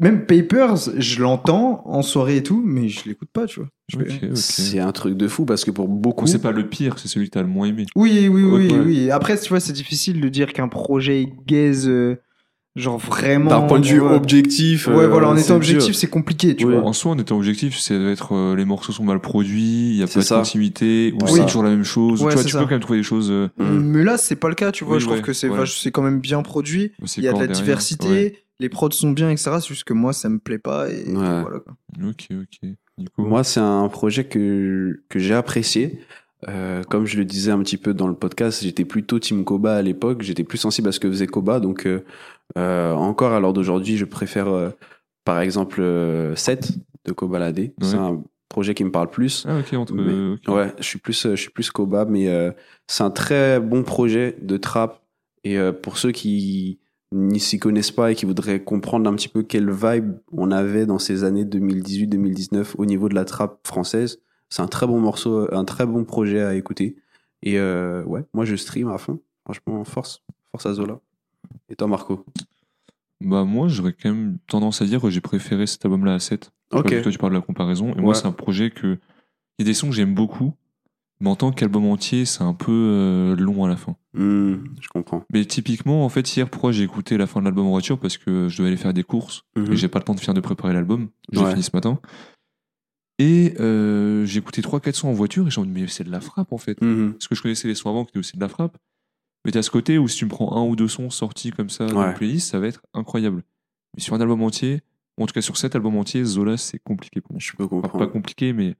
[0.00, 3.68] Même Papers, je l'entends en soirée et tout, mais je l'écoute pas, tu vois.
[4.34, 6.24] C'est un truc de fou parce que pour beaucoup.
[6.24, 7.86] Ou c'est pas le pire, c'est celui que t'as le moins aimé.
[7.94, 8.78] Oui, oui, oui, Ouais.
[8.84, 9.10] oui.
[9.12, 12.16] Après, tu vois, c'est difficile de dire qu'un projet gaze, euh,
[12.76, 13.50] genre vraiment.
[13.50, 14.14] D'un point de vue ouais.
[14.14, 14.88] objectif.
[14.88, 16.82] Ouais, euh, voilà, en c'est étant objectif, c'est compliqué, tu vois.
[16.82, 20.02] En soi, en étant objectif, c'est d'être euh, les morceaux sont mal produits, il y
[20.02, 20.36] a pas de ça.
[20.38, 22.22] continuité, ou c'est toujours la même chose.
[22.22, 22.58] Ouais, tu vois, tu ça.
[22.58, 23.30] peux quand même trouver des choses.
[23.30, 23.78] euh, Mm.
[23.78, 24.94] Mais là, c'est pas le cas, tu vois.
[24.96, 26.92] Oui, je trouve ouais, que c'est c'est quand même bien produit.
[27.16, 27.62] Il y a de la derrière.
[27.64, 28.38] diversité, Ouais.
[28.60, 29.52] les prods sont bien, etc.
[29.60, 30.88] C'est juste que moi, ça me plaît pas.
[30.90, 31.12] Et Ouais.
[31.14, 31.74] voilà, quoi.
[32.08, 32.70] Ok, ok.
[32.98, 35.98] Du coup, Moi, c'est un projet que, que j'ai apprécié.
[36.48, 39.76] Euh, comme je le disais un petit peu dans le podcast, j'étais plutôt Team Koba
[39.76, 40.20] à l'époque.
[40.22, 41.58] J'étais plus sensible à ce que faisait Koba.
[41.58, 42.02] Donc, euh, euh,
[42.56, 44.70] encore à l'heure d'aujourd'hui, je préfère, euh,
[45.24, 46.72] par exemple, euh, 7
[47.04, 47.74] de Koba Ladé.
[47.82, 49.44] C'est un projet qui me parle plus.
[49.48, 49.94] Ah, ok, entre.
[49.94, 50.54] Mais- ok.
[50.54, 52.52] Ouais, je suis plus, euh, je suis plus Koba, mais euh,
[52.86, 55.02] c'est un très bon projet de trap.
[55.42, 56.78] Et euh, pour ceux qui
[57.12, 60.86] n'y s'y connaissent pas et qui voudraient comprendre un petit peu quelle vibe on avait
[60.86, 65.46] dans ces années 2018-2019 au niveau de la trap française, c'est un très bon morceau,
[65.54, 66.96] un très bon projet à écouter.
[67.42, 69.20] Et euh, ouais, moi je stream à fond.
[69.44, 70.98] Franchement, force, force à Zola.
[71.68, 72.24] Et toi, Marco?
[73.20, 76.50] Bah, moi, j'aurais quand même tendance à dire que j'ai préféré cet album-là à 7.
[76.72, 77.02] Ok.
[77.02, 77.92] Toi, tu parles de la comparaison.
[77.92, 78.02] Et Ouais.
[78.02, 78.98] moi, c'est un projet que.
[79.58, 80.52] Il y a des sons que j'aime beaucoup,
[81.20, 83.94] mais en tant qu'album entier, c'est un peu euh, long à la fin.
[84.14, 85.24] Hmm, je comprends.
[85.32, 88.00] Mais typiquement, en fait, hier, pourquoi j'ai écouté la fin de l'album en voiture?
[88.00, 89.72] Parce que je devais aller faire des courses Mhm.
[89.72, 91.08] et j'ai pas le temps de finir de préparer l'album.
[91.32, 91.50] J'ai Ouais.
[91.50, 92.00] fini ce matin.
[93.20, 96.10] Et euh, j'ai écouté 3-4 sons en voiture et j'ai me dit, mais c'est de
[96.10, 96.80] la frappe en fait.
[96.82, 97.12] Mhm.
[97.12, 98.76] Parce que je connaissais les sons avant qui étaient aussi de la frappe.
[99.44, 101.70] Mais t'as ce côté où si tu me prends un ou deux sons sortis comme
[101.70, 102.08] ça dans Ouais.
[102.08, 103.42] une playlist, ça va être incroyable.
[103.96, 104.80] Mais sur un album entier,
[105.18, 107.40] en tout cas sur cet album entier, Zola, c'est compliqué pour moi.
[107.40, 108.06] Je peux Enfin, comprendre.
[108.06, 108.74] pas compliqué, mais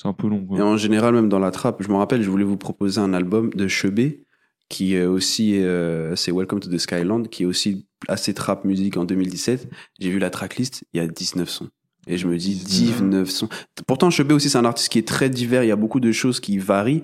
[0.00, 0.44] c'est un peu long.
[0.44, 0.58] quoi.
[0.58, 3.14] Et en général, même dans la trappe, je me rappelle, je voulais vous proposer un
[3.14, 4.24] album de Chebet,
[4.68, 8.96] qui est aussi, euh, c'est Welcome to the Skyland, qui est aussi assez trap musique
[8.96, 9.68] en 2017.
[10.00, 11.68] J'ai vu la tracklist, il y a 19 sons.
[12.08, 13.48] Et je me dis, 19 sons.
[13.86, 16.10] Pourtant, Chebet aussi, c'est un artiste qui est très divers, il y a beaucoup de
[16.10, 17.02] choses qui varient,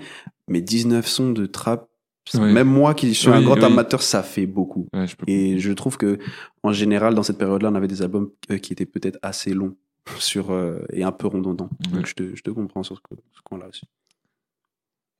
[0.48, 1.88] mais 19 sons de trap,
[2.34, 3.64] même moi qui suis un grand oui.
[3.64, 4.86] amateur, ça fait beaucoup.
[4.92, 6.18] Ouais, je peux Et je trouve que,
[6.62, 9.76] en général, dans cette période-là, on avait des albums euh, qui étaient peut-être assez longs
[10.18, 11.70] sur, euh, et un peu redondants.
[11.86, 11.98] Ouais.
[11.98, 13.86] Donc, je te, je te comprends sur ce, ce point-là aussi.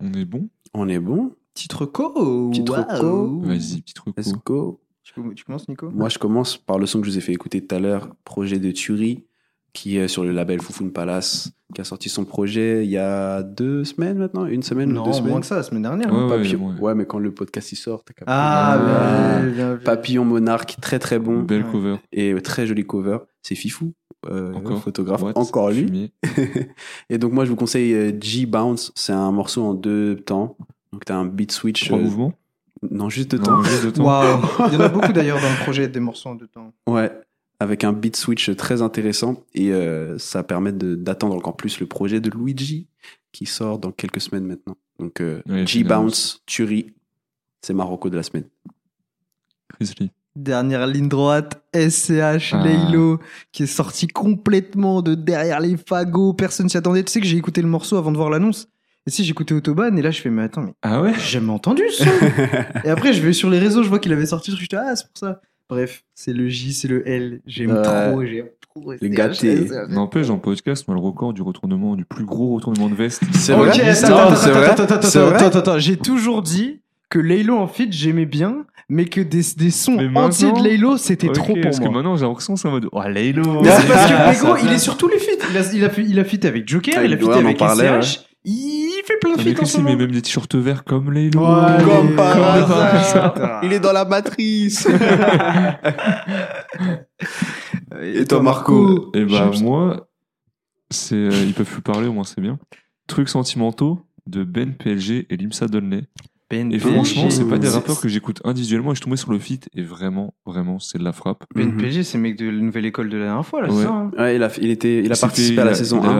[0.01, 0.49] On est bon?
[0.75, 3.41] On est bon Titre co Titre co.
[3.41, 4.17] Vas-y, petit truc.
[4.17, 4.81] Let's go.
[5.03, 5.91] Tu, tu commences, Nico?
[5.91, 8.15] Moi, je commence par le son que je vous ai fait écouter tout à l'heure,
[8.25, 9.25] projet de Turi,
[9.73, 13.43] qui est sur le label Foufoune Palace, qui a sorti son projet il y a
[13.43, 15.31] deux semaines maintenant, une semaine ou Non, deux semaines.
[15.31, 16.13] moins que ça, la semaine dernière.
[16.13, 16.29] Ouais, hein.
[16.29, 16.69] ouais, Papillon.
[16.75, 16.81] ouais.
[16.81, 18.25] Ouais, mais quand le podcast il sort, t'as capté.
[18.29, 19.41] Ah, Ah.
[19.43, 19.85] bien bien vu.
[19.85, 21.71] Papillon Monarque, très très bon Belle Ouais.
[21.71, 21.97] cover.
[22.13, 23.19] et très joli cover.
[23.43, 23.93] C'est Fifou,
[24.31, 24.83] euh, Encore.
[24.83, 25.33] photographe, What?
[25.37, 26.13] encore lui.
[27.11, 30.57] Et donc moi je vous conseille euh, G Bounce, c'est un morceau en deux temps.
[30.93, 31.87] Donc t'as un beat switch.
[31.87, 32.33] Trois euh, mouvements
[32.91, 33.59] Non, juste deux temps.
[33.59, 34.05] Non, juste de temps.
[34.05, 36.73] Waouh Il y en a beaucoup d'ailleurs dans le projet, des morceaux en deux temps.
[36.87, 37.11] Ouais,
[37.61, 41.87] avec un beat switch très intéressant et euh, ça permet de- d'attendre encore plus le
[41.87, 42.87] projet de Luigi
[43.33, 44.77] qui sort dans quelques semaines maintenant.
[44.99, 46.05] Donc euh, Ouais, G finalement.
[46.05, 46.95] Bounce, Turi,
[47.63, 48.45] c'est Marocco de la semaine.
[49.75, 50.11] Grizzly.
[50.37, 52.63] Dernière ligne droite, SCH, Ah.
[52.65, 53.19] Laylo,
[53.51, 56.33] qui est sorti complètement de derrière les fagots.
[56.33, 57.03] Personne s'y attendait.
[57.03, 58.69] Tu sais que j'ai écouté le morceau avant de voir l'annonce.
[59.07, 61.13] Et si j'écoutais Autobahn, et là je fais, mais attends, mais Ah ouais?
[61.15, 62.05] j'ai jamais entendu son.
[62.85, 64.69] et après, je vais sur les réseaux, je vois qu'il avait sorti le truc.
[64.71, 65.41] Je dis, ah, c'est pour ça.
[65.69, 67.41] Bref, c'est le J, c'est le L.
[67.47, 67.83] J'aime Ouais.
[67.83, 68.93] trop, j'aime trop.
[68.93, 69.67] Les SCH, gâtés.
[69.67, 69.91] SCH.
[69.91, 72.95] N'empêche, dans le podcast, on a le record du retournement, du plus gros retournement de
[72.95, 73.23] veste.
[73.35, 74.15] C'est vrai attends, c'est attends,
[74.51, 77.93] vrai attends, attends, C'est attends, vrai attends, attends, J'ai toujours dit que Laylo en feat
[77.93, 81.79] j'aimais bien, mais que des, des sons entiers de Laylo c'était Ok, trop pour Parce
[81.81, 81.95] que moi.
[81.95, 82.89] maintenant, j'ai l'impression que c'est en mode.
[82.93, 85.45] Oh, Laylo parce que gros, il est sur tous les feats.
[85.51, 87.33] Il a, il a, fait- il a feat avec Joker, Ah, il a feat en
[87.33, 88.21] avec SCH.
[88.45, 89.97] Il fait plein de Ah, feats en que ce moment.
[89.97, 91.41] même des t-shirts verts comme Laylo.
[91.41, 93.35] Ouais, Comme par comme hasard.
[93.35, 94.87] par Il est dans la matrice
[98.03, 99.11] Et toi, Marco?
[99.15, 100.09] Et bah, J'aime- moi,
[100.91, 102.59] c'est, euh, ils peuvent plus parler, au moins c'est bien.
[103.07, 106.03] Trucs sentimentaux de Ben PLG et Limsa Donley.
[106.51, 109.31] Ben Et franchement, c'est pas des rappeurs que j'écoute individuellement et je suis tombé sur
[109.33, 111.45] le feat et vraiment, vraiment, c'est de la frappe.
[111.55, 112.03] Ben Mhm.
[112.03, 113.75] C'est le mec de la nouvelle école de la dernière fois, là, Ouais.
[113.77, 115.75] c'est ça hein Ouais, il a, il était, il a participé fait- à la il
[115.75, 116.11] a- saison il 1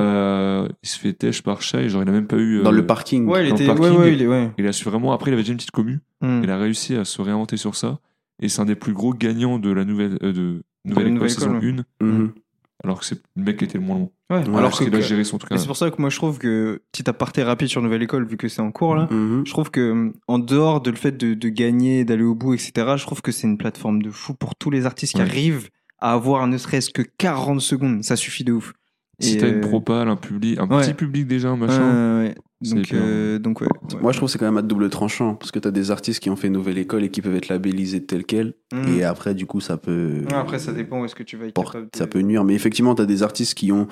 [0.65, 2.63] a- il se fait têche par chat et genre il a même pas eu.
[2.63, 3.27] dans euh, le parking.
[3.27, 3.69] Ouais, il était.
[3.71, 3.99] Ouais, parking.
[3.99, 4.27] ouais, il est.
[4.27, 4.51] Ouais.
[4.59, 5.13] Il a su vraiment.
[5.13, 6.01] Après, il avait déjà une petite commu.
[6.21, 6.41] Hmm.
[6.43, 7.99] Il a réussi à se réinventer sur ça.
[8.43, 11.31] Et c'est un des plus gros gagnants de la nouvelle, euh, de nouvelle école nouvelle
[11.31, 12.05] saison école, 1.
[12.05, 12.33] Mhm.
[12.85, 14.13] Alors que c'est le mec qui était le moins long.
[14.31, 15.51] Ouais, Ouais, alors qu'il a géré son truc.
[15.53, 18.25] Et c'est pour ça que moi je trouve que, petit aparté rapide sur Nouvelle École,
[18.27, 19.45] vu que c'est en cours là, Mhm.
[19.47, 22.55] je trouve que hum, en dehors de le fait de, de gagner, d'aller au bout,
[22.55, 25.27] etc., je trouve que c'est une plateforme de fou pour tous les artistes qui Ouais.
[25.29, 25.69] arrivent
[25.99, 28.05] à avoir ne serait-ce que 40 secondes.
[28.05, 28.73] Ça suffit de ouf.
[29.21, 30.83] Si t'as une euh, propale, un public, un ouais.
[30.83, 32.35] petit public déjà, un ouais, machin.
[32.61, 33.69] Donc, euh, donc ouais.
[33.95, 34.01] ouais.
[34.01, 36.21] Moi, je trouve que c'est quand même à double tranchant parce que t'as des artistes
[36.21, 38.55] qui ont fait nouvelle école et qui peuvent être labellisés tel quel.
[38.73, 38.83] Hum.
[38.99, 40.23] Et après, du coup, ça peut.
[40.29, 42.43] Ouais, Après, ça dépend où est-ce que tu vas être de- Ça peut nuire.
[42.45, 43.87] Mais effectivement, t'as des artistes qui ont,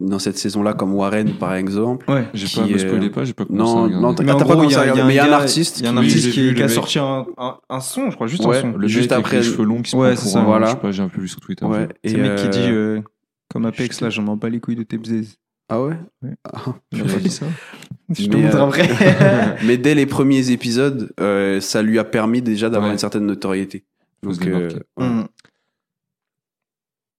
[0.00, 2.10] dans cette saison-là, comme Warren, par exemple.
[2.10, 2.26] Ouais.
[2.32, 4.70] J'ai pas, me euh, spoilez pas, j'ai pas commencé Non, non, t'as pas gros, il
[4.70, 6.60] y commencé à mais il y a un artiste il y a un qui- artiste
[6.62, 8.72] a sorti un, un, un son, je crois, juste Ouais, un son.
[8.78, 10.42] Le Juste mec avec après- les cheveux longs qui se Ouais, prend c'est ça.
[10.42, 10.66] Voilà.
[10.66, 11.64] Je sais pas, j'ai un peu vu sur Twitter.
[11.66, 11.88] Ouais.
[12.04, 13.00] C'est Et le mec qui euh, dit, euh,
[13.52, 15.36] comme Apex, là, j'en m'en bats les couilles de tes bzaises.
[15.68, 16.34] Ah ouais, Ouais.
[16.44, 16.74] Ah,
[17.20, 17.46] dit ça
[18.10, 19.56] Je te Mais, montre euh, après.
[19.64, 22.94] Mais dès les premiers épisodes, euh, ça lui a permis déjà d'avoir Ouais.
[22.94, 23.84] une certaine notoriété.
[24.22, 25.04] Donc, euh, ouais.
[25.04, 25.26] Hum.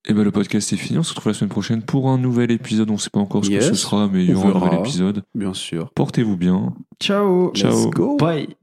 [0.09, 0.97] Et ben le podcast est fini.
[0.97, 2.89] On se retrouve la semaine prochaine pour un nouvel épisode.
[2.89, 5.23] On sait pas encore ce que ce sera, mais il y aura un nouvel épisode.
[5.35, 5.91] bien sûr.
[5.93, 6.73] Portez-vous bien.
[7.01, 7.51] Ciao.
[7.53, 7.71] Ciao.
[7.71, 8.15] Let's go.
[8.15, 8.57] Bye.